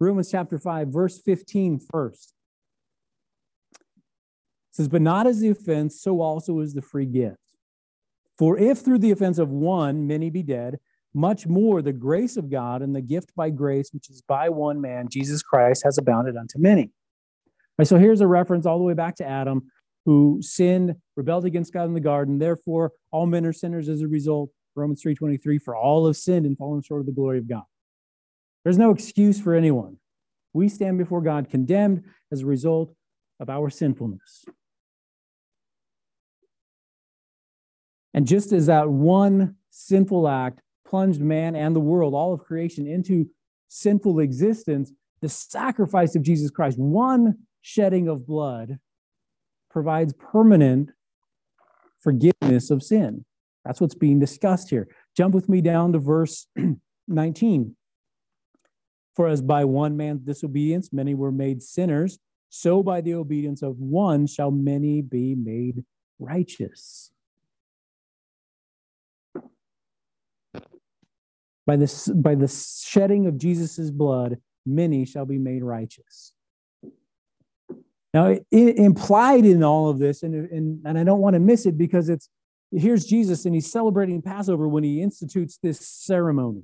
Romans 0.00 0.30
chapter 0.30 0.58
5, 0.58 0.88
verse 0.88 1.20
15 1.20 1.78
first 1.78 2.34
says, 4.72 4.88
But 4.88 5.02
not 5.02 5.26
as 5.26 5.40
the 5.40 5.50
offense, 5.50 6.00
so 6.00 6.20
also 6.20 6.60
is 6.60 6.74
the 6.74 6.82
free 6.82 7.06
gift. 7.06 7.38
For 8.36 8.58
if 8.58 8.78
through 8.78 8.98
the 8.98 9.12
offense 9.12 9.38
of 9.38 9.50
one 9.50 10.06
many 10.06 10.30
be 10.30 10.42
dead, 10.42 10.78
much 11.14 11.46
more 11.46 11.80
the 11.80 11.92
grace 11.92 12.36
of 12.36 12.50
God 12.50 12.82
and 12.82 12.94
the 12.94 13.00
gift 13.00 13.34
by 13.36 13.50
grace, 13.50 13.90
which 13.92 14.10
is 14.10 14.20
by 14.22 14.48
one 14.48 14.80
man, 14.80 15.08
Jesus 15.08 15.42
Christ, 15.42 15.82
has 15.84 15.96
abounded 15.96 16.36
unto 16.36 16.58
many. 16.58 16.90
So 17.82 17.96
here's 17.96 18.20
a 18.20 18.26
reference 18.26 18.66
all 18.66 18.78
the 18.78 18.84
way 18.84 18.94
back 18.94 19.16
to 19.16 19.26
Adam, 19.26 19.70
who 20.04 20.38
sinned, 20.42 20.94
rebelled 21.16 21.44
against 21.44 21.72
God 21.72 21.84
in 21.84 21.94
the 21.94 22.00
garden. 22.00 22.38
Therefore, 22.38 22.92
all 23.10 23.26
men 23.26 23.46
are 23.46 23.52
sinners 23.52 23.88
as 23.88 24.02
a 24.02 24.08
result. 24.08 24.50
Romans 24.76 25.02
3:23, 25.02 25.58
for 25.58 25.76
all 25.76 26.06
have 26.06 26.16
sinned 26.16 26.46
and 26.46 26.58
fallen 26.58 26.82
short 26.82 27.00
of 27.00 27.06
the 27.06 27.12
glory 27.12 27.38
of 27.38 27.48
God. 27.48 27.64
There's 28.64 28.78
no 28.78 28.90
excuse 28.90 29.40
for 29.40 29.54
anyone. 29.54 29.98
We 30.52 30.68
stand 30.68 30.98
before 30.98 31.20
God 31.20 31.48
condemned 31.48 32.04
as 32.32 32.42
a 32.42 32.46
result 32.46 32.94
of 33.40 33.48
our 33.48 33.70
sinfulness. 33.70 34.44
And 38.12 38.26
just 38.26 38.52
as 38.52 38.66
that 38.66 38.88
one 38.88 39.56
sinful 39.70 40.28
act 40.28 40.62
plunged 40.86 41.20
man 41.20 41.56
and 41.56 41.74
the 41.74 41.80
world, 41.80 42.14
all 42.14 42.32
of 42.32 42.44
creation, 42.44 42.86
into 42.86 43.28
sinful 43.68 44.20
existence, 44.20 44.92
the 45.20 45.28
sacrifice 45.28 46.14
of 46.14 46.22
Jesus 46.22 46.50
Christ, 46.50 46.78
one 46.78 47.38
shedding 47.62 48.08
of 48.08 48.26
blood, 48.26 48.78
provides 49.70 50.12
permanent 50.12 50.90
forgiveness 52.00 52.70
of 52.70 52.82
sin. 52.82 53.24
That's 53.64 53.80
what's 53.80 53.94
being 53.94 54.18
discussed 54.18 54.70
here. 54.70 54.88
Jump 55.16 55.34
with 55.34 55.48
me 55.48 55.60
down 55.60 55.92
to 55.92 55.98
verse 55.98 56.46
19. 57.08 57.74
For 59.16 59.28
as 59.28 59.40
by 59.40 59.64
one 59.64 59.96
man's 59.96 60.20
disobedience 60.20 60.92
many 60.92 61.14
were 61.14 61.32
made 61.32 61.62
sinners, 61.62 62.18
so 62.50 62.82
by 62.82 63.00
the 63.00 63.14
obedience 63.14 63.62
of 63.62 63.78
one 63.78 64.26
shall 64.26 64.50
many 64.50 65.00
be 65.00 65.34
made 65.34 65.84
righteous. 66.18 67.10
By, 71.66 71.76
this, 71.76 72.08
by 72.08 72.34
the 72.34 72.48
shedding 72.48 73.26
of 73.26 73.38
Jesus' 73.38 73.90
blood, 73.90 74.38
many 74.66 75.04
shall 75.04 75.24
be 75.24 75.38
made 75.38 75.62
righteous. 75.62 76.32
Now, 78.12 78.26
it, 78.26 78.46
it 78.50 78.76
implied 78.76 79.44
in 79.44 79.64
all 79.64 79.88
of 79.88 79.98
this, 79.98 80.22
and, 80.22 80.34
and, 80.50 80.80
and 80.84 80.98
I 80.98 81.04
don't 81.04 81.20
want 81.20 81.34
to 81.34 81.40
miss 81.40 81.66
it 81.66 81.76
because 81.76 82.08
it's 82.08 82.28
here's 82.70 83.04
Jesus 83.04 83.44
and 83.44 83.54
he's 83.54 83.70
celebrating 83.70 84.22
Passover 84.22 84.68
when 84.68 84.84
he 84.84 85.02
institutes 85.02 85.58
this 85.62 85.80
ceremony. 85.80 86.62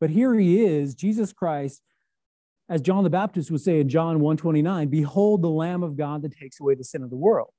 But 0.00 0.10
here 0.10 0.34
he 0.34 0.64
is, 0.64 0.94
Jesus 0.94 1.32
Christ, 1.32 1.82
as 2.68 2.80
John 2.80 3.02
the 3.02 3.10
Baptist 3.10 3.50
would 3.50 3.60
say 3.60 3.80
in 3.80 3.88
John 3.88 4.20
129, 4.20 4.88
behold 4.88 5.42
the 5.42 5.48
Lamb 5.48 5.82
of 5.82 5.96
God 5.96 6.22
that 6.22 6.36
takes 6.36 6.60
away 6.60 6.74
the 6.74 6.84
sin 6.84 7.02
of 7.02 7.10
the 7.10 7.16
world. 7.16 7.50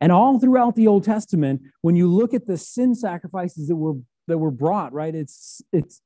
And 0.00 0.12
all 0.12 0.38
throughout 0.38 0.76
the 0.76 0.86
Old 0.86 1.04
Testament, 1.04 1.62
when 1.80 1.96
you 1.96 2.08
look 2.08 2.34
at 2.34 2.46
the 2.46 2.58
sin 2.58 2.94
sacrifices 2.94 3.68
that 3.68 3.76
were 3.76 3.94
that 4.28 4.38
were 4.38 4.50
brought, 4.50 4.92
right? 4.92 5.14
It's 5.14 5.62
it's 5.72 6.00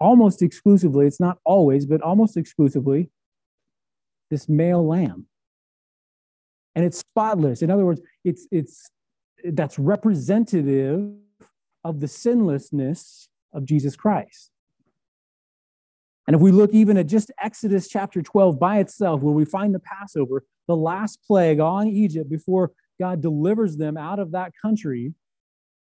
almost 0.00 0.42
exclusively, 0.42 1.06
it's 1.06 1.20
not 1.20 1.38
always, 1.44 1.86
but 1.86 2.02
almost 2.02 2.36
exclusively 2.36 3.10
this 4.30 4.48
male 4.48 4.86
lamb. 4.86 5.26
And 6.74 6.84
it's 6.84 6.98
spotless. 6.98 7.62
In 7.62 7.70
other 7.70 7.84
words, 7.84 8.00
it's 8.24 8.46
it's 8.50 8.90
that's 9.44 9.78
representative 9.78 11.12
of 11.84 12.00
the 12.00 12.08
sinlessness 12.08 13.28
of 13.52 13.64
Jesus 13.64 13.96
Christ. 13.96 14.50
And 16.26 16.36
if 16.36 16.40
we 16.40 16.52
look 16.52 16.72
even 16.72 16.96
at 16.96 17.08
just 17.08 17.32
Exodus 17.42 17.88
chapter 17.88 18.22
12 18.22 18.58
by 18.58 18.78
itself, 18.78 19.20
where 19.20 19.34
we 19.34 19.44
find 19.44 19.74
the 19.74 19.80
Passover, 19.80 20.44
the 20.68 20.76
last 20.76 21.18
plague 21.26 21.58
on 21.58 21.88
Egypt 21.88 22.30
before 22.30 22.70
God 23.00 23.20
delivers 23.20 23.76
them 23.76 23.96
out 23.96 24.18
of 24.18 24.32
that 24.32 24.52
country. 24.60 25.14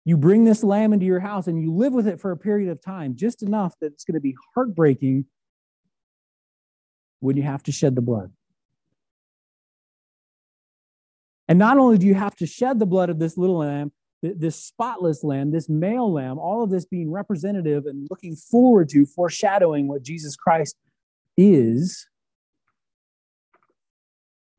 You 0.06 0.18
bring 0.18 0.44
this 0.44 0.64
lamb 0.64 0.94
into 0.94 1.06
your 1.06 1.20
house 1.20 1.48
and 1.48 1.62
you 1.62 1.74
live 1.74 1.94
with 1.94 2.08
it 2.08 2.20
for 2.20 2.32
a 2.32 2.38
period 2.38 2.70
of 2.70 2.82
time, 2.82 3.16
just 3.16 3.44
enough 3.44 3.76
that 3.82 3.94
it's 3.94 4.04
going 4.04 4.16
to 4.16 4.22
be 4.22 4.36
heartbreaking 4.56 5.26
when 7.20 7.38
you 7.38 7.44
have 7.44 7.64
to 7.64 7.72
shed 7.72 7.96
the 7.96 8.02
blood. 8.02 8.32
And 11.48 11.60
not 11.60 11.78
only 11.78 11.98
do 11.98 12.08
you 12.08 12.16
have 12.16 12.36
to 12.38 12.48
shed 12.48 12.80
the 12.80 12.86
blood 12.86 13.10
of 13.10 13.20
this 13.20 13.38
little 13.38 13.58
lamb, 13.58 13.92
this 14.24 14.56
spotless 14.56 15.24
lamb, 15.24 15.52
this 15.52 15.68
male 15.68 16.12
lamb, 16.12 16.40
all 16.40 16.64
of 16.64 16.70
this 16.70 16.86
being 16.86 17.12
representative 17.12 17.86
and 17.86 18.08
looking 18.10 18.36
forward 18.36 18.90
to, 18.90 19.06
foreshadowing 19.06 19.88
what 19.88 20.04
Jesus 20.04 20.36
Christ 20.36 20.76
is, 21.38 22.08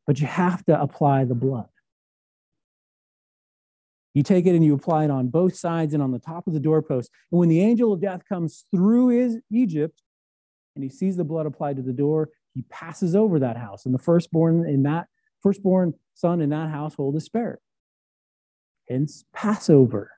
but 0.07 0.21
you 0.21 0.27
have 0.27 0.65
to 0.67 0.81
apply 0.81 1.25
the 1.25 1.35
blood. 1.35 1.69
You 4.15 4.23
take 4.23 4.47
it 4.47 4.55
and 4.55 4.65
you 4.65 4.75
apply 4.75 5.05
it 5.05 5.11
on 5.11 5.29
both 5.29 5.57
sides 5.57 5.95
and 5.95 6.03
on 6.03 6.13
the 6.13 6.19
top 6.19 6.47
of 6.47 6.53
the 6.53 6.61
doorpost. 6.61 7.11
And 7.31 7.39
when 7.39 7.49
the 7.49 7.63
angel 7.63 7.93
of 7.93 8.01
death 8.01 8.23
comes 8.29 8.67
through 8.71 9.09
his 9.09 9.39
Egypt 9.51 10.03
and 10.75 10.85
he 10.85 10.91
sees 10.91 11.17
the 11.17 11.25
blood 11.25 11.47
applied 11.47 11.77
to 11.77 11.83
the 11.83 11.93
door, 11.93 12.31
he 12.55 12.63
passes 12.71 13.17
over 13.17 13.39
that 13.39 13.57
house. 13.57 13.87
And 13.87 13.95
the 13.95 13.99
firstborn 13.99 14.69
in 14.69 14.83
that 14.83 15.07
firstborn 15.43 15.95
son 16.15 16.41
in 16.41 16.51
that 16.51 16.71
household 16.71 17.17
is 17.17 17.25
spared. 17.25 17.59
Hence 18.89 19.25
Passover. 19.33 20.11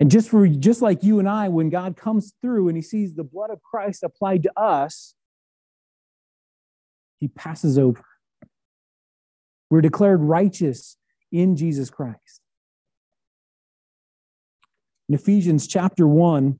And 0.00 0.10
just 0.10 0.30
for 0.30 0.46
just 0.46 0.80
like 0.80 1.02
you 1.02 1.18
and 1.18 1.28
I, 1.28 1.48
when 1.48 1.70
God 1.70 1.96
comes 1.96 2.32
through 2.40 2.68
and 2.68 2.76
he 2.76 2.82
sees 2.82 3.14
the 3.14 3.24
blood 3.24 3.50
of 3.50 3.62
Christ 3.62 4.02
applied 4.02 4.44
to 4.44 4.58
us, 4.58 5.14
he 7.18 7.28
passes 7.28 7.78
over. 7.78 8.04
We're 9.70 9.80
declared 9.80 10.20
righteous 10.22 10.96
in 11.32 11.56
Jesus 11.56 11.90
Christ. 11.90 12.40
In 15.08 15.14
Ephesians 15.14 15.66
chapter 15.66 16.06
1, 16.06 16.58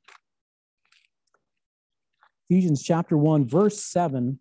Ephesians 2.48 2.82
chapter 2.82 3.16
1, 3.16 3.46
verse 3.46 3.82
7. 3.82 4.38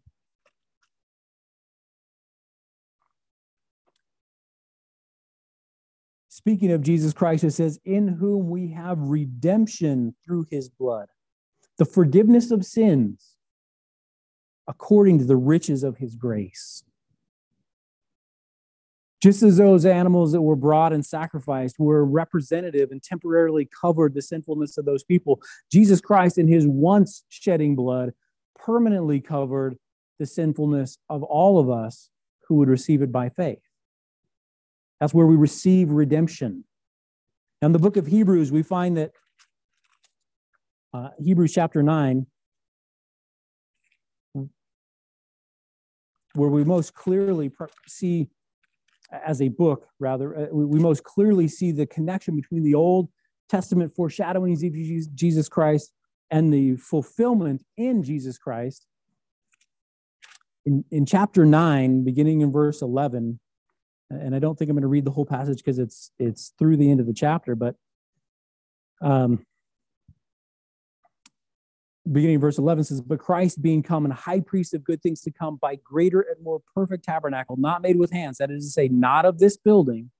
Speaking 6.29 6.71
of 6.71 6.81
Jesus 6.81 7.11
Christ, 7.11 7.43
it 7.43 7.51
says, 7.51 7.79
In 7.83 8.07
whom 8.07 8.49
we 8.49 8.69
have 8.69 8.97
redemption 8.99 10.15
through 10.25 10.45
his 10.49 10.69
blood, 10.69 11.07
the 11.77 11.83
forgiveness 11.83 12.51
of 12.51 12.65
sins, 12.65 13.35
according 14.67 15.17
to 15.19 15.25
the 15.25 15.35
riches 15.35 15.83
of 15.83 15.97
his 15.97 16.15
grace. 16.15 16.83
Just 19.21 19.41
as 19.41 19.57
those 19.57 19.85
animals 19.85 20.31
that 20.31 20.41
were 20.41 20.55
brought 20.55 20.93
and 20.93 21.03
sacrificed 21.03 21.79
were 21.79 22.05
representative 22.05 22.91
and 22.91 23.01
temporarily 23.01 23.67
covered 23.79 24.13
the 24.13 24.21
sinfulness 24.21 24.77
of 24.77 24.85
those 24.85 25.03
people, 25.03 25.41
Jesus 25.71 25.99
Christ, 25.99 26.37
in 26.37 26.47
his 26.47 26.67
once 26.67 27.23
shedding 27.29 27.75
blood, 27.75 28.13
permanently 28.55 29.19
covered 29.19 29.77
the 30.19 30.25
sinfulness 30.25 30.97
of 31.09 31.23
all 31.23 31.59
of 31.59 31.69
us 31.69 32.09
who 32.47 32.55
would 32.55 32.69
receive 32.69 33.01
it 33.01 33.11
by 33.11 33.29
faith. 33.29 33.61
That's 34.99 35.13
where 35.13 35.25
we 35.25 35.35
receive 35.35 35.89
redemption. 35.89 36.63
Now, 37.61 37.67
in 37.67 37.71
the 37.71 37.79
book 37.79 37.97
of 37.97 38.07
Hebrews, 38.07 38.51
we 38.51 38.61
find 38.61 38.97
that 38.97 39.11
uh, 40.93 41.09
Hebrews 41.19 41.53
chapter 41.53 41.81
9, 41.81 42.25
where 46.33 46.49
we 46.49 46.63
most 46.63 46.93
clearly 46.93 47.51
see 47.87 48.29
as 49.11 49.41
a 49.41 49.49
book, 49.49 49.87
rather, 49.99 50.35
uh, 50.35 50.45
we 50.51 50.79
most 50.79 51.03
clearly 51.03 51.47
see 51.47 51.71
the 51.71 51.85
connection 51.85 52.35
between 52.35 52.63
the 52.63 52.75
Old 52.75 53.09
Testament 53.49 53.93
foreshadowings 53.93 54.63
of 54.63 54.73
Jesus 55.15 55.47
Christ 55.47 55.93
and 56.29 56.53
the 56.53 56.75
fulfillment 56.75 57.63
in 57.77 58.03
Jesus 58.03 58.37
Christ. 58.37 58.85
In, 60.65 60.83
in 60.91 61.05
chapter 61.05 61.45
9, 61.45 62.03
beginning 62.03 62.41
in 62.41 62.51
verse 62.51 62.81
11, 62.81 63.39
and 64.09 64.35
I 64.35 64.39
don't 64.39 64.57
think 64.57 64.69
I'm 64.69 64.75
going 64.75 64.81
to 64.81 64.87
read 64.87 65.05
the 65.05 65.11
whole 65.11 65.25
passage 65.25 65.57
because 65.57 65.79
it's 65.79 66.11
it's 66.19 66.53
through 66.57 66.77
the 66.77 66.89
end 66.89 66.99
of 66.99 67.07
the 67.07 67.13
chapter, 67.13 67.55
but 67.55 67.75
um, 69.01 69.45
beginning 72.11 72.39
verse 72.39 72.57
11 72.57 72.85
says, 72.85 73.01
But 73.01 73.19
Christ 73.19 73.61
being 73.61 73.83
come 73.83 74.05
and 74.05 74.13
high 74.13 74.39
priest 74.39 74.73
of 74.73 74.83
good 74.83 75.01
things 75.01 75.21
to 75.21 75.31
come 75.31 75.57
by 75.57 75.75
greater 75.75 76.21
and 76.21 76.43
more 76.43 76.61
perfect 76.73 77.03
tabernacle, 77.03 77.57
not 77.57 77.81
made 77.81 77.97
with 77.97 78.11
hands, 78.11 78.37
that 78.37 78.51
is 78.51 78.65
to 78.65 78.71
say, 78.71 78.87
not 78.87 79.25
of 79.25 79.39
this 79.39 79.57
building, 79.57 80.11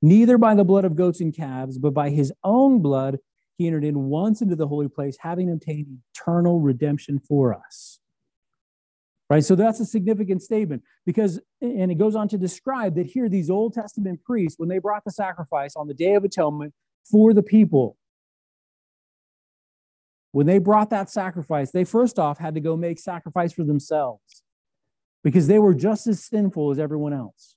neither 0.00 0.38
by 0.38 0.54
the 0.54 0.64
blood 0.64 0.84
of 0.84 0.96
goats 0.96 1.20
and 1.20 1.34
calves, 1.34 1.78
but 1.78 1.94
by 1.94 2.10
his 2.10 2.32
own 2.44 2.80
blood, 2.80 3.18
he 3.56 3.66
entered 3.66 3.84
in 3.84 4.04
once 4.04 4.42
into 4.42 4.56
the 4.56 4.66
holy 4.66 4.88
place, 4.88 5.16
having 5.20 5.50
obtained 5.50 5.98
eternal 6.14 6.60
redemption 6.60 7.18
for 7.18 7.54
us. 7.54 7.98
Right? 9.30 9.44
So 9.44 9.54
that's 9.54 9.80
a 9.80 9.86
significant 9.86 10.42
statement 10.42 10.82
because, 11.06 11.40
and 11.62 11.90
it 11.90 11.96
goes 11.96 12.14
on 12.14 12.28
to 12.28 12.38
describe 12.38 12.96
that 12.96 13.06
here, 13.06 13.30
these 13.30 13.48
Old 13.48 13.72
Testament 13.72 14.22
priests, 14.24 14.58
when 14.58 14.68
they 14.68 14.78
brought 14.78 15.04
the 15.04 15.10
sacrifice 15.10 15.74
on 15.74 15.88
the 15.88 15.94
Day 15.94 16.14
of 16.14 16.24
Atonement 16.24 16.74
for 17.10 17.32
the 17.32 17.42
people, 17.42 17.96
when 20.32 20.46
they 20.46 20.58
brought 20.58 20.90
that 20.90 21.10
sacrifice, 21.10 21.70
they 21.70 21.84
first 21.84 22.18
off 22.18 22.38
had 22.38 22.54
to 22.54 22.60
go 22.60 22.76
make 22.76 22.98
sacrifice 22.98 23.52
for 23.52 23.64
themselves 23.64 24.42
because 25.22 25.46
they 25.46 25.58
were 25.58 25.74
just 25.74 26.06
as 26.06 26.24
sinful 26.24 26.70
as 26.70 26.78
everyone 26.78 27.12
else. 27.12 27.54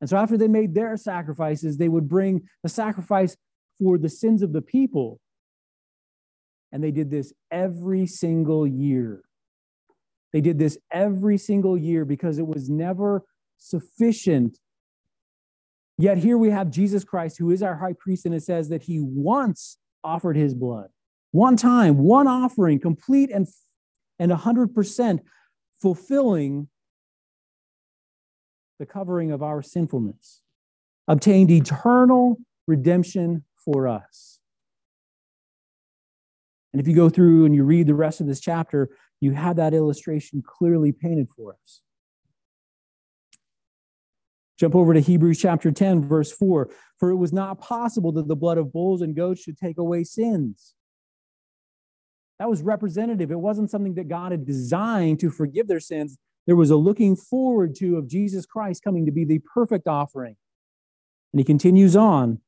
And 0.00 0.08
so 0.08 0.16
after 0.16 0.36
they 0.36 0.48
made 0.48 0.74
their 0.74 0.96
sacrifices, 0.96 1.76
they 1.76 1.88
would 1.88 2.08
bring 2.08 2.48
the 2.62 2.68
sacrifice 2.68 3.36
for 3.80 3.98
the 3.98 4.08
sins 4.08 4.42
of 4.42 4.52
the 4.52 4.62
people. 4.62 5.20
And 6.72 6.82
they 6.82 6.90
did 6.90 7.10
this 7.10 7.32
every 7.50 8.06
single 8.06 8.66
year. 8.66 9.22
They 10.32 10.40
did 10.40 10.58
this 10.58 10.78
every 10.92 11.38
single 11.38 11.78
year 11.78 12.04
because 12.04 12.38
it 12.38 12.46
was 12.46 12.68
never 12.68 13.24
sufficient. 13.58 14.58
Yet 15.98 16.18
here 16.18 16.36
we 16.36 16.50
have 16.50 16.70
Jesus 16.70 17.04
Christ, 17.04 17.38
who 17.38 17.50
is 17.50 17.62
our 17.62 17.76
high 17.76 17.94
priest, 17.98 18.26
and 18.26 18.34
it 18.34 18.42
says 18.42 18.68
that 18.68 18.82
he 18.82 19.00
once 19.00 19.78
offered 20.04 20.36
his 20.36 20.54
blood. 20.54 20.88
One 21.36 21.58
time, 21.58 21.98
one 21.98 22.26
offering, 22.26 22.80
complete 22.80 23.30
and, 23.30 23.46
and 24.18 24.32
100% 24.32 25.18
fulfilling 25.82 26.68
the 28.78 28.86
covering 28.86 29.32
of 29.32 29.42
our 29.42 29.60
sinfulness, 29.60 30.40
obtained 31.06 31.50
eternal 31.50 32.38
redemption 32.66 33.44
for 33.62 33.86
us. 33.86 34.38
And 36.72 36.80
if 36.80 36.88
you 36.88 36.96
go 36.96 37.10
through 37.10 37.44
and 37.44 37.54
you 37.54 37.64
read 37.64 37.86
the 37.86 37.94
rest 37.94 38.22
of 38.22 38.26
this 38.26 38.40
chapter, 38.40 38.88
you 39.20 39.32
have 39.32 39.56
that 39.56 39.74
illustration 39.74 40.42
clearly 40.42 40.90
painted 40.90 41.28
for 41.36 41.52
us. 41.62 41.82
Jump 44.58 44.74
over 44.74 44.94
to 44.94 45.00
Hebrews 45.00 45.38
chapter 45.38 45.70
10, 45.70 46.08
verse 46.08 46.32
4. 46.32 46.70
For 46.98 47.10
it 47.10 47.16
was 47.16 47.34
not 47.34 47.60
possible 47.60 48.10
that 48.12 48.26
the 48.26 48.36
blood 48.36 48.56
of 48.56 48.72
bulls 48.72 49.02
and 49.02 49.14
goats 49.14 49.42
should 49.42 49.58
take 49.58 49.76
away 49.76 50.02
sins. 50.02 50.72
That 52.38 52.50
was 52.50 52.62
representative. 52.62 53.30
It 53.30 53.38
wasn't 53.38 53.70
something 53.70 53.94
that 53.94 54.08
God 54.08 54.32
had 54.32 54.44
designed 54.44 55.20
to 55.20 55.30
forgive 55.30 55.68
their 55.68 55.80
sins. 55.80 56.18
There 56.46 56.56
was 56.56 56.70
a 56.70 56.76
looking 56.76 57.16
forward 57.16 57.74
to 57.76 57.96
of 57.96 58.08
Jesus 58.08 58.46
Christ 58.46 58.82
coming 58.84 59.06
to 59.06 59.12
be 59.12 59.24
the 59.24 59.40
perfect 59.54 59.88
offering. 59.88 60.36
And 61.32 61.40
he 61.40 61.44
continues 61.44 61.96
on. 61.96 62.40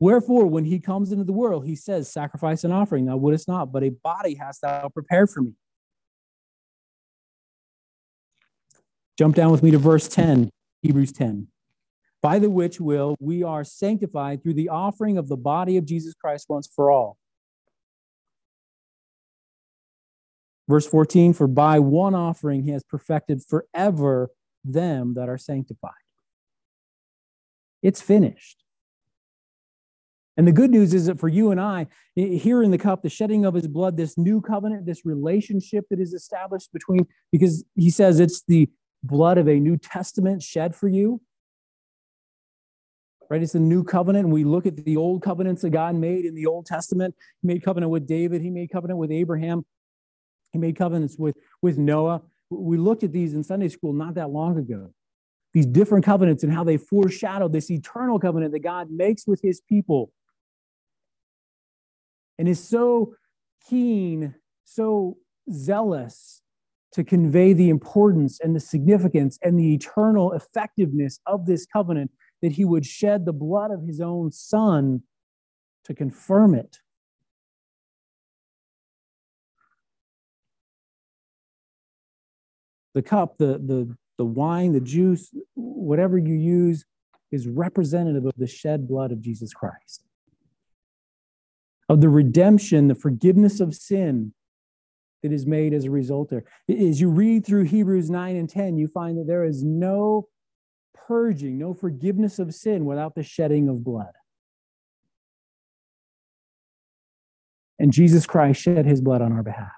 Wherefore, 0.00 0.46
when 0.46 0.64
he 0.64 0.80
comes 0.80 1.12
into 1.12 1.24
the 1.24 1.32
world, 1.32 1.64
he 1.64 1.76
says, 1.76 2.10
Sacrifice 2.10 2.64
and 2.64 2.72
offering 2.72 3.04
thou 3.04 3.16
wouldest 3.16 3.46
not, 3.46 3.70
but 3.72 3.84
a 3.84 3.90
body 3.90 4.34
hast 4.34 4.62
thou 4.62 4.88
prepared 4.88 5.30
for 5.30 5.42
me. 5.42 5.52
Jump 9.16 9.36
down 9.36 9.52
with 9.52 9.62
me 9.62 9.70
to 9.70 9.78
verse 9.78 10.08
10, 10.08 10.50
Hebrews 10.82 11.12
10. 11.12 11.46
By 12.20 12.40
the 12.40 12.50
which 12.50 12.80
will 12.80 13.16
we 13.20 13.44
are 13.44 13.62
sanctified 13.62 14.42
through 14.42 14.54
the 14.54 14.68
offering 14.68 15.18
of 15.18 15.28
the 15.28 15.36
body 15.36 15.76
of 15.76 15.84
Jesus 15.84 16.14
Christ 16.14 16.46
once 16.48 16.68
for 16.74 16.90
all. 16.90 17.16
Verse 20.68 20.86
14, 20.86 21.32
for 21.32 21.46
by 21.46 21.78
one 21.78 22.14
offering 22.14 22.62
he 22.62 22.70
has 22.70 22.84
perfected 22.84 23.42
forever 23.42 24.30
them 24.64 25.14
that 25.14 25.28
are 25.28 25.38
sanctified. 25.38 25.92
It's 27.82 28.00
finished. 28.00 28.62
And 30.36 30.46
the 30.46 30.52
good 30.52 30.70
news 30.70 30.94
is 30.94 31.06
that 31.06 31.18
for 31.20 31.28
you 31.28 31.50
and 31.50 31.60
I, 31.60 31.88
here 32.14 32.62
in 32.62 32.70
the 32.70 32.78
cup, 32.78 33.02
the 33.02 33.10
shedding 33.10 33.44
of 33.44 33.54
his 33.54 33.68
blood, 33.68 33.96
this 33.96 34.16
new 34.16 34.40
covenant, 34.40 34.86
this 34.86 35.04
relationship 35.04 35.84
that 35.90 36.00
is 36.00 36.14
established 36.14 36.72
between, 36.72 37.06
because 37.30 37.64
he 37.76 37.90
says 37.90 38.18
it's 38.18 38.42
the 38.48 38.70
blood 39.02 39.36
of 39.36 39.48
a 39.48 39.58
new 39.58 39.76
testament 39.76 40.42
shed 40.42 40.74
for 40.74 40.88
you. 40.88 41.20
Right? 43.28 43.42
It's 43.42 43.52
the 43.52 43.60
new 43.60 43.82
covenant. 43.82 44.26
And 44.26 44.32
we 44.32 44.44
look 44.44 44.64
at 44.64 44.76
the 44.76 44.96
old 44.96 45.22
covenants 45.22 45.62
that 45.62 45.70
God 45.70 45.94
made 45.96 46.24
in 46.24 46.34
the 46.34 46.46
Old 46.46 46.66
Testament. 46.66 47.14
He 47.40 47.48
made 47.48 47.62
covenant 47.62 47.90
with 47.90 48.06
David, 48.06 48.42
he 48.42 48.50
made 48.50 48.70
covenant 48.70 48.98
with 48.98 49.10
Abraham, 49.10 49.64
he 50.52 50.58
made 50.58 50.76
covenants 50.76 51.18
with, 51.18 51.36
with 51.62 51.78
Noah. 51.78 52.22
We 52.50 52.76
looked 52.76 53.02
at 53.02 53.12
these 53.12 53.34
in 53.34 53.42
Sunday 53.42 53.68
school 53.68 53.92
not 53.92 54.14
that 54.14 54.30
long 54.30 54.58
ago. 54.58 54.92
these 55.52 55.66
different 55.66 56.04
covenants 56.04 56.42
and 56.42 56.52
how 56.52 56.64
they 56.64 56.76
foreshadow 56.76 57.48
this 57.48 57.70
eternal 57.70 58.18
covenant 58.18 58.52
that 58.52 58.60
God 58.60 58.88
makes 58.90 59.26
with 59.26 59.40
his 59.42 59.60
people. 59.60 60.12
And 62.38 62.48
is 62.48 62.62
so 62.62 63.14
keen, 63.68 64.34
so 64.64 65.18
zealous 65.50 66.40
to 66.92 67.04
convey 67.04 67.52
the 67.52 67.68
importance 67.70 68.40
and 68.40 68.56
the 68.56 68.60
significance 68.60 69.38
and 69.42 69.58
the 69.58 69.74
eternal 69.74 70.32
effectiveness 70.32 71.20
of 71.26 71.46
this 71.46 71.66
covenant 71.66 72.10
that 72.40 72.52
he 72.52 72.64
would 72.64 72.84
shed 72.84 73.24
the 73.24 73.32
blood 73.32 73.70
of 73.70 73.82
his 73.82 74.00
own 74.00 74.32
son 74.32 75.02
to 75.84 75.94
confirm 75.94 76.54
it. 76.54 76.78
The 82.94 83.02
cup, 83.02 83.38
the, 83.38 83.58
the, 83.58 83.96
the 84.18 84.24
wine, 84.24 84.72
the 84.72 84.80
juice, 84.80 85.34
whatever 85.54 86.18
you 86.18 86.34
use, 86.34 86.84
is 87.30 87.48
representative 87.48 88.26
of 88.26 88.34
the 88.36 88.46
shed 88.46 88.86
blood 88.86 89.10
of 89.10 89.20
Jesus 89.20 89.54
Christ, 89.54 90.04
of 91.88 92.00
the 92.00 92.10
redemption, 92.10 92.88
the 92.88 92.94
forgiveness 92.94 93.60
of 93.60 93.74
sin 93.74 94.34
that 95.22 95.32
is 95.32 95.46
made 95.46 95.72
as 95.72 95.86
a 95.86 95.90
result 95.90 96.30
there. 96.30 96.44
As 96.68 97.00
you 97.00 97.08
read 97.08 97.46
through 97.46 97.64
Hebrews 97.64 98.10
9 98.10 98.36
and 98.36 98.48
10, 98.48 98.76
you 98.76 98.88
find 98.88 99.16
that 99.18 99.26
there 99.26 99.44
is 99.44 99.62
no 99.62 100.28
purging, 100.94 101.58
no 101.58 101.74
forgiveness 101.74 102.38
of 102.38 102.54
sin 102.54 102.84
without 102.84 103.14
the 103.14 103.22
shedding 103.22 103.68
of 103.68 103.82
blood. 103.82 104.12
And 107.78 107.92
Jesus 107.92 108.26
Christ 108.26 108.60
shed 108.60 108.86
his 108.86 109.00
blood 109.00 109.22
on 109.22 109.32
our 109.32 109.42
behalf. 109.42 109.72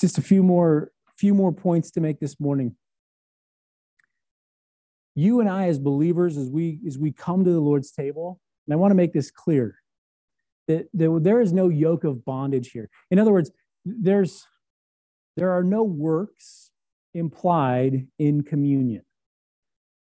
Just 0.00 0.18
a 0.18 0.22
few 0.22 0.42
more 0.42 0.92
few 1.16 1.34
more 1.34 1.52
points 1.52 1.90
to 1.90 2.00
make 2.00 2.20
this 2.20 2.38
morning 2.38 2.76
you 5.18 5.40
and 5.40 5.48
I 5.48 5.66
as 5.66 5.80
believers, 5.80 6.36
as 6.36 6.48
we 6.48 6.78
as 6.86 6.96
we 6.96 7.10
come 7.10 7.44
to 7.44 7.50
the 7.50 7.60
Lord's 7.60 7.90
table, 7.90 8.40
and 8.66 8.72
I 8.72 8.76
want 8.76 8.92
to 8.92 8.94
make 8.94 9.12
this 9.12 9.32
clear 9.32 9.74
that, 10.68 10.86
there 10.92 11.40
is 11.40 11.52
no 11.52 11.68
yoke 11.68 12.04
of 12.04 12.24
bondage 12.24 12.70
here. 12.70 12.88
In 13.10 13.18
other 13.18 13.32
words, 13.32 13.50
there's 13.84 14.46
there 15.36 15.50
are 15.50 15.64
no 15.64 15.82
works 15.82 16.70
implied 17.14 18.06
in 18.18 18.42
communion. 18.42 19.02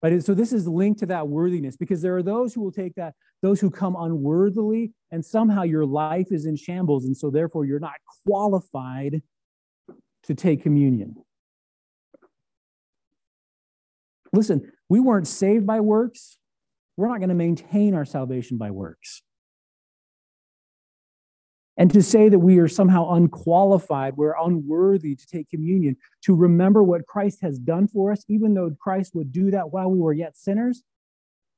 Right? 0.03 0.23
So 0.23 0.35
this 0.35 0.53
is 0.53 0.69
linked 0.69 1.01
to 1.01 1.07
that 1.07 1.29
worthiness 1.29 1.77
because 1.77 2.03
there 2.03 2.17
are 2.17 2.23
those 2.23 2.53
who 2.53 2.61
will 2.61 2.73
take 2.73 2.95
that, 2.97 3.15
those 3.43 3.61
who 3.61 3.71
come 3.71 3.97
unworthily, 3.97 4.93
and 5.11 5.25
somehow 5.25 5.63
your 5.63 5.87
life 5.87 6.29
is 6.31 6.45
in 6.45 6.57
shambles, 6.57 7.07
and 7.07 7.17
so 7.17 7.31
therefore 7.31 7.65
you're 7.65 7.81
not 7.81 7.97
qualified 8.27 9.23
to 10.25 10.35
take 10.35 10.63
communion. 10.63 11.17
Listen, 14.33 14.71
we 14.89 15.01
weren't 15.01 15.27
saved 15.27 15.67
by 15.67 15.81
works. 15.81 16.39
We're 16.97 17.09
not 17.09 17.19
going 17.19 17.31
to 17.31 17.35
maintain 17.35 17.95
our 17.95 18.05
salvation 18.05 18.59
by 18.59 18.71
works. 18.71 19.23
And 21.77 21.91
to 21.95 22.03
say 22.03 22.29
that 22.29 22.39
we 22.39 22.59
are 22.59 22.69
somehow 22.69 23.15
unqualified, 23.15 24.17
we're 24.17 24.35
unworthy 24.39 25.15
to 25.15 25.27
take 25.27 25.49
communion, 25.49 25.97
to 26.25 26.37
remember 26.37 26.83
what 26.83 27.07
Christ 27.07 27.39
has 27.41 27.59
done 27.59 27.89
for 27.89 28.13
us, 28.13 28.23
even 28.29 28.53
though 28.53 28.71
Christ 28.79 29.15
would 29.15 29.33
do 29.33 29.51
that 29.51 29.73
while 29.73 29.91
we 29.91 29.99
were 29.99 30.13
yet 30.13 30.37
sinners, 30.37 30.83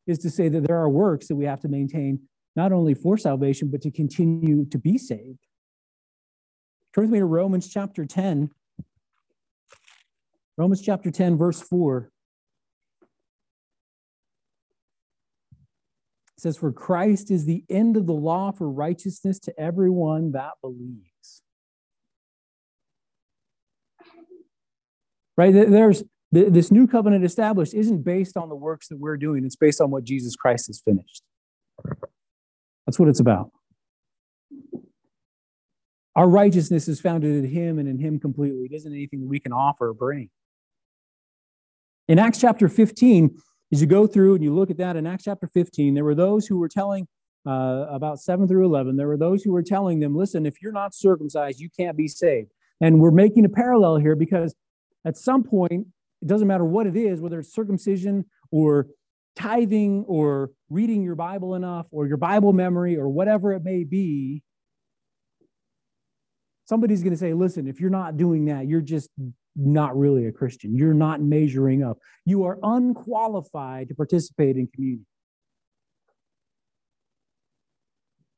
is 0.06 0.18
to 0.20 0.30
say 0.30 0.48
that 0.48 0.66
there 0.66 0.78
are 0.78 0.88
works 0.88 1.26
that 1.26 1.34
we 1.34 1.44
have 1.44 1.60
to 1.60 1.68
maintain 1.68 2.20
not 2.54 2.70
only 2.70 2.94
for 2.94 3.16
salvation, 3.16 3.68
but 3.68 3.82
to 3.82 3.90
continue 3.90 4.64
to 4.66 4.78
be 4.78 4.96
saved. 4.96 5.40
Turn 6.94 7.04
with 7.04 7.10
me 7.10 7.18
to 7.20 7.24
Romans 7.24 7.68
chapter 7.68 8.04
10. 8.04 8.50
Romans 10.58 10.82
chapter 10.82 11.10
10, 11.10 11.38
verse 11.38 11.60
4. 11.60 12.12
says, 16.42 16.56
For 16.56 16.72
Christ 16.72 17.30
is 17.30 17.46
the 17.46 17.64
end 17.70 17.96
of 17.96 18.06
the 18.06 18.12
law 18.12 18.52
for 18.52 18.68
righteousness 18.68 19.38
to 19.40 19.58
everyone 19.58 20.32
that 20.32 20.52
believes. 20.60 21.42
Right? 25.36 25.52
There's 25.52 26.02
this 26.30 26.70
new 26.70 26.86
covenant 26.86 27.24
established 27.24 27.74
isn't 27.74 28.04
based 28.04 28.36
on 28.36 28.48
the 28.48 28.56
works 28.56 28.88
that 28.88 28.98
we're 28.98 29.16
doing, 29.16 29.44
it's 29.44 29.56
based 29.56 29.80
on 29.80 29.90
what 29.90 30.04
Jesus 30.04 30.34
Christ 30.36 30.66
has 30.66 30.80
finished. 30.80 31.22
That's 32.86 32.98
what 32.98 33.08
it's 33.08 33.20
about. 33.20 33.50
Our 36.14 36.28
righteousness 36.28 36.88
is 36.88 37.00
founded 37.00 37.44
in 37.44 37.50
Him 37.50 37.78
and 37.78 37.88
in 37.88 37.98
Him 37.98 38.20
completely. 38.20 38.64
It 38.64 38.74
isn't 38.74 38.92
anything 38.92 39.28
we 39.28 39.40
can 39.40 39.52
offer 39.52 39.88
or 39.88 39.94
bring. 39.94 40.28
In 42.08 42.18
Acts 42.18 42.40
chapter 42.40 42.68
15, 42.68 43.36
as 43.72 43.80
you 43.80 43.86
go 43.86 44.06
through 44.06 44.34
and 44.34 44.44
you 44.44 44.54
look 44.54 44.70
at 44.70 44.76
that 44.78 44.96
in 44.96 45.06
Acts 45.06 45.24
chapter 45.24 45.46
15, 45.46 45.94
there 45.94 46.04
were 46.04 46.14
those 46.14 46.46
who 46.46 46.58
were 46.58 46.68
telling 46.68 47.08
uh, 47.46 47.86
about 47.88 48.20
7 48.20 48.46
through 48.46 48.64
11, 48.64 48.96
there 48.96 49.08
were 49.08 49.16
those 49.16 49.42
who 49.42 49.52
were 49.52 49.62
telling 49.62 50.00
them, 50.00 50.14
listen, 50.14 50.46
if 50.46 50.62
you're 50.62 50.72
not 50.72 50.94
circumcised, 50.94 51.58
you 51.58 51.68
can't 51.76 51.96
be 51.96 52.08
saved. 52.08 52.52
And 52.80 53.00
we're 53.00 53.10
making 53.10 53.44
a 53.44 53.48
parallel 53.48 53.96
here 53.96 54.14
because 54.14 54.54
at 55.04 55.16
some 55.16 55.42
point, 55.42 55.86
it 56.20 56.28
doesn't 56.28 56.46
matter 56.46 56.64
what 56.64 56.86
it 56.86 56.96
is, 56.96 57.20
whether 57.20 57.40
it's 57.40 57.52
circumcision 57.52 58.26
or 58.50 58.86
tithing 59.34 60.04
or 60.06 60.50
reading 60.68 61.02
your 61.02 61.16
Bible 61.16 61.54
enough 61.54 61.86
or 61.90 62.06
your 62.06 62.16
Bible 62.16 62.52
memory 62.52 62.96
or 62.96 63.08
whatever 63.08 63.52
it 63.52 63.64
may 63.64 63.82
be, 63.82 64.42
somebody's 66.64 67.02
going 67.02 67.12
to 67.12 67.18
say, 67.18 67.32
listen, 67.32 67.66
if 67.66 67.80
you're 67.80 67.90
not 67.90 68.16
doing 68.16 68.46
that, 68.46 68.66
you're 68.66 68.80
just 68.80 69.10
not 69.56 69.96
really 69.96 70.26
a 70.26 70.32
Christian. 70.32 70.76
You're 70.76 70.94
not 70.94 71.20
measuring 71.20 71.82
up. 71.82 71.98
You 72.24 72.44
are 72.44 72.58
unqualified 72.62 73.88
to 73.88 73.94
participate 73.94 74.56
in 74.56 74.68
communion. 74.68 75.06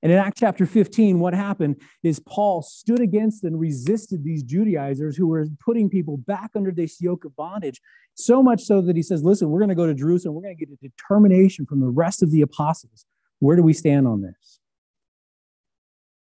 And 0.02 0.12
in 0.12 0.18
Acts 0.18 0.38
chapter 0.38 0.66
15, 0.66 1.18
what 1.18 1.32
happened 1.32 1.80
is 2.02 2.20
Paul 2.28 2.60
stood 2.60 3.00
against 3.00 3.42
and 3.42 3.58
resisted 3.58 4.22
these 4.22 4.42
Judaizers 4.42 5.16
who 5.16 5.26
were 5.26 5.46
putting 5.64 5.88
people 5.88 6.18
back 6.18 6.50
under 6.54 6.70
this 6.70 7.00
yoke 7.00 7.24
of 7.24 7.34
bondage, 7.36 7.80
so 8.14 8.42
much 8.42 8.62
so 8.62 8.82
that 8.82 8.96
he 8.96 9.02
says, 9.02 9.24
Listen, 9.24 9.48
we're 9.48 9.60
going 9.60 9.70
to 9.70 9.74
go 9.74 9.86
to 9.86 9.94
Jerusalem. 9.94 10.34
We're 10.34 10.42
going 10.42 10.58
to 10.58 10.66
get 10.66 10.74
a 10.74 10.88
determination 10.88 11.64
from 11.64 11.80
the 11.80 11.88
rest 11.88 12.22
of 12.22 12.30
the 12.30 12.42
apostles. 12.42 13.06
Where 13.38 13.56
do 13.56 13.62
we 13.62 13.72
stand 13.72 14.06
on 14.06 14.20
this? 14.20 14.60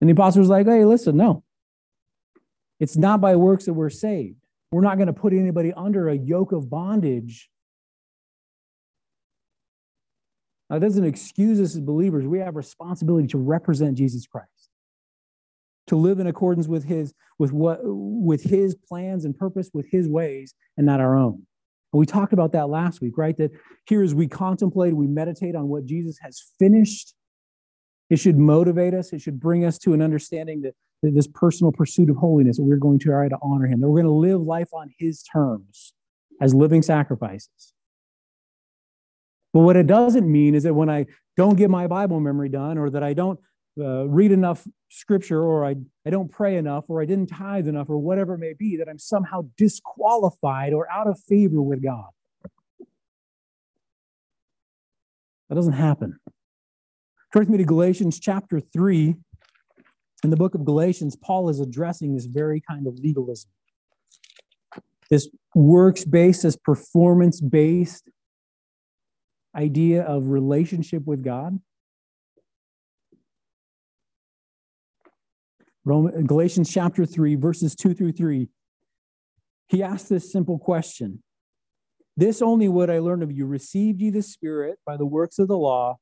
And 0.01 0.09
the 0.09 0.14
apostles 0.14 0.49
were 0.49 0.57
like, 0.57 0.66
Hey, 0.66 0.86
listen, 0.86 1.18
no. 1.18 1.45
It's 2.81 2.97
not 2.97 3.20
by 3.20 3.37
works 3.37 3.64
that 3.66 3.74
we're 3.74 3.91
saved. 3.91 4.37
We're 4.70 4.83
not 4.83 4.97
going 4.97 5.07
to 5.07 5.12
put 5.12 5.33
anybody 5.33 5.72
under 5.72 6.09
a 6.09 6.16
yoke 6.16 6.53
of 6.53 6.68
bondage. 6.68 7.49
Now, 10.68 10.79
that 10.79 10.87
doesn't 10.87 11.05
excuse 11.05 11.59
us 11.61 11.74
as 11.74 11.81
believers. 11.81 12.26
We 12.26 12.41
have 12.41 12.55
responsibility 12.55 13.26
to 13.29 13.39
represent 13.39 13.97
Jesus 13.97 14.26
Christ, 14.26 14.68
to 15.87 15.97
live 15.97 16.20
in 16.20 16.26
accordance 16.26 16.68
with 16.68 16.85
his, 16.85 17.14
with 17.39 17.53
what, 17.53 17.81
with 17.83 18.43
his 18.43 18.74
plans 18.74 19.24
and 19.24 19.37
purpose, 19.37 19.70
with 19.72 19.87
his 19.91 20.09
ways, 20.09 20.55
and 20.76 20.85
not 20.85 21.01
our 21.01 21.16
own. 21.16 21.47
And 21.93 22.01
we 22.01 22.05
talked 22.05 22.35
about 22.35 22.53
that 22.53 22.68
last 22.68 23.01
week, 23.01 23.16
right? 23.16 23.37
That 23.39 23.53
here, 23.87 24.03
as 24.03 24.14
we 24.14 24.29
contemplate, 24.29 24.95
we 24.95 25.07
meditate 25.07 25.57
on 25.57 25.68
what 25.68 25.87
Jesus 25.87 26.18
has 26.20 26.43
finished, 26.59 27.14
it 28.11 28.18
should 28.18 28.39
motivate 28.39 28.95
us. 28.95 29.12
It 29.12 29.20
should 29.20 29.41
bring 29.41 29.64
us 29.64 29.79
to 29.79 29.95
an 29.95 30.03
understanding 30.03 30.62
that 30.62 30.74
this 31.03 31.28
personal 31.28 31.72
pursuit 31.72 32.11
of 32.11 32.16
holiness, 32.16 32.57
that 32.57 32.64
we're 32.64 32.76
going 32.76 32.99
to 32.99 33.05
try 33.05 33.28
to 33.28 33.38
honor 33.42 33.66
him, 33.66 33.80
that 33.80 33.88
we're 33.88 34.03
going 34.03 34.12
to 34.12 34.18
live 34.18 34.40
life 34.40 34.68
on 34.72 34.90
his 34.99 35.22
terms 35.22 35.92
as 36.40 36.55
living 36.55 36.82
sacrifices. 36.82 37.72
But 39.53 39.61
what 39.61 39.76
it 39.76 39.86
doesn't 39.86 40.30
mean 40.30 40.55
is 40.55 40.64
that 40.64 40.74
when 40.74 40.90
I 40.90 41.07
don't 41.36 41.57
get 41.57 41.70
my 41.70 41.86
Bible 41.86 42.20
memory 42.20 42.49
done, 42.49 42.78
or 42.78 42.90
that 42.90 43.03
I 43.03 43.14
don't 43.14 43.38
uh, 43.80 44.09
read 44.09 44.32
enough 44.32 44.66
scripture, 44.88 45.40
or 45.40 45.64
I, 45.64 45.76
I 46.05 46.11
don't 46.11 46.30
pray 46.30 46.57
enough, 46.57 46.84
or 46.88 47.01
I 47.01 47.05
didn't 47.05 47.28
tithe 47.28 47.68
enough, 47.68 47.88
or 47.88 47.99
whatever 47.99 48.34
it 48.34 48.38
may 48.38 48.55
be, 48.55 48.76
that 48.76 48.88
I'm 48.88 48.99
somehow 48.99 49.42
disqualified 49.57 50.72
or 50.72 50.90
out 50.90 51.07
of 51.07 51.18
favor 51.20 51.62
with 51.62 51.82
God. 51.82 52.11
That 55.49 55.55
doesn't 55.55 55.74
happen. 55.74 56.18
Turn 57.32 57.40
with 57.40 57.49
me 57.49 57.59
to 57.59 57.64
Galatians 57.64 58.18
chapter 58.18 58.61
3 58.61 59.16
in 60.24 60.30
the 60.30 60.36
book 60.36 60.54
of 60.54 60.64
Galatians, 60.64 61.16
Paul 61.16 61.48
is 61.48 61.60
addressing 61.60 62.14
this 62.14 62.26
very 62.26 62.60
kind 62.60 62.86
of 62.86 62.98
legalism. 62.98 63.50
This 65.10 65.28
works 65.54 66.04
based, 66.04 66.42
this 66.42 66.56
performance 66.56 67.40
based 67.40 68.08
idea 69.56 70.02
of 70.02 70.26
relationship 70.26 71.04
with 71.06 71.22
God. 71.22 71.58
Roman, 75.84 76.26
Galatians 76.26 76.70
chapter 76.70 77.06
3, 77.06 77.36
verses 77.36 77.74
2 77.74 77.94
through 77.94 78.12
3. 78.12 78.48
He 79.68 79.82
asks 79.82 80.08
this 80.08 80.30
simple 80.30 80.58
question 80.58 81.22
This 82.16 82.42
only 82.42 82.68
would 82.68 82.90
I 82.90 82.98
learn 82.98 83.22
of 83.22 83.32
you 83.32 83.46
received 83.46 84.00
ye 84.00 84.10
the 84.10 84.22
Spirit 84.22 84.78
by 84.84 84.96
the 84.96 85.06
works 85.06 85.38
of 85.38 85.48
the 85.48 85.56
law 85.56 85.96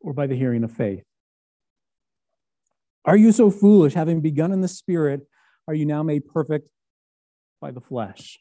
or 0.00 0.12
by 0.12 0.26
the 0.26 0.36
hearing 0.36 0.64
of 0.64 0.72
faith? 0.72 1.04
Are 3.04 3.16
you 3.16 3.32
so 3.32 3.50
foolish, 3.50 3.94
having 3.94 4.20
begun 4.20 4.52
in 4.52 4.60
the 4.60 4.68
spirit, 4.68 5.26
are 5.66 5.74
you 5.74 5.86
now 5.86 6.02
made 6.02 6.26
perfect 6.26 6.68
by 7.60 7.70
the 7.70 7.80
flesh? 7.80 8.38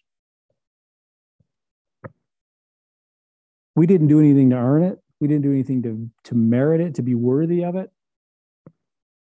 We 3.75 3.87
didn't 3.87 4.07
do 4.07 4.19
anything 4.19 4.49
to 4.49 4.57
earn 4.57 4.83
it. 4.83 4.99
We 5.21 5.27
didn't 5.27 5.43
do 5.43 5.51
anything 5.51 5.81
to, 5.83 6.09
to 6.25 6.35
merit 6.35 6.81
it, 6.81 6.95
to 6.95 7.01
be 7.01 7.15
worthy 7.15 7.63
of 7.63 7.75
it. 7.75 7.89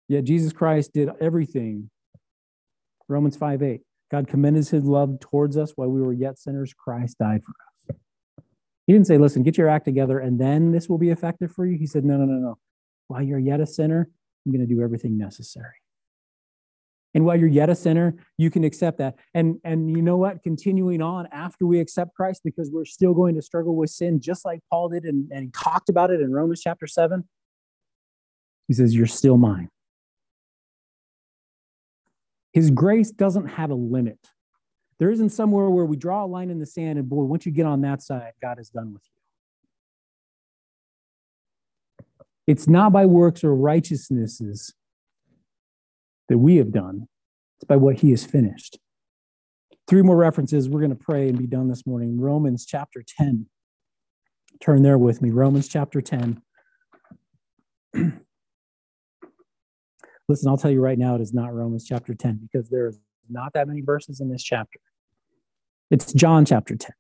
Yet 0.08 0.24
Jesus 0.24 0.54
Christ 0.54 0.94
did 0.94 1.10
everything. 1.20 1.90
Romans 3.08 3.36
5 3.36 3.62
8. 3.62 3.82
God 4.10 4.28
commended 4.28 4.68
his 4.68 4.84
love 4.84 5.20
towards 5.20 5.58
us 5.58 5.74
while 5.76 5.90
we 5.90 6.02
were 6.02 6.14
yet 6.14 6.40
sinners. 6.40 6.74
Christ 6.74 7.18
died 7.18 7.42
for 7.44 7.52
us. 7.52 7.98
He 8.86 8.94
didn't 8.94 9.08
say, 9.08 9.18
listen, 9.18 9.44
get 9.44 9.58
your 9.58 9.68
act 9.68 9.86
together 9.86 10.20
and 10.20 10.40
then 10.40 10.72
this 10.72 10.88
will 10.88 10.98
be 10.98 11.10
effective 11.10 11.52
for 11.52 11.66
you. 11.66 11.78
He 11.78 11.86
said, 11.86 12.06
no, 12.06 12.16
no, 12.18 12.26
no, 12.26 12.40
no. 12.40 12.58
While 13.10 13.22
you're 13.22 13.38
yet 13.38 13.60
a 13.60 13.68
sinner, 13.68 14.10
I'm 14.48 14.54
going 14.54 14.66
to 14.66 14.74
do 14.74 14.82
everything 14.82 15.18
necessary. 15.18 15.76
And 17.14 17.26
while 17.26 17.38
you're 17.38 17.50
yet 17.50 17.70
a 17.70 17.76
sinner, 17.76 18.16
you 18.38 18.50
can 18.50 18.64
accept 18.64 19.00
that. 19.00 19.16
And, 19.34 19.60
and 19.64 19.92
you 19.92 20.02
know 20.02 20.18
what? 20.18 20.42
Continuing 20.42 21.02
on 21.02 21.28
after 21.32 21.66
we 21.66 21.80
accept 21.80 22.14
Christ, 22.16 22.42
because 22.46 22.70
we're 22.72 22.86
still 22.86 23.14
going 23.14 23.36
to 23.36 23.42
struggle 23.42 23.76
with 23.76 23.90
sin, 23.90 24.22
just 24.22 24.46
like 24.46 24.60
Paul 24.70 24.90
did, 24.90 25.04
and, 25.04 25.30
and 25.32 25.46
he 25.46 25.50
talked 25.52 25.90
about 25.90 26.12
it 26.12 26.22
in 26.22 26.32
Romans 26.32 26.62
chapter 26.62 26.88
7. 26.88 27.28
He 28.68 28.74
says, 28.74 28.96
You're 28.96 29.08
still 29.08 29.38
mine. 29.38 29.70
His 32.54 32.72
grace 32.72 33.12
doesn't 33.12 33.48
have 33.48 33.72
a 33.72 33.76
limit. 33.76 34.20
There 35.00 35.12
isn't 35.12 35.30
somewhere 35.30 35.70
where 35.70 35.86
we 35.86 35.98
draw 35.98 36.24
a 36.24 36.28
line 36.28 36.50
in 36.50 36.60
the 36.60 36.66
sand 36.66 36.98
and 36.98 37.10
boy, 37.10 37.24
once 37.24 37.46
you 37.46 37.52
get 37.52 37.66
on 37.66 37.82
that 37.82 38.02
side, 38.02 38.34
God 38.42 38.60
is 38.60 38.70
done 38.70 38.94
with 38.94 39.04
you. 39.06 39.17
It's 42.48 42.68
not 42.68 42.94
by 42.94 43.06
works 43.06 43.44
or 43.44 43.54
righteousnesses 43.54 44.74
that 46.30 46.38
we 46.38 46.56
have 46.56 46.72
done, 46.72 47.08
it's 47.60 47.68
by 47.68 47.76
what 47.76 47.98
he 47.98 48.12
has 48.12 48.26
finished. 48.26 48.80
Three 49.88 50.02
more 50.02 50.18
references. 50.18 50.68
We're 50.68 50.82
going 50.82 50.90
to 50.90 50.96
pray 50.96 51.30
and 51.30 51.38
be 51.38 51.48
done 51.48 51.70
this 51.70 51.86
morning. 51.88 52.20
Romans 52.20 52.66
chapter 52.66 53.04
10. 53.18 53.46
Turn 54.60 54.82
there 54.82 54.98
with 54.98 55.22
me. 55.22 55.30
Romans 55.30 55.70
chapter 55.70 56.02
10. 56.02 56.42
Listen, 60.28 60.50
I'll 60.50 60.58
tell 60.58 60.72
you 60.72 60.82
right 60.82 60.98
now, 60.98 61.16
it 61.16 61.22
is 61.22 61.34
not 61.34 61.54
Romans 61.54 61.86
chapter 61.86 62.14
10 62.14 62.50
because 62.52 62.70
there's 62.70 63.00
not 63.30 63.54
that 63.54 63.68
many 63.68 63.82
verses 63.82 64.20
in 64.20 64.30
this 64.30 64.44
chapter. 64.44 64.80
It's 65.90 66.12
John 66.12 66.44
chapter 66.44 66.76
10. 66.76 66.92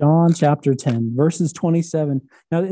John 0.00 0.34
chapter 0.34 0.74
10, 0.74 1.14
verses 1.16 1.52
27. 1.52 2.20
Now, 2.50 2.68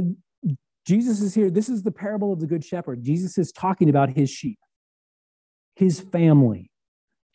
Jesus 0.86 1.22
is 1.22 1.34
here. 1.34 1.50
This 1.50 1.68
is 1.68 1.82
the 1.82 1.90
parable 1.90 2.32
of 2.32 2.40
the 2.40 2.46
Good 2.46 2.64
Shepherd. 2.64 3.02
Jesus 3.02 3.38
is 3.38 3.50
talking 3.52 3.88
about 3.88 4.10
his 4.10 4.28
sheep, 4.28 4.58
his 5.76 6.00
family, 6.00 6.70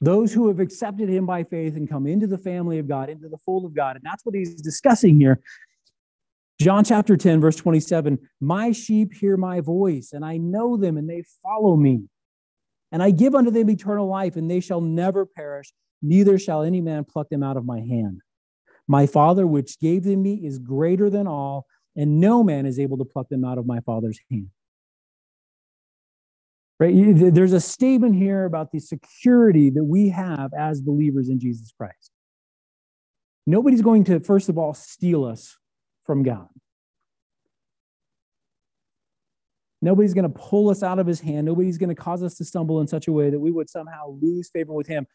those 0.02 0.32
who 0.32 0.48
have 0.48 0.60
accepted 0.60 1.10
him 1.10 1.26
by 1.26 1.44
faith 1.44 1.76
and 1.76 1.90
come 1.90 2.06
into 2.06 2.28
the 2.28 2.38
family 2.38 2.78
of 2.78 2.88
God, 2.88 3.10
into 3.10 3.28
the 3.28 3.40
fold 3.40 3.66
of 3.66 3.74
God. 3.74 3.96
And 3.96 4.06
that's 4.06 4.24
what 4.24 4.36
he's 4.36 4.62
discussing 4.62 5.20
here. 5.20 5.42
John 6.62 6.84
chapter 6.84 7.18
10, 7.18 7.42
verse 7.42 7.56
27 7.56 8.20
My 8.40 8.72
sheep 8.72 9.14
hear 9.14 9.38
my 9.38 9.62
voice, 9.62 10.12
and 10.14 10.24
I 10.24 10.38
know 10.38 10.78
them, 10.78 10.98
and 10.98 11.10
they 11.10 11.24
follow 11.42 11.76
me. 11.76 12.04
And 12.92 13.02
I 13.02 13.12
give 13.12 13.34
unto 13.34 13.50
them 13.50 13.70
eternal 13.70 14.08
life, 14.08 14.36
and 14.36 14.50
they 14.50 14.60
shall 14.60 14.82
never 14.82 15.26
perish, 15.26 15.72
neither 16.02 16.38
shall 16.38 16.64
any 16.64 16.82
man 16.82 17.06
pluck 17.06 17.30
them 17.30 17.44
out 17.44 17.58
of 17.58 17.66
my 17.66 17.80
hand. 17.80 18.22
My 18.90 19.06
Father, 19.06 19.46
which 19.46 19.80
gave 19.80 20.04
them 20.04 20.24
me, 20.24 20.42
is 20.44 20.58
greater 20.58 21.12
than 21.12 21.28
all, 21.28 21.68
and 21.96 22.20
no 22.20 22.44
man 22.44 22.66
is 22.66 22.80
able 22.80 22.98
to 22.98 23.06
pluck 23.06 23.30
them 23.30 23.46
out 23.46 23.60
of 23.60 23.68
my 23.68 23.82
Father's 23.82 24.20
hand. 24.32 24.50
Right? 26.80 26.96
There's 26.96 27.54
a 27.54 27.62
statement 27.62 28.16
here 28.16 28.46
about 28.46 28.72
the 28.72 28.80
security 28.80 29.70
that 29.70 29.84
we 29.84 30.10
have 30.10 30.52
as 30.58 30.82
believers 30.82 31.30
in 31.30 31.40
Jesus 31.40 31.72
Christ. 31.78 32.10
Nobody's 33.46 33.84
going 33.84 34.06
to, 34.06 34.20
first 34.22 34.50
of 34.50 34.58
all, 34.58 34.74
steal 34.74 35.24
us 35.24 35.58
from 36.06 36.24
God. 36.24 36.48
Nobody's 39.82 40.14
going 40.14 40.24
to 40.32 40.38
pull 40.38 40.70
us 40.70 40.82
out 40.82 41.00
of 41.00 41.06
his 41.06 41.22
hand. 41.22 41.46
Nobody's 41.46 41.78
going 41.78 41.90
to 41.90 41.96
cause 41.96 42.24
us 42.24 42.36
to 42.36 42.46
stumble 42.46 42.82
in 42.82 42.88
such 42.88 43.08
a 43.08 43.12
way 43.12 43.30
that 43.30 43.40
we 43.40 43.52
would 43.52 43.70
somehow 43.70 44.18
lose 44.20 44.50
favor 44.50 44.74
with 44.74 44.88
him. 44.88 45.06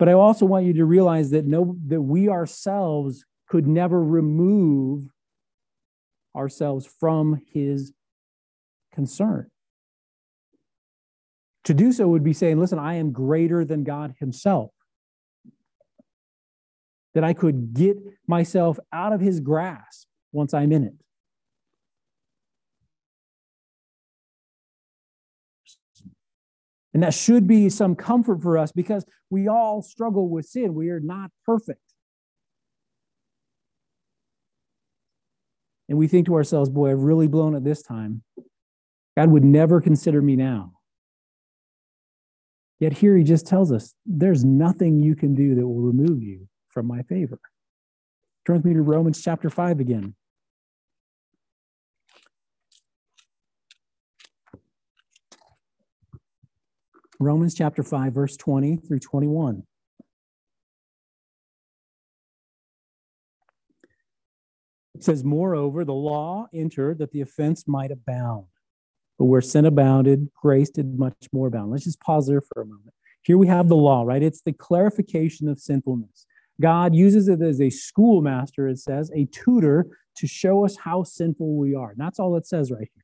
But 0.00 0.08
I 0.08 0.14
also 0.14 0.46
want 0.46 0.64
you 0.64 0.72
to 0.72 0.86
realize 0.86 1.28
that 1.32 1.44
no 1.44 1.76
that 1.88 2.00
we 2.00 2.30
ourselves 2.30 3.26
could 3.50 3.66
never 3.66 4.02
remove 4.02 5.04
ourselves 6.34 6.86
from 6.86 7.42
his 7.52 7.92
concern. 8.94 9.50
To 11.64 11.74
do 11.74 11.92
so 11.92 12.08
would 12.08 12.24
be 12.24 12.32
saying, 12.32 12.58
listen, 12.58 12.78
I 12.78 12.94
am 12.94 13.12
greater 13.12 13.62
than 13.62 13.84
God 13.84 14.14
himself. 14.18 14.70
That 17.12 17.22
I 17.22 17.34
could 17.34 17.74
get 17.74 17.98
myself 18.26 18.78
out 18.94 19.12
of 19.12 19.20
his 19.20 19.40
grasp 19.40 20.08
once 20.32 20.54
I'm 20.54 20.72
in 20.72 20.84
it. 20.84 20.94
And 26.92 27.02
that 27.02 27.14
should 27.14 27.46
be 27.46 27.68
some 27.68 27.94
comfort 27.94 28.42
for 28.42 28.58
us 28.58 28.72
because 28.72 29.04
we 29.30 29.46
all 29.48 29.80
struggle 29.80 30.28
with 30.28 30.46
sin. 30.46 30.74
We 30.74 30.90
are 30.90 31.00
not 31.00 31.30
perfect. 31.46 31.80
And 35.88 35.98
we 35.98 36.08
think 36.08 36.26
to 36.26 36.34
ourselves, 36.34 36.70
boy, 36.70 36.90
I've 36.90 37.00
really 37.00 37.28
blown 37.28 37.54
it 37.54 37.64
this 37.64 37.82
time. 37.82 38.22
God 39.16 39.30
would 39.30 39.44
never 39.44 39.80
consider 39.80 40.22
me 40.22 40.36
now. 40.36 40.72
Yet 42.78 42.94
here 42.94 43.16
he 43.16 43.24
just 43.24 43.46
tells 43.46 43.70
us 43.70 43.94
there's 44.06 44.44
nothing 44.44 45.00
you 45.00 45.14
can 45.14 45.34
do 45.34 45.54
that 45.54 45.66
will 45.66 45.80
remove 45.80 46.22
you 46.22 46.48
from 46.68 46.86
my 46.86 47.02
favor. 47.02 47.38
Turn 48.46 48.56
with 48.56 48.64
me 48.64 48.72
to 48.74 48.82
Romans 48.82 49.20
chapter 49.22 49.50
5 49.50 49.80
again. 49.80 50.14
Romans 57.22 57.54
chapter 57.54 57.82
5, 57.82 58.14
verse 58.14 58.36
20 58.38 58.76
through 58.76 58.98
21. 58.98 59.62
It 64.94 65.04
says, 65.04 65.22
Moreover, 65.22 65.84
the 65.84 65.92
law 65.92 66.46
entered 66.54 66.98
that 66.98 67.12
the 67.12 67.20
offense 67.20 67.68
might 67.68 67.90
abound. 67.90 68.46
But 69.18 69.26
where 69.26 69.42
sin 69.42 69.66
abounded, 69.66 70.30
grace 70.34 70.70
did 70.70 70.98
much 70.98 71.28
more 71.30 71.48
abound. 71.48 71.70
Let's 71.70 71.84
just 71.84 72.00
pause 72.00 72.26
there 72.26 72.40
for 72.40 72.62
a 72.62 72.66
moment. 72.66 72.94
Here 73.22 73.36
we 73.36 73.48
have 73.48 73.68
the 73.68 73.76
law, 73.76 74.02
right? 74.02 74.22
It's 74.22 74.40
the 74.40 74.54
clarification 74.54 75.46
of 75.46 75.60
sinfulness. 75.60 76.24
God 76.58 76.94
uses 76.94 77.28
it 77.28 77.42
as 77.42 77.60
a 77.60 77.68
schoolmaster, 77.68 78.66
it 78.66 78.78
says, 78.78 79.10
a 79.14 79.26
tutor 79.26 79.98
to 80.16 80.26
show 80.26 80.64
us 80.64 80.76
how 80.78 81.02
sinful 81.02 81.54
we 81.56 81.74
are. 81.74 81.90
And 81.90 81.98
that's 81.98 82.18
all 82.18 82.34
it 82.36 82.46
says 82.46 82.70
right 82.70 82.88
here. 82.94 82.99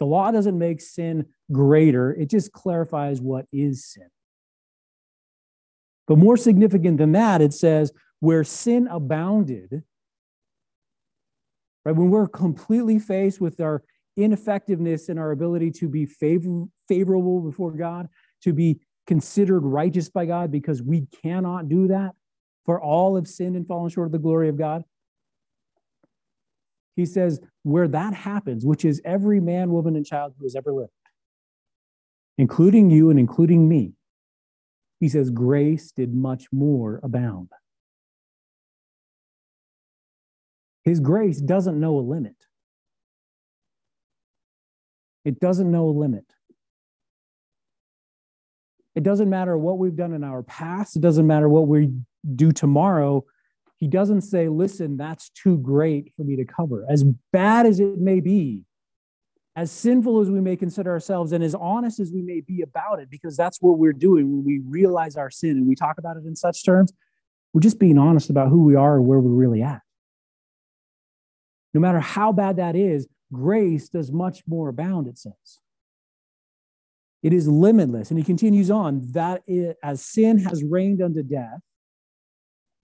The 0.00 0.06
law 0.06 0.30
doesn't 0.30 0.58
make 0.58 0.80
sin 0.80 1.26
greater, 1.52 2.12
it 2.12 2.30
just 2.30 2.52
clarifies 2.52 3.20
what 3.20 3.46
is 3.52 3.86
sin. 3.86 4.08
But 6.06 6.18
more 6.18 6.36
significant 6.36 6.98
than 6.98 7.12
that, 7.12 7.40
it 7.40 7.54
says, 7.54 7.92
where 8.20 8.44
sin 8.44 8.88
abounded, 8.88 9.82
right, 11.84 11.94
when 11.94 12.10
we're 12.10 12.28
completely 12.28 12.98
faced 12.98 13.40
with 13.40 13.60
our 13.60 13.82
ineffectiveness 14.16 15.08
and 15.08 15.18
our 15.18 15.30
ability 15.30 15.70
to 15.70 15.88
be 15.88 16.06
favor- 16.06 16.66
favorable 16.88 17.40
before 17.40 17.72
God, 17.72 18.08
to 18.42 18.52
be 18.52 18.80
considered 19.06 19.60
righteous 19.60 20.08
by 20.08 20.26
God 20.26 20.50
because 20.50 20.82
we 20.82 21.06
cannot 21.22 21.68
do 21.68 21.88
that, 21.88 22.14
for 22.64 22.80
all 22.80 23.16
have 23.16 23.28
sinned 23.28 23.56
and 23.56 23.66
fallen 23.66 23.90
short 23.90 24.06
of 24.06 24.12
the 24.12 24.18
glory 24.18 24.48
of 24.48 24.56
God. 24.56 24.84
He 26.96 27.06
says, 27.06 27.40
where 27.62 27.88
that 27.88 28.14
happens, 28.14 28.64
which 28.64 28.84
is 28.84 29.00
every 29.04 29.40
man, 29.40 29.70
woman, 29.70 29.96
and 29.96 30.06
child 30.06 30.34
who 30.38 30.44
has 30.44 30.54
ever 30.54 30.72
lived, 30.72 30.92
including 32.38 32.90
you 32.90 33.10
and 33.10 33.18
including 33.18 33.68
me, 33.68 33.94
he 35.00 35.08
says, 35.08 35.30
grace 35.30 35.90
did 35.90 36.14
much 36.14 36.46
more 36.52 37.00
abound. 37.02 37.48
His 40.84 41.00
grace 41.00 41.40
doesn't 41.40 41.80
know 41.80 41.98
a 41.98 42.00
limit. 42.00 42.36
It 45.24 45.40
doesn't 45.40 45.70
know 45.70 45.88
a 45.88 45.90
limit. 45.90 46.26
It 48.94 49.02
doesn't 49.02 49.28
matter 49.28 49.58
what 49.58 49.78
we've 49.78 49.96
done 49.96 50.12
in 50.12 50.22
our 50.22 50.42
past. 50.42 50.96
It 50.96 51.02
doesn't 51.02 51.26
matter 51.26 51.48
what 51.48 51.66
we 51.66 51.92
do 52.36 52.52
tomorrow. 52.52 53.24
He 53.84 53.88
doesn't 53.88 54.22
say, 54.22 54.48
listen, 54.48 54.96
that's 54.96 55.28
too 55.28 55.58
great 55.58 56.14
for 56.16 56.24
me 56.24 56.36
to 56.36 56.46
cover. 56.46 56.86
As 56.88 57.04
bad 57.34 57.66
as 57.66 57.80
it 57.80 57.98
may 57.98 58.20
be, 58.20 58.62
as 59.56 59.70
sinful 59.70 60.22
as 60.22 60.30
we 60.30 60.40
may 60.40 60.56
consider 60.56 60.90
ourselves, 60.90 61.32
and 61.32 61.44
as 61.44 61.54
honest 61.54 62.00
as 62.00 62.10
we 62.10 62.22
may 62.22 62.40
be 62.40 62.62
about 62.62 62.98
it, 62.98 63.10
because 63.10 63.36
that's 63.36 63.60
what 63.60 63.76
we're 63.76 63.92
doing 63.92 64.32
when 64.32 64.42
we 64.42 64.62
realize 64.66 65.18
our 65.18 65.30
sin 65.30 65.50
and 65.50 65.66
we 65.66 65.74
talk 65.74 65.98
about 65.98 66.16
it 66.16 66.24
in 66.24 66.34
such 66.34 66.64
terms, 66.64 66.94
we're 67.52 67.60
just 67.60 67.78
being 67.78 67.98
honest 67.98 68.30
about 68.30 68.48
who 68.48 68.64
we 68.64 68.74
are 68.74 68.96
and 68.96 69.06
where 69.06 69.20
we're 69.20 69.28
really 69.28 69.60
at. 69.60 69.82
No 71.74 71.80
matter 71.82 72.00
how 72.00 72.32
bad 72.32 72.56
that 72.56 72.76
is, 72.76 73.06
grace 73.34 73.90
does 73.90 74.10
much 74.10 74.44
more 74.46 74.70
abound, 74.70 75.08
it 75.08 75.18
says. 75.18 75.60
It 77.22 77.34
is 77.34 77.46
limitless. 77.46 78.08
And 78.08 78.18
he 78.18 78.24
continues 78.24 78.70
on 78.70 79.02
that 79.12 79.42
it, 79.46 79.76
as 79.82 80.02
sin 80.02 80.38
has 80.38 80.64
reigned 80.64 81.02
unto 81.02 81.22
death, 81.22 81.60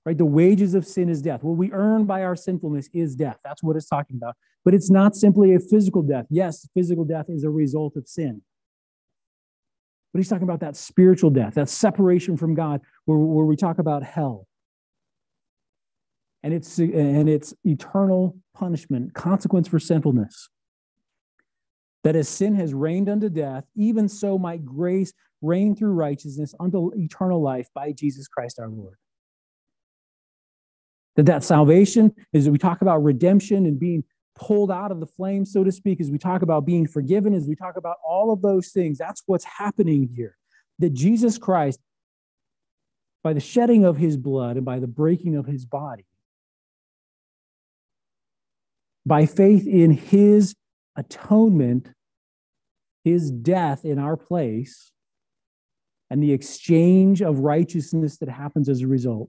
right? 0.05 0.17
The 0.17 0.25
wages 0.25 0.75
of 0.75 0.87
sin 0.87 1.09
is 1.09 1.23
death. 1.23 1.43
What 1.43 1.57
we 1.57 1.73
earn 1.73 2.05
by 2.05 2.23
our 2.23 2.37
sinfulness 2.37 2.89
is 2.93 3.15
death. 3.15 3.39
That's 3.45 3.63
what 3.63 3.77
it's 3.77 3.87
talking 3.87 4.17
about. 4.17 4.37
But 4.65 4.75
it's 4.75 4.91
not 4.91 5.17
simply 5.17 5.55
a 5.55 5.61
physical 5.61 6.03
death. 6.03 6.27
Yes, 6.31 6.69
physical 6.75 7.05
death 7.05 7.27
is 7.29 7.45
a 7.45 7.51
result 7.51 7.97
of 7.97 8.09
sin. 8.09 8.43
But 10.13 10.19
he's 10.19 10.29
talking 10.29 10.45
about 10.45 10.61
that 10.61 10.77
spiritual 10.77 11.31
death, 11.31 11.55
that 11.55 11.69
separation 11.69 12.37
from 12.37 12.55
God, 12.55 12.81
where, 13.05 13.19
where 13.19 13.47
we 13.47 13.57
talk 13.57 13.79
about 13.79 14.03
hell. 14.03 14.47
And 16.43 16.53
it's, 16.55 16.79
and 16.79 17.29
it's 17.29 17.55
eternal 17.65 18.37
punishment, 18.55 19.15
consequence 19.15 19.69
for 19.69 19.79
sinfulness. 19.79 20.49
That 22.03 22.17
as 22.17 22.29
sin 22.29 22.55
has 22.55 22.73
reigned 22.73 23.11
unto 23.11 23.29
death, 23.29 23.65
even 23.77 24.09
so 24.09 24.39
might 24.39 24.65
grace 24.65 25.13
reign 25.43 25.77
through 25.77 25.93
righteousness 25.93 26.55
unto 26.59 26.91
eternal 26.97 27.43
life 27.43 27.69
by 27.75 27.93
Jesus 27.93 28.27
Christ 28.27 28.59
our 28.59 28.69
Lord. 28.69 28.97
That 31.21 31.27
that 31.27 31.45
salvation 31.45 32.15
is 32.33 32.49
we 32.49 32.57
talk 32.57 32.81
about 32.81 33.03
redemption 33.03 33.67
and 33.67 33.79
being 33.79 34.05
pulled 34.35 34.71
out 34.71 34.91
of 34.91 35.01
the 35.01 35.07
flame, 35.07 35.45
so 35.45 35.63
to 35.63 35.71
speak, 35.71 36.01
as 36.01 36.11
we 36.11 36.17
talk 36.17 36.41
about 36.41 36.65
being 36.65 36.87
forgiven, 36.87 37.35
as 37.35 37.47
we 37.47 37.55
talk 37.55 37.77
about 37.77 37.97
all 38.03 38.33
of 38.33 38.41
those 38.41 38.69
things. 38.69 38.97
That's 38.97 39.23
what's 39.27 39.45
happening 39.45 40.09
here. 40.17 40.39
That 40.79 40.95
Jesus 40.95 41.37
Christ, 41.37 41.79
by 43.23 43.35
the 43.35 43.41
shedding 43.41 43.85
of 43.85 43.99
his 43.99 44.17
blood 44.17 44.57
and 44.57 44.65
by 44.65 44.79
the 44.79 44.87
breaking 44.87 45.37
of 45.37 45.45
his 45.45 45.67
body, 45.67 46.07
by 49.05 49.27
faith 49.27 49.67
in 49.67 49.91
his 49.91 50.55
atonement, 50.97 51.91
his 53.05 53.31
death 53.31 53.85
in 53.85 53.99
our 53.99 54.17
place, 54.17 54.91
and 56.09 56.23
the 56.23 56.33
exchange 56.33 57.21
of 57.21 57.41
righteousness 57.41 58.17
that 58.17 58.31
happens 58.31 58.71
as 58.71 58.81
a 58.81 58.87
result, 58.87 59.29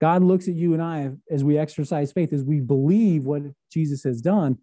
God 0.00 0.22
looks 0.22 0.48
at 0.48 0.54
you 0.54 0.74
and 0.74 0.82
I 0.82 1.10
as 1.30 1.42
we 1.42 1.58
exercise 1.58 2.12
faith, 2.12 2.32
as 2.32 2.44
we 2.44 2.60
believe 2.60 3.24
what 3.24 3.42
Jesus 3.72 4.04
has 4.04 4.20
done. 4.20 4.58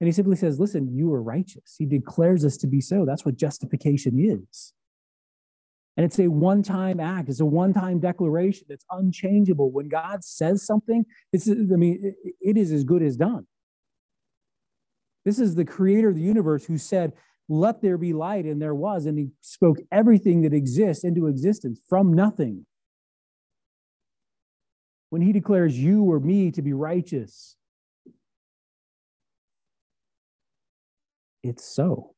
And 0.00 0.08
he 0.08 0.12
simply 0.12 0.36
says, 0.36 0.58
Listen, 0.58 0.96
you 0.96 1.12
are 1.12 1.22
righteous. 1.22 1.74
He 1.78 1.84
declares 1.84 2.44
us 2.44 2.56
to 2.58 2.66
be 2.66 2.80
so. 2.80 3.04
That's 3.04 3.24
what 3.24 3.36
justification 3.36 4.18
is. 4.18 4.72
And 5.96 6.06
it's 6.06 6.18
a 6.18 6.28
one 6.28 6.62
time 6.62 6.98
act, 6.98 7.28
it's 7.28 7.40
a 7.40 7.46
one 7.46 7.74
time 7.74 8.00
declaration 8.00 8.66
that's 8.68 8.86
unchangeable. 8.90 9.70
When 9.70 9.88
God 9.88 10.24
says 10.24 10.64
something, 10.64 11.04
it's, 11.32 11.48
I 11.48 11.52
mean, 11.52 12.14
it 12.40 12.56
is 12.56 12.72
as 12.72 12.84
good 12.84 13.02
as 13.02 13.16
done. 13.16 13.46
This 15.26 15.38
is 15.38 15.54
the 15.54 15.66
creator 15.66 16.08
of 16.08 16.14
the 16.14 16.22
universe 16.22 16.64
who 16.64 16.78
said, 16.78 17.12
Let 17.50 17.82
there 17.82 17.98
be 17.98 18.14
light, 18.14 18.46
and 18.46 18.62
there 18.62 18.74
was. 18.74 19.04
And 19.04 19.18
he 19.18 19.28
spoke 19.42 19.76
everything 19.92 20.40
that 20.42 20.54
exists 20.54 21.04
into 21.04 21.26
existence 21.26 21.80
from 21.86 22.14
nothing 22.14 22.64
when 25.10 25.20
he 25.22 25.32
declares 25.32 25.78
you 25.78 26.04
or 26.04 26.18
me 26.18 26.50
to 26.52 26.62
be 26.62 26.72
righteous. 26.72 27.56
It's 31.42 31.64
so. 31.64 32.14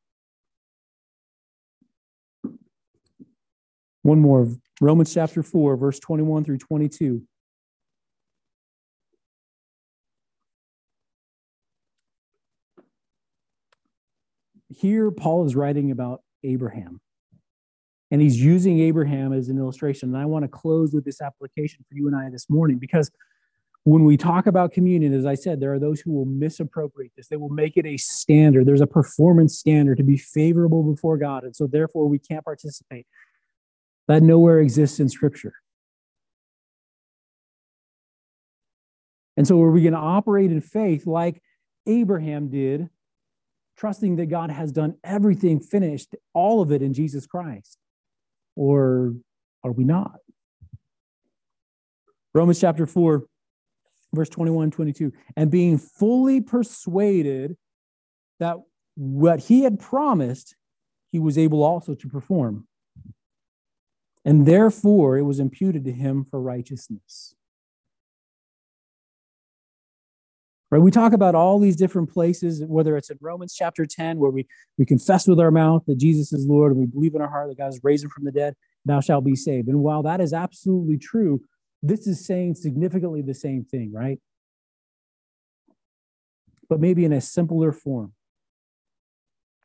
One 4.03 4.19
more 4.19 4.49
Romans 4.81 5.13
chapter 5.13 5.43
4, 5.43 5.77
verse 5.77 5.99
21 5.99 6.43
through 6.43 6.57
22. 6.57 7.23
Here, 14.69 15.11
Paul 15.11 15.45
is 15.45 15.55
writing 15.55 15.91
about 15.91 16.21
Abraham. 16.43 16.99
And 18.13 18.21
he's 18.21 18.39
using 18.39 18.79
Abraham 18.79 19.33
as 19.33 19.49
an 19.49 19.57
illustration. 19.57 20.09
And 20.09 20.17
I 20.21 20.25
want 20.25 20.43
to 20.43 20.47
close 20.47 20.93
with 20.93 21.03
this 21.03 21.19
application 21.19 21.83
for 21.89 21.95
you 21.95 22.05
and 22.05 22.15
I 22.15 22.29
this 22.29 22.47
morning 22.47 22.77
because 22.77 23.09
when 23.85 24.05
we 24.05 24.17
talk 24.17 24.45
about 24.45 24.71
communion, 24.71 25.15
as 25.15 25.25
I 25.25 25.33
said, 25.33 25.59
there 25.59 25.73
are 25.73 25.79
those 25.79 25.99
who 25.99 26.11
will 26.11 26.25
misappropriate 26.25 27.11
this. 27.17 27.27
They 27.27 27.37
will 27.37 27.49
make 27.49 27.75
it 27.75 27.87
a 27.87 27.97
standard. 27.97 28.67
There's 28.67 28.81
a 28.81 28.87
performance 28.87 29.57
standard 29.57 29.97
to 29.97 30.03
be 30.03 30.15
favorable 30.15 30.83
before 30.83 31.17
God. 31.17 31.43
And 31.43 31.55
so 31.55 31.65
therefore 31.65 32.07
we 32.07 32.19
can't 32.19 32.45
participate. 32.45 33.07
That 34.07 34.21
nowhere 34.21 34.59
exists 34.59 34.99
in 34.99 35.09
Scripture. 35.09 35.55
And 39.35 39.47
so 39.47 39.59
are 39.59 39.71
we 39.71 39.81
going 39.81 39.93
to 39.93 39.99
operate 39.99 40.51
in 40.51 40.61
faith 40.61 41.07
like 41.07 41.41
Abraham 41.87 42.49
did, 42.49 42.91
trusting 43.75 44.17
that 44.17 44.27
God 44.27 44.51
has 44.51 44.71
done 44.71 44.97
everything 45.03 45.59
finished, 45.59 46.15
all 46.35 46.61
of 46.61 46.71
it 46.71 46.83
in 46.83 46.93
Jesus 46.93 47.25
Christ? 47.25 47.79
Or 48.55 49.15
are 49.63 49.71
we 49.71 49.83
not? 49.83 50.19
Romans 52.33 52.59
chapter 52.59 52.85
4, 52.85 53.23
verse 54.13 54.29
21 54.29 54.71
22. 54.71 55.11
And 55.35 55.51
being 55.51 55.77
fully 55.77 56.41
persuaded 56.41 57.57
that 58.39 58.57
what 58.95 59.39
he 59.39 59.61
had 59.61 59.79
promised, 59.79 60.55
he 61.11 61.19
was 61.19 61.37
able 61.37 61.63
also 61.63 61.93
to 61.93 62.07
perform. 62.09 62.67
And 64.25 64.45
therefore 64.45 65.17
it 65.17 65.23
was 65.23 65.39
imputed 65.39 65.85
to 65.85 65.91
him 65.91 66.23
for 66.23 66.41
righteousness. 66.41 67.35
Right? 70.73 70.81
We 70.81 70.89
talk 70.89 71.13
about 71.13 71.35
all 71.35 71.59
these 71.59 71.75
different 71.75 72.11
places, 72.11 72.63
whether 72.65 72.97
it's 72.97 73.11
in 73.11 73.19
Romans 73.21 73.53
chapter 73.53 73.85
10, 73.85 74.17
where 74.17 74.31
we, 74.31 74.47
we 74.79 74.87
confess 74.87 75.27
with 75.27 75.39
our 75.39 75.51
mouth 75.51 75.83
that 75.85 75.99
Jesus 75.99 76.33
is 76.33 76.47
Lord, 76.47 76.71
and 76.71 76.81
we 76.81 76.87
believe 76.87 77.13
in 77.13 77.21
our 77.21 77.29
heart 77.29 77.49
that 77.49 77.59
God 77.59 77.65
has 77.65 77.79
raised 77.83 78.03
him 78.03 78.09
from 78.09 78.25
the 78.25 78.31
dead, 78.31 78.55
thou 78.83 78.99
shalt 78.99 79.23
be 79.23 79.35
saved. 79.35 79.67
And 79.67 79.83
while 79.83 80.01
that 80.01 80.19
is 80.19 80.33
absolutely 80.33 80.97
true, 80.97 81.43
this 81.83 82.07
is 82.07 82.25
saying 82.25 82.55
significantly 82.55 83.21
the 83.21 83.35
same 83.35 83.63
thing, 83.63 83.93
right? 83.93 84.19
But 86.67 86.79
maybe 86.79 87.05
in 87.05 87.13
a 87.13 87.21
simpler 87.21 87.71
form. 87.71 88.13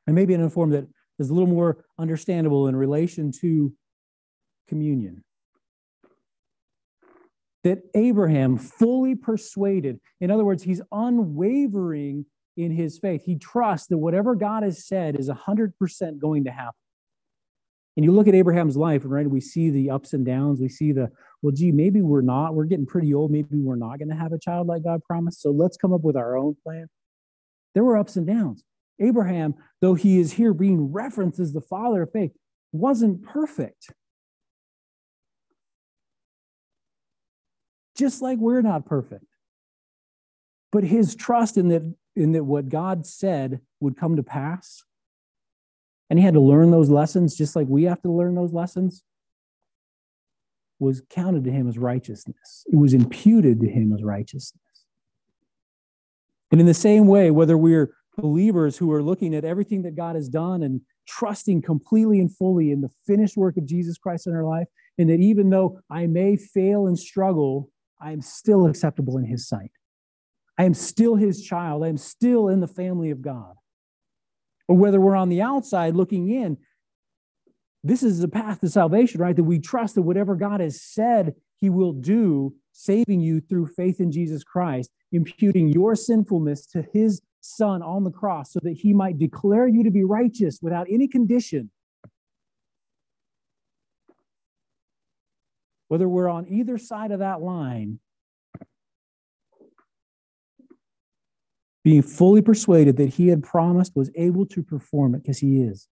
And 0.06 0.14
maybe 0.14 0.34
in 0.34 0.42
a 0.42 0.50
form 0.50 0.68
that 0.72 0.88
is 1.18 1.30
a 1.30 1.32
little 1.32 1.48
more 1.48 1.86
understandable 1.98 2.68
in 2.68 2.76
relation 2.76 3.32
to 3.40 3.72
communion 4.68 5.24
that 7.64 7.80
Abraham 7.94 8.56
fully 8.56 9.14
persuaded, 9.14 10.00
in 10.20 10.30
other 10.30 10.44
words, 10.44 10.62
he's 10.62 10.80
unwavering 10.92 12.26
in 12.56 12.72
his 12.72 12.98
faith. 12.98 13.24
He 13.24 13.36
trusts 13.36 13.86
that 13.88 13.98
whatever 13.98 14.34
God 14.34 14.62
has 14.62 14.86
said 14.86 15.18
is 15.18 15.28
100% 15.28 16.18
going 16.18 16.44
to 16.44 16.50
happen. 16.50 16.74
And 17.96 18.04
you 18.04 18.12
look 18.12 18.28
at 18.28 18.34
Abraham's 18.34 18.76
life, 18.76 19.02
right? 19.04 19.28
We 19.28 19.40
see 19.40 19.70
the 19.70 19.90
ups 19.90 20.12
and 20.12 20.24
downs. 20.24 20.61
We 20.61 20.68
see 20.68 20.92
the, 20.92 21.11
well, 21.42 21.52
gee, 21.52 21.72
maybe 21.72 22.00
we're 22.00 22.20
not. 22.20 22.54
We're 22.54 22.64
getting 22.64 22.86
pretty 22.86 23.12
old. 23.12 23.32
Maybe 23.32 23.59
we're 23.59 23.76
not 23.76 23.98
going 23.98 24.09
to 24.09 24.14
have 24.14 24.32
a 24.32 24.38
child 24.38 24.68
like 24.68 24.84
God 24.84 25.02
promised. 25.02 25.40
So 25.40 25.50
let's 25.50 25.76
come 25.76 25.92
up 25.92 26.02
with 26.02 26.16
our 26.16 26.36
own 26.36 26.56
plan. 26.62 26.86
There 27.74 27.82
were 27.82 27.96
ups 27.96 28.16
and 28.16 28.26
downs. 28.26 28.62
Abraham, 29.00 29.54
though 29.80 29.94
he 29.94 30.20
is 30.20 30.32
here 30.32 30.54
being 30.54 30.92
referenced 30.92 31.40
as 31.40 31.52
the 31.52 31.61
father 31.61 32.02
of 32.02 32.12
faith, 32.12 32.32
wasn't 32.72 33.24
perfect. 33.24 33.92
Just 37.99 38.22
like 38.22 38.38
we're 38.38 38.62
not 38.62 38.86
perfect. 38.86 39.24
But 40.70 40.84
his 40.84 41.14
trust 41.14 41.57
in 41.57 41.68
that, 41.68 41.94
in 42.14 42.32
that 42.32 42.44
what 42.44 42.68
God 42.68 43.07
said 43.07 43.61
would 43.80 43.96
come 43.96 44.16
to 44.16 44.22
pass, 44.22 44.84
and 46.11 46.18
he 46.18 46.24
had 46.24 46.34
to 46.34 46.40
learn 46.40 46.70
those 46.70 46.88
lessons 46.88 47.36
just 47.36 47.57
like 47.57 47.66
we 47.68 47.84
have 47.84 48.01
to 48.03 48.11
learn 48.11 48.34
those 48.34 48.53
lessons, 48.53 49.03
was 50.78 51.03
counted 51.11 51.44
to 51.44 51.51
him 51.51 51.68
as 51.68 51.76
righteousness. 51.76 52.64
It 52.72 52.76
was 52.76 52.94
imputed 52.94 53.61
to 53.61 53.68
him 53.68 53.92
as 53.92 54.03
righteousness. 54.03 54.62
And 56.51 56.61
in 56.61 56.66
the 56.66 56.74
same 56.74 57.07
way, 57.07 57.30
whether 57.30 57.59
we're 57.59 57.94
believers 58.16 58.76
who 58.76 58.92
are 58.92 59.03
looking 59.03 59.34
at 59.34 59.44
everything 59.44 59.82
that 59.82 59.96
God 59.96 60.14
has 60.14 60.28
done 60.28 60.62
and 60.62 60.80
trusting 61.07 61.62
completely 61.62 62.20
and 62.20 62.34
fully 62.34 62.70
in 62.70 62.80
the 62.80 62.90
finished 63.07 63.36
work 63.36 63.57
of 63.57 63.66
Jesus 63.66 63.99
Christ 63.99 64.26
in 64.26 64.34
our 64.34 64.44
life, 64.44 64.68
and 64.99 65.09
that 65.11 65.20
even 65.20 65.51
though 65.51 65.80
I 65.90 66.07
may 66.07 66.36
fail 66.36 66.86
and 66.86 66.99
struggle, 66.99 67.70
I 68.01 68.12
am 68.12 68.20
still 68.20 68.66
acceptable 68.66 69.18
in 69.18 69.24
his 69.24 69.49
sight. 69.49 69.70
I 70.57 70.64
am 70.64 70.74
still 70.74 71.14
his 71.14 71.42
child. 71.42 71.84
I 71.84 71.88
am 71.88 71.96
still 71.96 72.49
in 72.49 72.61
the 72.61 72.66
family 72.66 73.11
of 73.11 73.22
God. 73.22 73.55
Or 74.66 74.76
whether 74.76 75.01
we're 75.01 75.16
on 75.16 75.28
the 75.28 75.42
outside 75.42 75.94
looking 75.94 76.28
in, 76.30 76.59
this 77.84 78.03
is 78.03 78.20
the 78.20 78.28
path 78.28 78.61
to 78.61 78.68
salvation, 78.68 79.20
right? 79.20 79.36
That 79.36 79.44
we 79.44 79.61
trust 79.61 79.94
that 79.94 80.03
whatever 80.03 80.34
God 80.34 80.61
has 80.61 80.82
said 80.82 81.34
he 81.61 81.70
will 81.70 81.92
do, 81.92 82.55
saving 82.72 83.20
you 83.20 83.40
through 83.40 83.68
faith 83.68 84.01
in 84.01 84.12
Jesus 84.12 84.44
Christ, 84.44 84.90
imputing 85.12 85.68
your 85.68 85.94
sinfulness 85.94 86.66
to 86.66 86.82
his 86.92 87.22
son 87.40 87.82
on 87.82 88.05
the 88.05 88.11
cross 88.11 88.53
so 88.53 88.61
that 88.62 88.76
he 88.76 88.92
might 88.92 89.18
declare 89.18 89.66
you 89.66 89.82
to 89.84 89.90
be 89.90 90.05
righteous 90.05 90.59
without 90.61 90.86
any 90.90 91.09
condition 91.09 91.70
whether 95.89 96.09
we're 96.09 96.28
on 96.28 96.47
either 96.49 96.78
side 96.78 97.11
of 97.11 97.18
that 97.18 97.43
line, 97.43 97.99
being 101.82 102.03
fully 102.03 102.43
persuaded 102.43 102.99
that 102.99 103.14
he 103.14 103.28
had 103.28 103.43
promised 103.43 103.97
was 103.97 104.11
able 104.14 104.45
to 104.47 104.62
perform 104.62 105.14
it 105.14 105.22
because 105.22 105.39
he 105.39 105.62
is. 105.62 105.89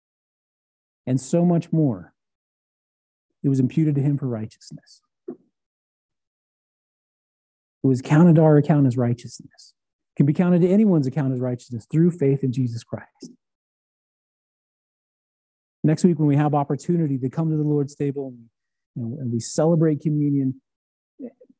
And 1.06 1.20
so 1.20 1.44
much 1.44 1.72
more. 1.72 2.12
It 3.42 3.48
was 3.48 3.60
imputed 3.60 3.94
to 3.94 4.02
him 4.02 4.18
for 4.18 4.26
righteousness. 4.26 5.00
It 5.28 5.36
was 7.82 8.02
counted 8.02 8.36
to 8.36 8.42
our 8.42 8.56
account 8.56 8.86
as 8.86 8.96
righteousness. 8.96 9.72
Can 10.16 10.26
be 10.26 10.32
counted 10.32 10.62
to 10.62 10.68
anyone's 10.68 11.06
account 11.06 11.32
as 11.32 11.40
righteousness 11.40 11.86
through 11.90 12.10
faith 12.10 12.42
in 12.42 12.52
Jesus 12.52 12.82
Christ. 12.82 13.30
Next 15.84 16.02
week, 16.02 16.18
when 16.18 16.26
we 16.26 16.36
have 16.36 16.54
opportunity 16.54 17.16
to 17.18 17.30
come 17.30 17.50
to 17.50 17.56
the 17.56 17.62
Lord's 17.62 17.94
table 17.94 18.28
and, 18.28 18.46
and 18.96 19.32
we 19.32 19.40
celebrate 19.40 20.00
communion, 20.00 20.60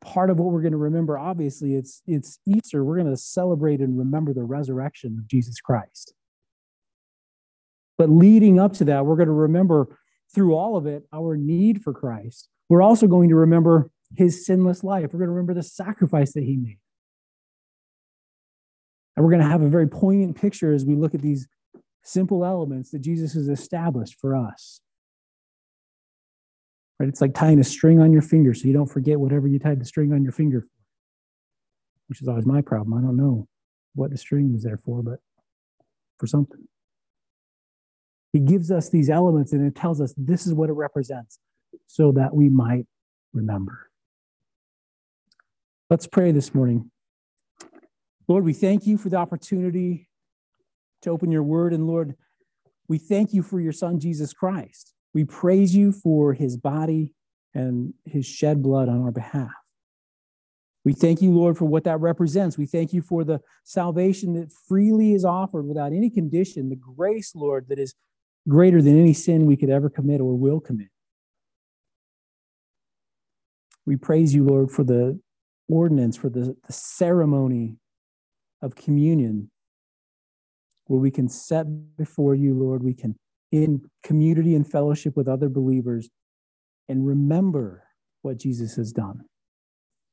part 0.01 0.31
of 0.31 0.39
what 0.39 0.53
we're 0.53 0.63
going 0.63 0.73
to 0.73 0.79
remember, 0.79 1.19
obviously, 1.19 1.75
it's 1.75 2.03
it's 2.07 2.39
Easter. 2.47 2.85
We're 2.85 2.97
going 2.97 3.11
to 3.11 3.17
celebrate 3.17 3.81
and 3.81 3.99
remember 3.99 4.33
the 4.33 4.45
resurrection 4.45 5.17
of 5.19 5.29
Jesus 5.29 5.61
Christ. 5.61 6.15
But 7.99 8.11
leading 8.11 8.59
up 8.59 8.75
to 8.75 8.85
that, 8.87 9.07
we're 9.07 9.17
going 9.17 9.29
to 9.29 9.33
remember 9.33 9.99
through 10.35 10.55
all 10.55 10.77
of 10.77 10.87
it 10.87 11.05
our 11.13 11.37
need 11.37 11.83
for 11.83 11.93
Christ. 11.93 12.49
We're 12.69 12.83
also 12.83 13.07
going 13.07 13.29
to 13.31 13.37
remember 13.37 13.91
his 14.17 14.45
sinless 14.45 14.85
life. 14.85 15.13
We're 15.13 15.21
going 15.21 15.29
to 15.29 15.35
remember 15.35 15.55
the 15.55 15.63
sacrifice 15.63 16.33
that 16.33 16.43
he 16.45 16.57
made. 16.57 16.79
And 19.17 19.25
we're 19.25 19.31
going 19.31 19.43
to 19.43 19.49
have 19.49 19.63
a 19.63 19.69
very 19.69 19.89
poignant 19.89 20.37
picture 20.37 20.73
as 20.73 20.85
we 20.85 20.95
look 20.95 21.15
at 21.15 21.23
these 21.23 21.49
simple 22.03 22.45
elements 22.45 22.91
that 22.91 23.01
Jesus 23.01 23.33
has 23.33 23.49
established 23.49 24.17
for 24.21 24.37
us. 24.37 24.81
Right? 26.99 27.09
It's 27.09 27.21
like 27.21 27.35
tying 27.35 27.59
a 27.61 27.65
string 27.65 28.01
on 28.01 28.13
your 28.13 28.23
finger 28.23 28.55
so 28.55 28.67
you 28.67 28.73
don't 28.73 28.87
forget 28.87 29.21
whatever 29.21 29.47
you 29.47 29.59
tied 29.59 29.81
the 29.81 29.85
string 29.85 30.13
on 30.13 30.23
your 30.23 30.33
finger 30.33 30.63
for, 30.63 30.69
which 32.09 32.23
is 32.23 32.29
always 32.29 32.47
my 32.47 32.63
problem. 32.63 32.99
I 32.99 33.03
don't 33.03 33.17
know 33.17 33.49
what 33.95 34.11
the 34.11 34.17
string 34.17 34.53
was 34.53 34.63
there 34.63 34.79
for, 34.79 35.03
but 35.03 35.21
for 36.19 36.27
something. 36.27 36.67
He 38.33 38.41
gives 38.41 38.71
us 38.71 38.91
these 38.91 39.09
elements 39.09 39.53
and 39.53 39.67
it 39.67 39.75
tells 39.75 40.01
us 40.01 40.15
this 40.17 40.47
is 40.47 40.55
what 40.55 40.69
it 40.69 40.75
represents 40.75 41.39
so 41.87 42.13
that 42.13 42.35
we 42.35 42.49
might 42.49 42.87
remember. 43.33 43.91
Let's 45.89 46.07
pray 46.07 46.33
this 46.33 46.55
morning. 46.55 46.91
Lord, 48.29 48.45
we 48.45 48.53
thank 48.53 48.87
you 48.87 48.99
for 48.99 49.09
the 49.09 49.17
opportunity 49.17 50.09
to 51.03 51.11
open 51.11 51.31
your 51.31 51.45
word. 51.45 51.73
And 51.73 51.87
Lord, 51.87 52.17
we 52.89 52.99
thank 52.99 53.33
you 53.33 53.43
for 53.43 53.61
your 53.61 53.73
son, 53.73 54.01
Jesus 54.01 54.33
Christ. 54.33 54.96
We 55.17 55.25
praise 55.25 55.75
you 55.75 55.93
for 55.93 56.35
his 56.35 56.59
body 56.59 57.15
and 57.55 57.95
his 58.05 58.27
shed 58.27 58.63
blood 58.63 58.91
on 58.91 59.01
our 59.01 59.11
behalf. 59.11 59.49
We 60.85 60.93
thank 60.93 61.23
you, 61.23 61.31
Lord, 61.31 61.57
for 61.57 61.65
what 61.65 61.85
that 61.85 62.01
represents. 62.01 62.59
We 62.59 62.67
thank 62.67 62.93
you 62.93 63.01
for 63.01 63.25
the 63.25 63.41
salvation 63.65 64.35
that 64.35 64.53
freely 64.53 65.15
is 65.15 65.25
offered 65.25 65.67
without 65.67 65.95
any 65.95 66.11
condition, 66.11 66.69
the 66.69 66.77
grace, 66.77 67.35
Lord, 67.35 67.69
that 67.71 67.79
is 67.79 67.95
greater 68.47 68.83
than 68.83 69.01
any 69.01 69.15
sin 69.15 69.47
we 69.47 69.57
could 69.57 69.71
ever 69.71 69.89
commit 69.89 70.21
or 70.21 70.37
will 70.37 70.61
commit. 70.61 70.89
We 73.87 73.97
praise 73.97 74.35
you, 74.35 74.45
Lord, 74.45 74.71
for 74.71 74.85
the 74.85 75.19
ordinance, 75.67 76.19
for 76.19 76.29
the, 76.29 76.55
the 76.67 76.73
ceremony 76.75 77.79
of 78.61 78.77
communion, 78.77 79.51
where 80.89 81.01
we 81.01 81.11
can 81.11 81.31
set 81.31 81.97
before 81.97 82.35
you, 82.35 82.53
Lord, 82.53 82.83
we 82.83 82.93
can 82.93 83.19
in 83.53 83.83
community 84.03 84.55
and 84.55 84.71
fellowship 84.71 85.17
with 85.17 85.29
other 85.29 85.49
believers 85.49 86.09
and 86.89 87.07
remember 87.07 87.85
what 88.23 88.39
Jesus 88.39 88.77
has 88.77 88.93
done. 88.93 89.25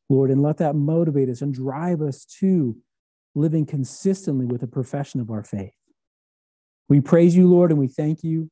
Lord, 0.10 0.30
and 0.30 0.42
let 0.42 0.58
that 0.58 0.76
motivate 0.76 1.30
us 1.30 1.42
and 1.42 1.54
drive 1.54 2.02
us 2.02 2.26
to 2.40 2.76
living 3.36 3.66
consistently 3.66 4.46
with 4.46 4.62
a 4.64 4.68
profession 4.68 5.20
of 5.20 5.32
our 5.32 5.44
faith. 5.44 5.74
We 6.90 7.02
praise 7.02 7.36
you, 7.36 7.48
Lord, 7.48 7.72
and 7.72 7.80
we 7.80 7.88
thank 7.88 8.24
you. 8.24 8.52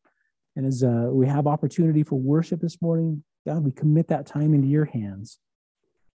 And 0.55 0.65
as 0.65 0.83
uh, 0.83 1.09
we 1.11 1.27
have 1.27 1.47
opportunity 1.47 2.03
for 2.03 2.19
worship 2.19 2.61
this 2.61 2.81
morning, 2.81 3.23
God, 3.45 3.63
we 3.63 3.71
commit 3.71 4.07
that 4.07 4.25
time 4.25 4.53
into 4.53 4.67
your 4.67 4.85
hands. 4.85 5.39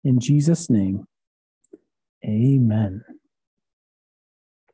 In 0.04 0.20
Jesus' 0.20 0.70
name, 0.70 1.06
amen. 2.26 3.04